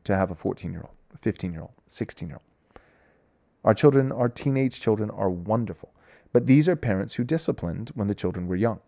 [0.05, 2.81] to have a 14 year old, a 15 year old, 16 year old.
[3.65, 5.93] Our children, our teenage children, are wonderful,
[6.33, 8.81] but these are parents who disciplined when the children were young.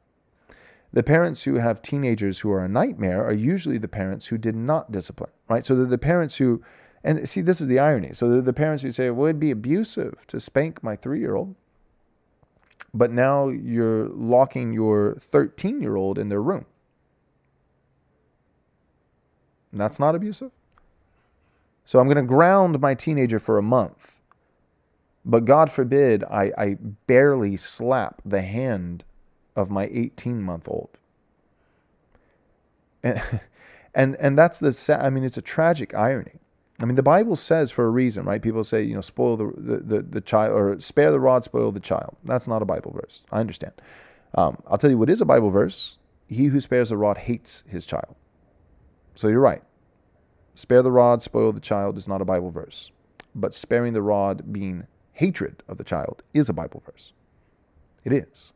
[0.93, 4.55] The parents who have teenagers who are a nightmare are usually the parents who did
[4.55, 5.65] not discipline, right?
[5.65, 6.63] So they're the parents who
[7.05, 8.15] and see, this is the irony.
[8.15, 11.55] So the parents who say, well, it'd be abusive to spank my three year old.
[12.95, 16.65] But now you're locking your 13 year old in their room.
[19.71, 20.51] And that's not abusive.
[21.85, 24.19] So I'm going to ground my teenager for a month.
[25.27, 26.77] But God forbid I, I
[27.07, 29.05] barely slap the hand
[29.55, 30.97] of my 18 month old.
[33.03, 33.21] And,
[33.95, 36.41] and, and that's the, I mean, it's a tragic irony
[36.85, 38.43] I mean, the Bible says for a reason, right?
[38.43, 41.73] People say, you know, spoil the, the, the, the child or spare the rod, spoil
[41.73, 42.15] the child.
[42.25, 43.25] That's not a Bible verse.
[43.33, 43.73] I understand.
[44.35, 45.99] Um, I'll tell you what is a Bible verse.
[46.29, 48.17] He who spares the rod hates his child.
[49.15, 49.63] So you're right.
[50.57, 52.93] Spare the rod, spoil the child is not a Bible verse.
[53.35, 57.15] But sparing the rod being hatred of the child is a Bible verse.
[58.05, 58.53] It is.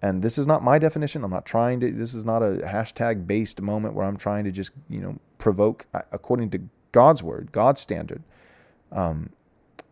[0.00, 1.22] And this is not my definition.
[1.22, 4.50] I'm not trying to, this is not a hashtag based moment where I'm trying to
[4.50, 5.86] just, you know, provoke.
[5.92, 6.60] According to
[6.92, 8.22] God's word, God's standard.
[8.92, 9.30] Um,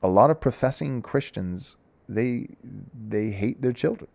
[0.02, 1.76] a lot of professing Christians
[2.08, 2.48] they
[3.08, 4.08] they hate their children.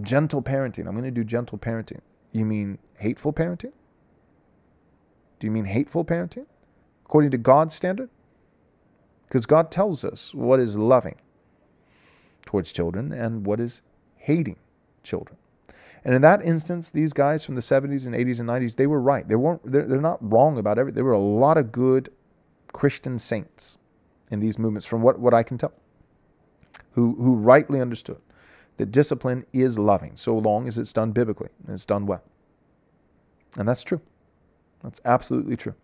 [0.00, 0.86] Gentle parenting.
[0.86, 2.00] I'm going to do gentle parenting.
[2.32, 3.72] You mean hateful parenting?
[5.38, 6.46] Do you mean hateful parenting?
[7.04, 8.08] According to God's standard?
[9.26, 11.16] Because God tells us what is loving
[12.46, 13.82] towards children and what is
[14.16, 14.56] hating
[15.02, 15.38] children.
[16.04, 19.00] And in that instance, these guys from the 70s and 80s and 90s, they were
[19.00, 19.28] right.
[19.28, 20.96] They weren't they're, they're not wrong about everything.
[20.96, 22.10] There were a lot of good
[22.72, 23.78] Christian saints
[24.30, 25.72] in these movements from what, what I can tell
[26.92, 28.20] who who rightly understood
[28.78, 32.24] that discipline is loving so long as it's done biblically and it's done well.
[33.58, 34.00] And that's true.
[34.82, 35.74] That's absolutely true.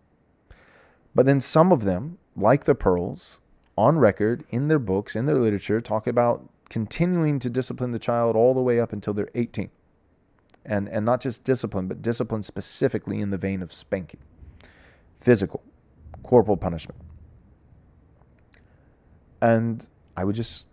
[1.13, 3.39] But then some of them, like the Pearls,
[3.77, 8.35] on record in their books, in their literature, talk about continuing to discipline the child
[8.35, 9.69] all the way up until they're 18
[10.67, 14.19] and, and not just discipline, but discipline specifically in the vein of spanking,
[15.19, 15.63] physical,
[16.21, 16.99] corporal punishment.
[19.41, 20.67] And I would just,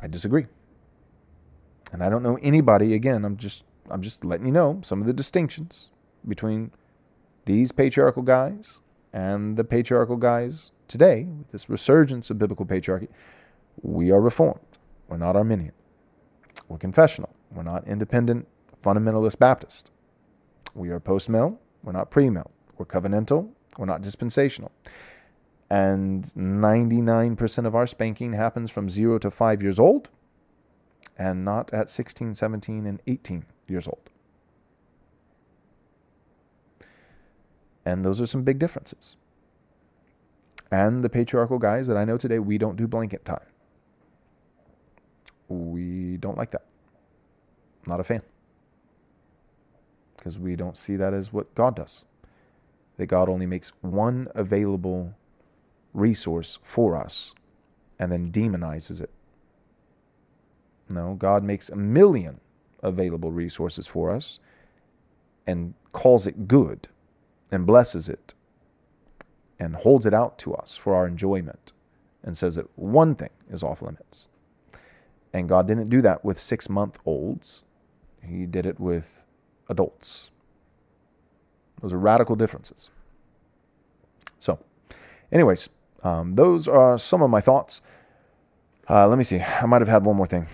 [0.00, 0.46] I disagree.
[1.92, 5.06] And I don't know anybody, again, I'm just, I'm just letting you know some of
[5.06, 5.90] the distinctions
[6.28, 6.70] between
[7.46, 8.80] these patriarchal guys
[9.12, 13.08] and the patriarchal guys today, with this resurgence of biblical patriarchy.
[13.82, 14.60] We are reformed.
[15.08, 15.72] We're not Arminian.
[16.68, 17.30] We're confessional.
[17.50, 18.46] We're not independent
[18.82, 19.90] fundamentalist Baptist.
[20.74, 22.50] We are post mill, we're not pre mill.
[22.78, 24.72] We're covenantal, we're not dispensational.
[25.68, 30.10] And 99% of our spanking happens from zero to five years old
[31.18, 34.10] and not at 16, 17, and 18 years old.
[37.84, 39.16] And those are some big differences.
[40.72, 43.46] And the patriarchal guys that I know today, we don't do blanket time.
[45.48, 46.64] We don't like that.
[47.86, 48.22] Not a fan
[50.20, 52.04] because we don't see that as what God does.
[52.98, 55.14] That God only makes one available
[55.94, 57.34] resource for us
[57.98, 59.08] and then demonizes it.
[60.90, 62.40] No, God makes a million
[62.82, 64.40] available resources for us
[65.46, 66.88] and calls it good
[67.50, 68.34] and blesses it
[69.58, 71.72] and holds it out to us for our enjoyment
[72.22, 74.28] and says that one thing is off limits.
[75.32, 77.64] And God didn't do that with six month olds,
[78.22, 79.24] He did it with
[79.70, 80.30] adults.
[81.80, 82.90] Those are radical differences.
[84.38, 84.58] So,
[85.32, 85.70] anyways,
[86.02, 87.80] um, those are some of my thoughts.
[88.88, 89.40] Uh, let me see.
[89.40, 90.46] I might have had one more thing.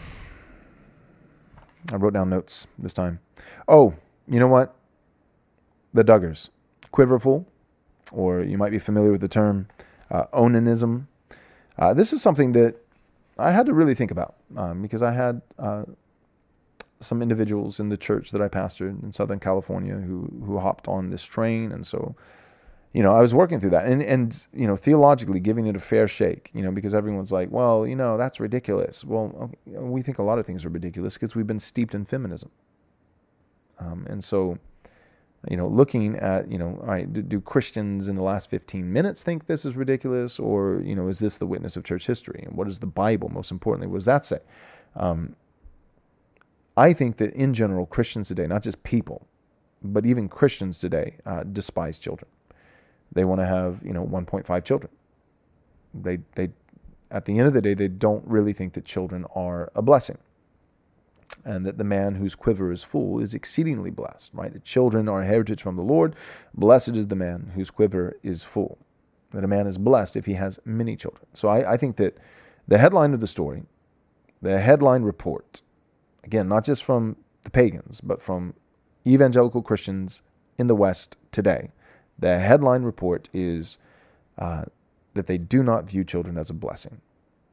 [1.92, 3.20] I wrote down notes this time.
[3.66, 3.94] Oh,
[4.28, 4.74] you know what?
[5.92, 6.50] The Duggars,
[6.90, 7.46] quiverful,
[8.12, 9.68] or you might be familiar with the term
[10.10, 11.06] uh, onanism.
[11.78, 12.76] Uh, this is something that
[13.38, 15.84] I had to really think about um, because I had uh,
[17.00, 21.10] some individuals in the church that I pastored in Southern California who who hopped on
[21.10, 22.14] this train, and so
[22.96, 25.78] you know, I was working through that and, and, you know, theologically giving it a
[25.78, 29.04] fair shake, you know, because everyone's like, well, you know, that's ridiculous.
[29.04, 32.50] Well, we think a lot of things are ridiculous because we've been steeped in feminism.
[33.78, 34.56] Um, and so,
[35.46, 38.90] you know, looking at, you know, all right, do, do, Christians in the last 15
[38.90, 40.40] minutes think this is ridiculous?
[40.40, 42.44] Or, you know, is this the witness of church history?
[42.46, 44.38] And what does the Bible, most importantly, what does that say?
[44.94, 45.36] Um,
[46.76, 49.26] I think that in general, Christians today, not just people,
[49.82, 52.28] but even Christians today, uh, despise children.
[53.12, 54.92] They want to have, you know, 1.5 children.
[55.94, 56.50] They, they,
[57.10, 60.18] at the end of the day, they don't really think that children are a blessing.
[61.44, 64.52] And that the man whose quiver is full is exceedingly blessed, right?
[64.52, 66.14] The children are a heritage from the Lord.
[66.54, 68.78] Blessed is the man whose quiver is full.
[69.30, 71.26] That a man is blessed if he has many children.
[71.34, 72.18] So I, I think that
[72.66, 73.62] the headline of the story,
[74.42, 75.62] the headline report,
[76.26, 78.54] again, not just from the pagans, but from
[79.06, 80.22] evangelical Christians
[80.58, 81.70] in the West today,
[82.18, 83.78] the headline report is
[84.36, 84.64] uh,
[85.14, 87.00] that they do not view children as a blessing,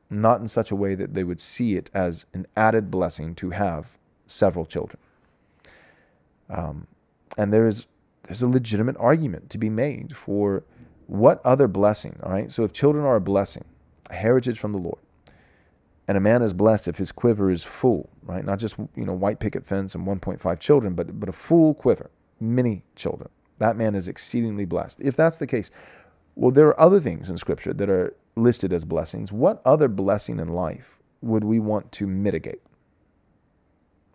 [0.09, 3.51] not in such a way that they would see it as an added blessing to
[3.51, 3.97] have
[4.27, 4.99] several children.
[6.49, 6.87] Um,
[7.37, 7.87] and there's
[8.23, 10.63] there's a legitimate argument to be made for
[11.07, 12.19] what other blessing.
[12.23, 13.65] All right, so if children are a blessing,
[14.09, 14.99] a heritage from the Lord,
[16.13, 18.45] and a man is blessed if his quiver is full, right?
[18.45, 22.11] Not just you know white picket fence and 1.5 children, but but a full quiver,
[22.39, 23.29] many children
[23.63, 24.99] that man is exceedingly blessed.
[25.01, 25.71] If that's the case,
[26.35, 29.31] well, there are other things in Scripture that are listed as blessings.
[29.31, 32.61] What other blessing in life would we want to mitigate?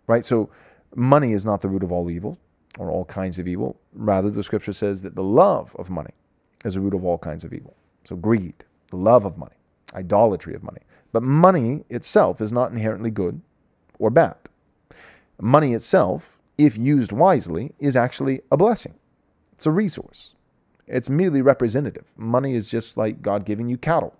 [0.07, 0.25] Right?
[0.25, 0.49] So,
[0.95, 2.37] money is not the root of all evil
[2.77, 3.79] or all kinds of evil.
[3.93, 6.13] Rather, the Scripture says that the love of money
[6.65, 7.75] is the root of all kinds of evil.
[8.03, 9.55] So, greed, the love of money,
[9.95, 10.81] idolatry of money.
[11.11, 13.41] But money itself is not inherently good
[13.97, 14.35] or bad.
[15.41, 18.95] Money itself, if used wisely, is actually a blessing.
[19.53, 20.35] It's a resource.
[20.87, 22.05] It's merely representative.
[22.17, 24.15] Money is just like God giving you cattle,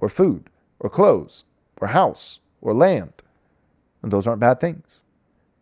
[0.00, 0.48] or food,
[0.80, 1.44] or clothes,
[1.80, 3.12] or house, or land.
[4.02, 5.04] And those aren't bad things.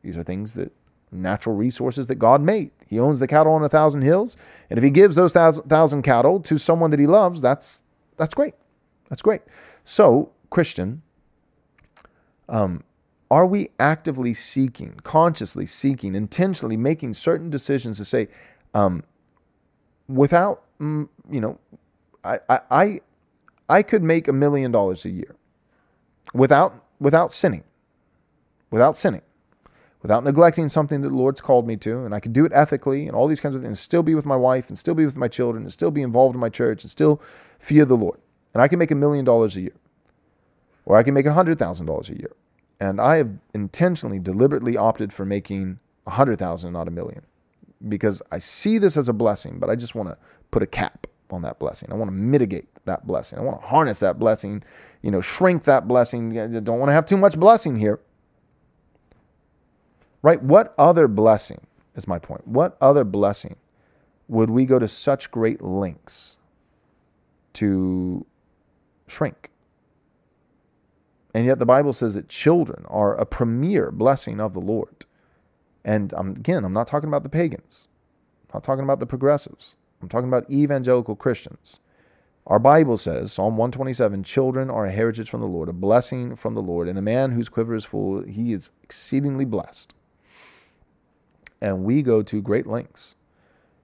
[0.02, 0.72] These are things that
[1.10, 2.70] natural resources that God made.
[2.86, 4.36] He owns the cattle on a thousand hills,
[4.70, 7.82] and if He gives those thousand, thousand cattle to someone that He loves, that's
[8.16, 8.54] that's great.
[9.08, 9.42] That's great.
[9.84, 11.02] So, Christian,
[12.48, 12.84] um,
[13.28, 18.28] are we actively seeking, consciously seeking, intentionally making certain decisions to say,
[18.72, 19.02] um,
[20.06, 21.58] without, mm, you know,
[22.22, 22.38] I,
[22.70, 23.00] I,
[23.68, 25.34] I could make a million dollars a year
[26.32, 27.64] without, without sinning,
[28.70, 29.22] without sinning,
[30.02, 33.08] without neglecting something that the Lord's called me to, and I could do it ethically
[33.08, 35.04] and all these kinds of things, and still be with my wife and still be
[35.04, 37.20] with my children and still be involved in my church and still
[37.58, 38.20] fear the Lord.
[38.52, 39.74] And I can make a million dollars a year,
[40.86, 42.32] or I can make a hundred thousand dollars a year.
[42.80, 47.22] And I have intentionally, deliberately opted for making a hundred thousand, not a million
[47.88, 50.16] because I see this as a blessing, but I just want to
[50.50, 51.90] put a cap on that blessing.
[51.92, 53.38] I want to mitigate that blessing.
[53.38, 54.62] I want to harness that blessing,
[55.02, 56.38] you know, shrink that blessing.
[56.38, 58.00] I don't want to have too much blessing here.
[60.22, 60.42] Right?
[60.42, 62.46] What other blessing is my point?
[62.46, 63.56] What other blessing
[64.28, 66.38] would we go to such great lengths
[67.54, 68.24] to
[69.06, 69.50] shrink?
[71.34, 75.06] And yet the Bible says that children are a premier blessing of the Lord.
[75.84, 77.88] And um, again, I'm not talking about the pagans.
[78.44, 79.76] I'm not talking about the progressives.
[80.00, 81.80] I'm talking about evangelical Christians.
[82.46, 86.54] Our Bible says, Psalm 127, children are a heritage from the Lord, a blessing from
[86.54, 89.94] the Lord, and a man whose quiver is full, he is exceedingly blessed.
[91.62, 93.16] And we go to great lengths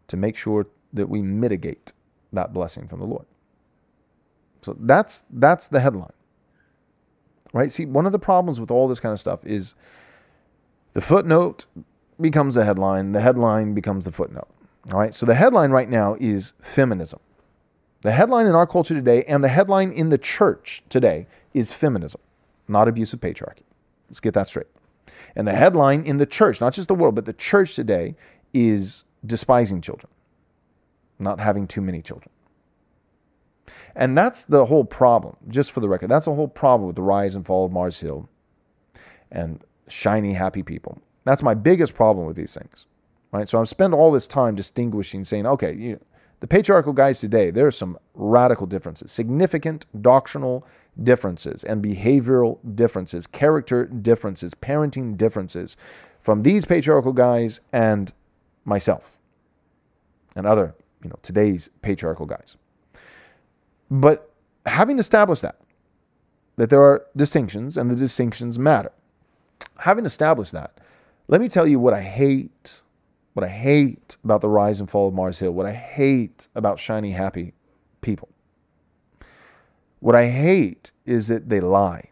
[0.08, 1.92] to make sure that we mitigate
[2.32, 3.26] that blessing from the Lord.
[4.62, 6.12] So that's that's the headline.
[7.52, 7.72] Right?
[7.72, 9.74] See, one of the problems with all this kind of stuff is
[10.92, 11.66] the footnote
[12.20, 14.48] becomes the headline, the headline becomes the footnote.
[14.92, 17.20] All right, so the headline right now is feminism.
[18.02, 22.20] The headline in our culture today and the headline in the church today is feminism,
[22.66, 23.62] not abusive patriarchy.
[24.08, 24.68] Let's get that straight.
[25.36, 28.16] And the headline in the church, not just the world, but the church today
[28.54, 30.10] is despising children,
[31.18, 32.30] not having too many children.
[33.94, 36.08] And that's the whole problem, just for the record.
[36.08, 38.28] That's the whole problem with the rise and fall of Mars Hill
[39.30, 41.00] and shiny, happy people.
[41.24, 42.86] That's my biggest problem with these things,
[43.32, 43.48] right?
[43.48, 46.00] So I've spent all this time distinguishing, saying, okay, you
[46.40, 50.66] the patriarchal guys today, there are some radical differences, significant doctrinal
[51.02, 55.76] differences and behavioral differences, character differences, parenting differences
[56.20, 58.14] from these patriarchal guys and
[58.64, 59.20] myself
[60.34, 62.56] and other, you know, today's patriarchal guys.
[63.90, 64.30] But
[64.66, 65.56] having established that,
[66.56, 68.92] that there are distinctions and the distinctions matter,
[69.78, 70.78] having established that,
[71.28, 72.82] let me tell you what I hate
[73.32, 76.80] what I hate about the rise and fall of Mars Hill, what I hate about
[76.80, 77.54] shiny, happy
[78.00, 78.28] people.
[80.00, 82.10] What I hate is that they lie.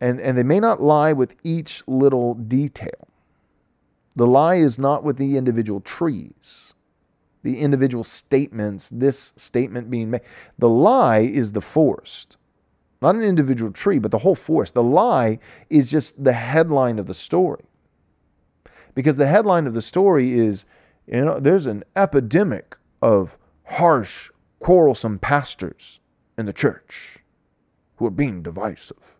[0.00, 3.08] And, and they may not lie with each little detail.
[4.14, 6.74] The lie is not with the individual trees,
[7.46, 10.22] the individual statements, this statement being made.
[10.58, 12.38] The lie is the forest,
[13.00, 14.74] not an individual tree, but the whole forest.
[14.74, 15.38] The lie
[15.70, 17.62] is just the headline of the story.
[18.96, 20.66] Because the headline of the story is,
[21.06, 26.00] you know, there's an epidemic of harsh, quarrelsome pastors
[26.36, 27.18] in the church
[27.96, 29.18] who are being divisive.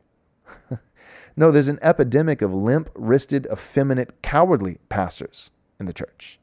[1.36, 6.40] no, there's an epidemic of limp wristed, effeminate, cowardly pastors in the church.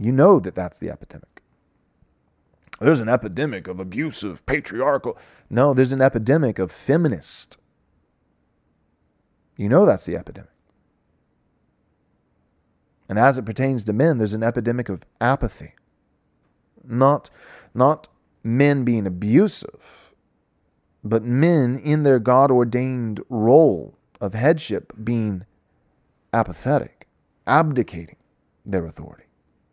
[0.00, 1.42] You know that that's the epidemic.
[2.80, 5.18] There's an epidemic of abusive, patriarchal.
[5.50, 7.58] No, there's an epidemic of feminist.
[9.58, 10.50] You know that's the epidemic.
[13.10, 15.74] And as it pertains to men, there's an epidemic of apathy.
[16.82, 17.28] Not,
[17.74, 18.08] not
[18.42, 20.14] men being abusive,
[21.04, 25.44] but men in their God ordained role of headship being
[26.32, 27.06] apathetic,
[27.46, 28.16] abdicating
[28.64, 29.24] their authority.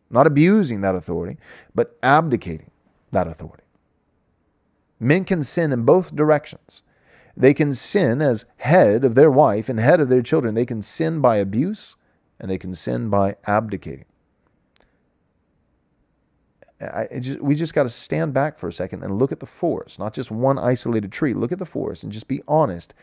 [0.09, 1.37] Not abusing that authority,
[1.75, 2.71] but abdicating
[3.11, 3.63] that authority.
[4.99, 6.81] Men can sin in both directions.
[7.35, 10.55] They can sin as head of their wife and head of their children.
[10.55, 11.95] They can sin by abuse
[12.39, 14.05] and they can sin by abdicating.
[17.19, 19.99] Just, we just got to stand back for a second and look at the forest,
[19.99, 21.33] not just one isolated tree.
[21.33, 22.93] Look at the forest and just be honest.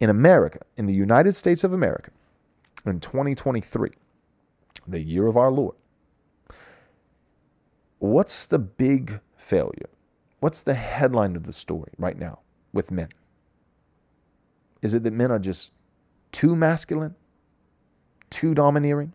[0.00, 2.10] In America, in the United States of America,
[2.86, 3.90] in 2023,
[4.88, 5.76] the year of our Lord,
[8.00, 9.90] what's the big failure?
[10.40, 12.40] What's the headline of the story right now
[12.72, 13.10] with men?
[14.82, 15.74] Is it that men are just
[16.32, 17.14] too masculine?
[18.30, 19.12] too domineering,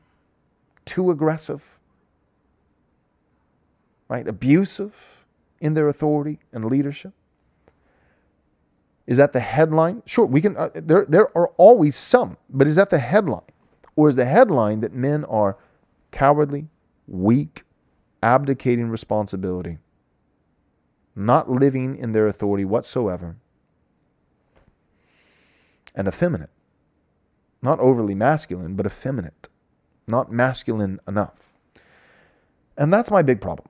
[0.86, 1.80] too aggressive,
[4.10, 4.28] right?
[4.28, 5.26] Abusive
[5.60, 7.14] in their authority and leadership?
[9.08, 10.04] Is that the headline?
[10.06, 10.58] Sure, we can.
[10.58, 13.44] Uh, there, there are always some, but is that the headline,
[13.96, 15.58] or is the headline that men are
[16.12, 16.68] cowardly,
[17.08, 17.65] weak,
[18.26, 19.78] abdicating responsibility,
[21.16, 23.36] not living in their authority whatsoever,
[25.94, 26.50] and effeminate?
[27.62, 29.48] Not overly masculine, but effeminate.
[30.08, 31.54] Not masculine enough.
[32.76, 33.70] And that's my big problem.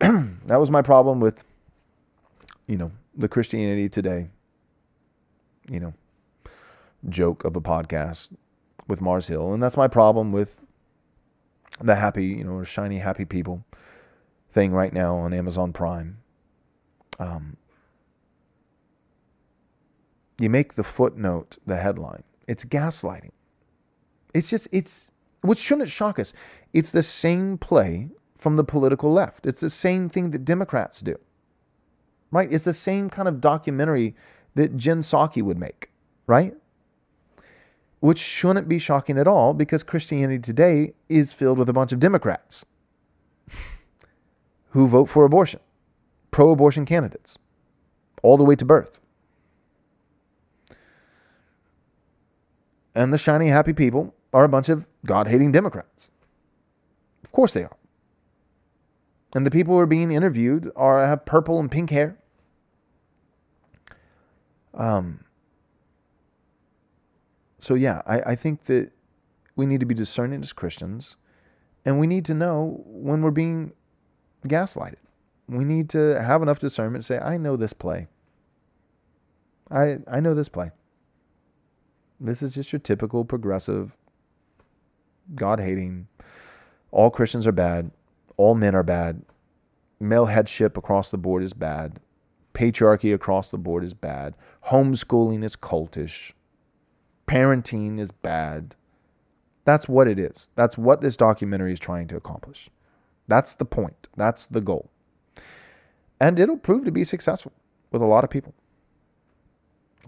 [0.46, 1.44] that was my problem with,
[2.66, 4.28] you know, the Christianity Today,
[5.70, 5.94] you know,
[7.08, 8.36] joke of a podcast
[8.88, 9.54] with Mars Hill.
[9.54, 10.60] And that's my problem with
[11.80, 13.64] the happy, you know, shiny happy people
[14.50, 16.18] thing right now on Amazon Prime.
[17.18, 17.56] Um,
[20.38, 22.22] you make the footnote the headline.
[22.46, 23.32] It's gaslighting.
[24.34, 26.32] It's just, it's, which shouldn't shock us.
[26.72, 29.46] It's the same play from the political left.
[29.46, 31.16] It's the same thing that Democrats do,
[32.30, 32.52] right?
[32.52, 34.14] It's the same kind of documentary
[34.54, 35.90] that Jen Psaki would make,
[36.26, 36.54] right?
[38.00, 42.00] Which shouldn't be shocking at all because Christianity today is filled with a bunch of
[42.00, 42.66] Democrats
[44.70, 45.60] who vote for abortion,
[46.30, 47.38] pro abortion candidates,
[48.22, 49.00] all the way to birth.
[52.96, 56.10] and the shiny, happy people are a bunch of God hating Democrats.
[57.22, 57.76] Of course they are.
[59.34, 62.16] And the people who are being interviewed are have purple and pink hair.
[64.72, 65.20] Um,
[67.58, 68.92] so yeah, I, I think that
[69.54, 71.16] we need to be discerning as Christians,
[71.84, 73.72] and we need to know when we're being
[74.46, 75.00] gaslighted.
[75.48, 78.08] We need to have enough discernment to say, I know this play.
[79.70, 80.70] I I know this play.
[82.20, 83.96] This is just your typical progressive,
[85.34, 86.08] God hating,
[86.90, 87.90] all Christians are bad,
[88.36, 89.22] all men are bad,
[90.00, 92.00] male headship across the board is bad,
[92.54, 94.34] patriarchy across the board is bad,
[94.68, 96.32] homeschooling is cultish,
[97.26, 98.74] parenting is bad.
[99.64, 100.50] That's what it is.
[100.54, 102.70] That's what this documentary is trying to accomplish.
[103.28, 104.08] That's the point.
[104.16, 104.90] That's the goal.
[106.20, 107.52] And it'll prove to be successful
[107.90, 108.54] with a lot of people.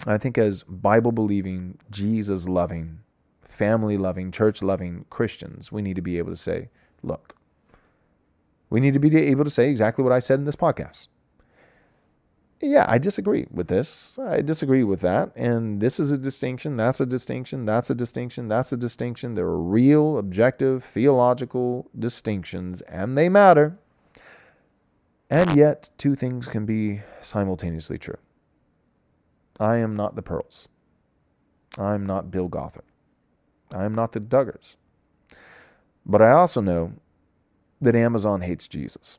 [0.06, 3.00] I think as Bible believing, Jesus loving,
[3.42, 6.70] family loving, church loving Christians, we need to be able to say,
[7.02, 7.34] look,
[8.70, 11.08] we need to be able to say exactly what I said in this podcast.
[12.60, 14.18] Yeah, I disagree with this.
[14.18, 15.30] I disagree with that.
[15.36, 16.76] And this is a distinction.
[16.76, 17.64] That's a distinction.
[17.64, 18.48] That's a distinction.
[18.48, 19.34] That's a distinction.
[19.34, 23.78] There are real, objective, theological distinctions, and they matter.
[25.30, 28.18] And yet, two things can be simultaneously true.
[29.60, 30.68] I am not the Pearls.
[31.76, 32.84] I'm not Bill Gothard.
[33.72, 34.76] I am not the Duggars.
[36.06, 36.94] But I also know
[37.80, 39.18] that Amazon hates Jesus.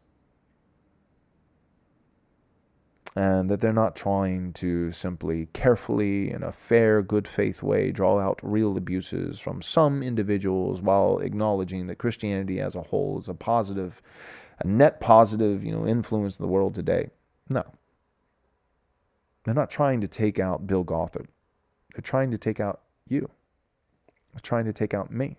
[3.19, 8.17] And that they're not trying to simply carefully, in a fair, good faith way, draw
[8.17, 13.33] out real abuses from some individuals while acknowledging that Christianity as a whole is a
[13.33, 14.01] positive,
[14.59, 17.09] a net positive, you know, influence in the world today.
[17.49, 17.65] No.
[19.43, 21.27] They're not trying to take out Bill Gothard.
[21.93, 23.29] They're trying to take out you.
[24.31, 25.35] They're trying to take out me.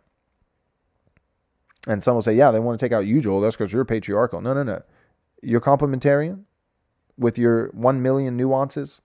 [1.88, 3.40] And some will say, yeah, they want to take out you, Joel.
[3.40, 4.42] That's because you're patriarchal.
[4.42, 4.82] No, no, no.
[5.40, 6.44] You're complementarian
[7.20, 9.02] with your 1 million nuances.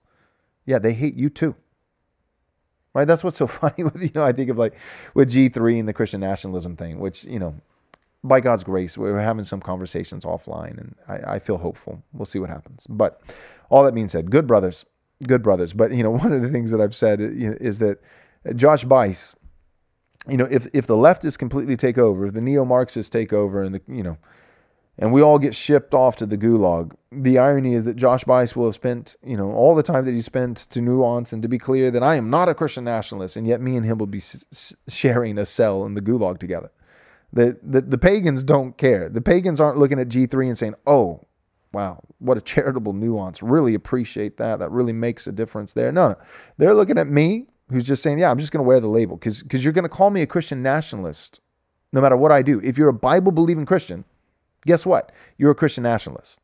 [0.64, 1.54] Yeah, they hate you too.
[2.94, 3.06] Right?
[3.06, 4.74] That's what's so funny with, you know, I think of like
[5.14, 7.54] with G3 and the Christian nationalism thing, which, you know,
[8.24, 12.02] by God's grace, we're having some conversations offline and I, I feel hopeful.
[12.12, 12.86] We'll see what happens.
[12.88, 13.20] But
[13.70, 14.84] all that being said, good brothers,
[15.28, 15.72] good brothers.
[15.72, 18.00] But, you know, one of the things that I've said is that
[18.56, 19.36] Josh Buice,
[20.28, 23.74] you know, if if the leftists completely take over, if the neo-Marxists take over, and
[23.74, 24.18] the you know,
[24.98, 28.56] and we all get shipped off to the gulag, the irony is that Josh Buice
[28.56, 31.48] will have spent you know all the time that he spent to nuance and to
[31.48, 34.06] be clear that I am not a Christian nationalist, and yet me and him will
[34.06, 36.70] be s- sharing a cell in the gulag together.
[37.32, 39.08] The, the the pagans don't care.
[39.08, 41.26] The pagans aren't looking at G three and saying, "Oh,
[41.72, 43.42] wow, what a charitable nuance.
[43.42, 44.58] Really appreciate that.
[44.58, 46.16] That really makes a difference there." No, no,
[46.56, 49.16] they're looking at me who's just saying, yeah, I'm just going to wear the label
[49.16, 51.40] because you're going to call me a Christian nationalist
[51.92, 52.60] no matter what I do.
[52.62, 54.04] If you're a Bible believing Christian,
[54.66, 55.12] guess what?
[55.38, 56.40] You're a Christian nationalist.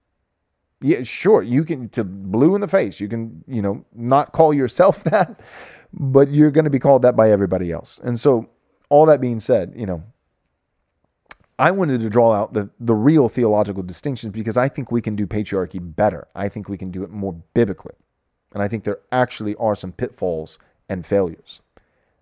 [0.81, 3.01] Yeah, sure, you can to blue in the face.
[3.01, 5.41] You can, you know, not call yourself that,
[5.93, 8.01] but you're going to be called that by everybody else.
[8.03, 8.49] And so,
[8.89, 10.03] all that being said, you know,
[11.59, 15.15] I wanted to draw out the the real theological distinctions because I think we can
[15.15, 16.27] do patriarchy better.
[16.35, 17.95] I think we can do it more biblically.
[18.53, 20.59] And I think there actually are some pitfalls
[20.89, 21.63] and failures.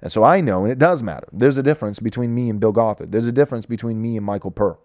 [0.03, 2.73] And so I know, and it does matter, there's a difference between me and Bill
[2.73, 3.13] Gothard.
[3.13, 4.81] There's a difference between me and Michael Pearl.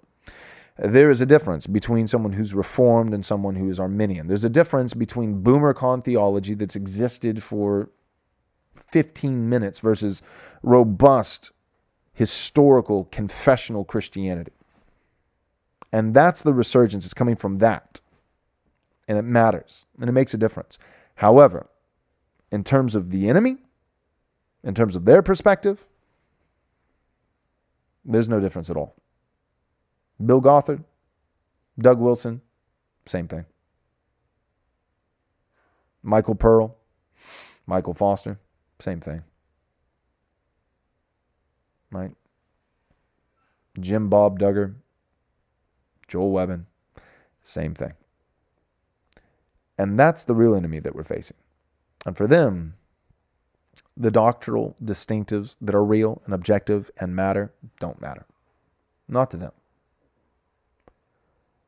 [0.78, 4.28] There is a difference between someone who's reformed and someone who is Arminian.
[4.28, 7.90] There's a difference between boomer con theology that's existed for
[8.92, 10.22] 15 minutes versus
[10.62, 11.54] robust,
[12.14, 14.52] historical, confessional Christianity.
[15.94, 17.06] And that's the resurgence.
[17.06, 18.02] It's coming from that.
[19.08, 19.86] And it matters.
[20.02, 20.78] And it makes a difference.
[21.16, 21.68] However,
[22.52, 23.58] in terms of the enemy,
[24.62, 25.86] in terms of their perspective,
[28.04, 28.96] there's no difference at all.
[30.24, 30.84] Bill Gothard,
[31.78, 32.42] Doug Wilson,
[33.06, 33.46] same thing.
[36.02, 36.76] Michael Pearl,
[37.66, 38.40] Michael Foster,
[38.80, 39.24] same thing.
[41.92, 42.12] Right?
[43.80, 44.76] Jim Bob Duggar,
[46.08, 46.68] Joel Webbon,
[47.44, 47.94] same thing.
[49.78, 51.38] And that's the real enemy that we're facing.
[52.06, 52.76] And for them,
[53.98, 58.26] the doctrinal distinctives that are real and objective and matter don't matter.
[59.08, 59.52] Not to them.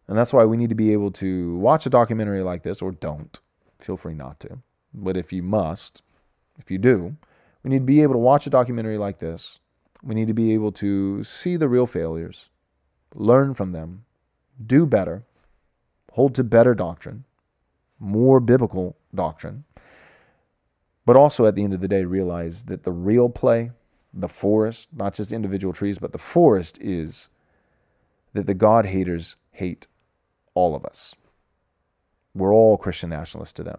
[0.08, 2.92] And that's why we need to be able to watch a documentary like this, or
[2.92, 3.40] don't.
[3.80, 4.60] Feel free not to.
[4.94, 6.02] But if you must,
[6.58, 7.18] if you do,
[7.64, 9.60] we need to be able to watch a documentary like this.
[10.02, 12.50] We need to be able to see the real failures,
[13.14, 14.06] learn from them,
[14.66, 15.24] do better,
[16.14, 17.26] hold to better doctrine,
[18.00, 19.66] more biblical doctrine,
[21.06, 23.72] but also at the end of the day, realize that the real play,
[24.14, 27.30] the forest, not just individual trees, but the forest is
[28.34, 29.88] that the God haters hate
[30.58, 31.16] all of us.
[32.34, 33.78] We're all Christian nationalists to them.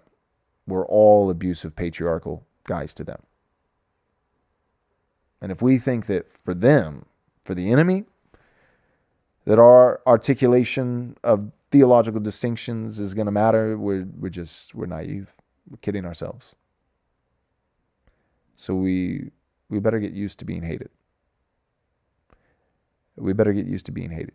[0.65, 3.21] We're all abusive patriarchal guys to them.
[5.41, 7.07] And if we think that for them,
[7.43, 8.05] for the enemy,
[9.45, 15.35] that our articulation of theological distinctions is going to matter, we're, we're just, we're naive.
[15.69, 16.55] We're kidding ourselves.
[18.55, 19.31] So we
[19.69, 20.91] we better get used to being hated.
[23.17, 24.35] We better get used to being hated.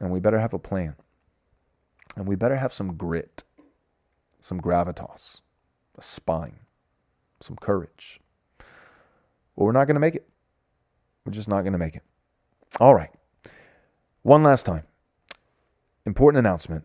[0.00, 0.96] And we better have a plan.
[2.16, 3.44] And we better have some grit,
[4.40, 5.42] some gravitas,
[5.96, 6.60] a spine,
[7.40, 8.20] some courage.
[9.54, 10.26] Or we're not going to make it.
[11.24, 12.02] We're just not going to make it.
[12.80, 13.10] All right.
[14.22, 14.84] One last time.
[16.06, 16.84] Important announcement.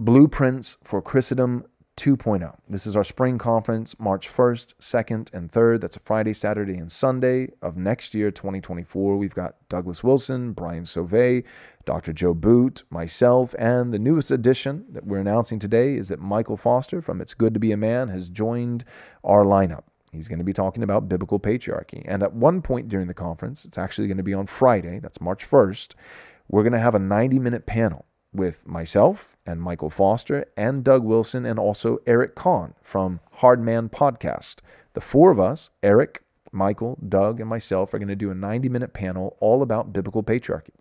[0.00, 1.64] Blueprints for Christendom
[1.98, 2.56] 2.0.
[2.68, 5.80] This is our spring conference, March 1st, 2nd, and 3rd.
[5.80, 9.16] That's a Friday, Saturday, and Sunday of next year, 2024.
[9.16, 11.44] We've got Douglas Wilson, Brian Sauvé,
[11.84, 12.12] Dr.
[12.12, 17.02] Joe Boot, myself, and the newest addition that we're announcing today is that Michael Foster
[17.02, 18.84] from It's Good to Be a Man has joined
[19.24, 19.82] our lineup.
[20.12, 22.04] He's going to be talking about biblical patriarchy.
[22.06, 25.20] And at one point during the conference, it's actually going to be on Friday, that's
[25.20, 25.96] March 1st,
[26.48, 31.04] we're going to have a 90 minute panel with myself and Michael Foster and Doug
[31.04, 34.56] Wilson and also Eric Conn from Hardman Podcast.
[34.92, 36.22] The four of us, Eric,
[36.52, 40.22] Michael, Doug, and myself are going to do a 90 minute panel all about biblical
[40.22, 40.74] patriarchy.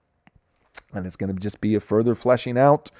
[0.94, 2.92] And it's going to just be a further fleshing out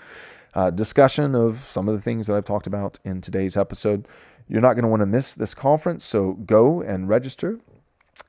[0.54, 4.08] uh, discussion of some of the things that I've talked about in today's episode.
[4.48, 7.60] You're not going to want to miss this conference, so go and register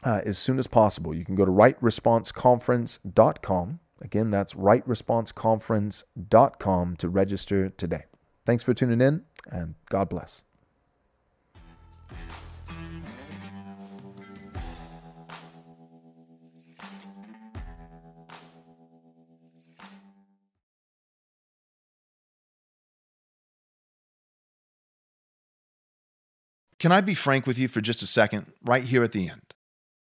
[0.05, 1.15] uh, as soon as possible.
[1.15, 3.81] You can go to rightresponseconference.com.
[4.01, 8.05] Again, that's rightresponseconference.com to register today.
[8.47, 10.45] Thanks for tuning in, and God bless.
[26.79, 29.43] Can I be frank with you for just a second, right here at the end?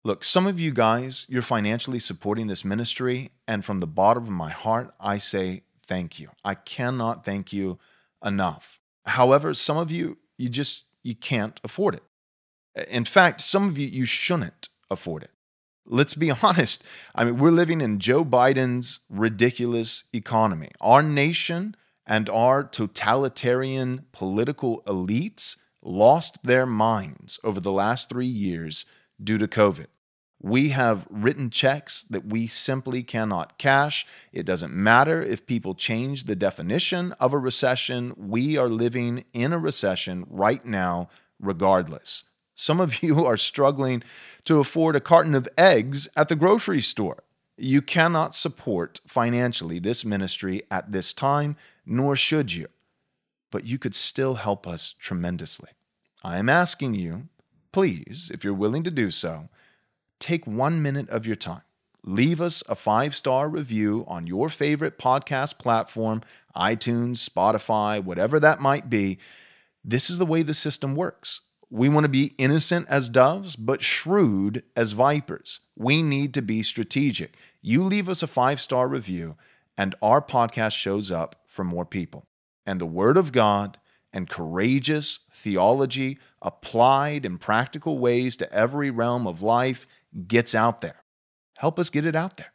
[0.03, 4.29] Look, some of you guys, you're financially supporting this ministry, and from the bottom of
[4.31, 6.29] my heart, I say thank you.
[6.43, 7.77] I cannot thank you
[8.25, 8.79] enough.
[9.05, 12.03] However, some of you, you just you can't afford it.
[12.89, 15.31] In fact, some of you you shouldn't afford it.
[15.85, 16.83] Let's be honest.
[17.13, 20.69] I mean, we're living in Joe Biden's ridiculous economy.
[20.79, 21.75] Our nation
[22.07, 28.85] and our totalitarian political elites lost their minds over the last three years
[29.23, 29.87] due to COVID.
[30.43, 34.07] We have written checks that we simply cannot cash.
[34.33, 38.13] It doesn't matter if people change the definition of a recession.
[38.17, 42.23] We are living in a recession right now, regardless.
[42.55, 44.01] Some of you are struggling
[44.45, 47.23] to afford a carton of eggs at the grocery store.
[47.55, 52.67] You cannot support financially this ministry at this time, nor should you.
[53.51, 55.69] But you could still help us tremendously.
[56.23, 57.29] I am asking you,
[57.71, 59.49] please, if you're willing to do so,
[60.19, 61.63] take one minute of your time.
[62.03, 66.21] Leave us a five star review on your favorite podcast platform,
[66.55, 69.19] iTunes, Spotify, whatever that might be.
[69.83, 71.41] This is the way the system works.
[71.69, 75.61] We want to be innocent as doves, but shrewd as vipers.
[75.77, 77.35] We need to be strategic.
[77.61, 79.37] You leave us a five star review,
[79.77, 82.25] and our podcast shows up for more people.
[82.65, 83.77] And the Word of God
[84.13, 89.87] and courageous theology applied in practical ways to every realm of life
[90.27, 91.03] gets out there.
[91.57, 92.53] Help us get it out there.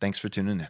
[0.00, 0.68] Thanks for tuning in.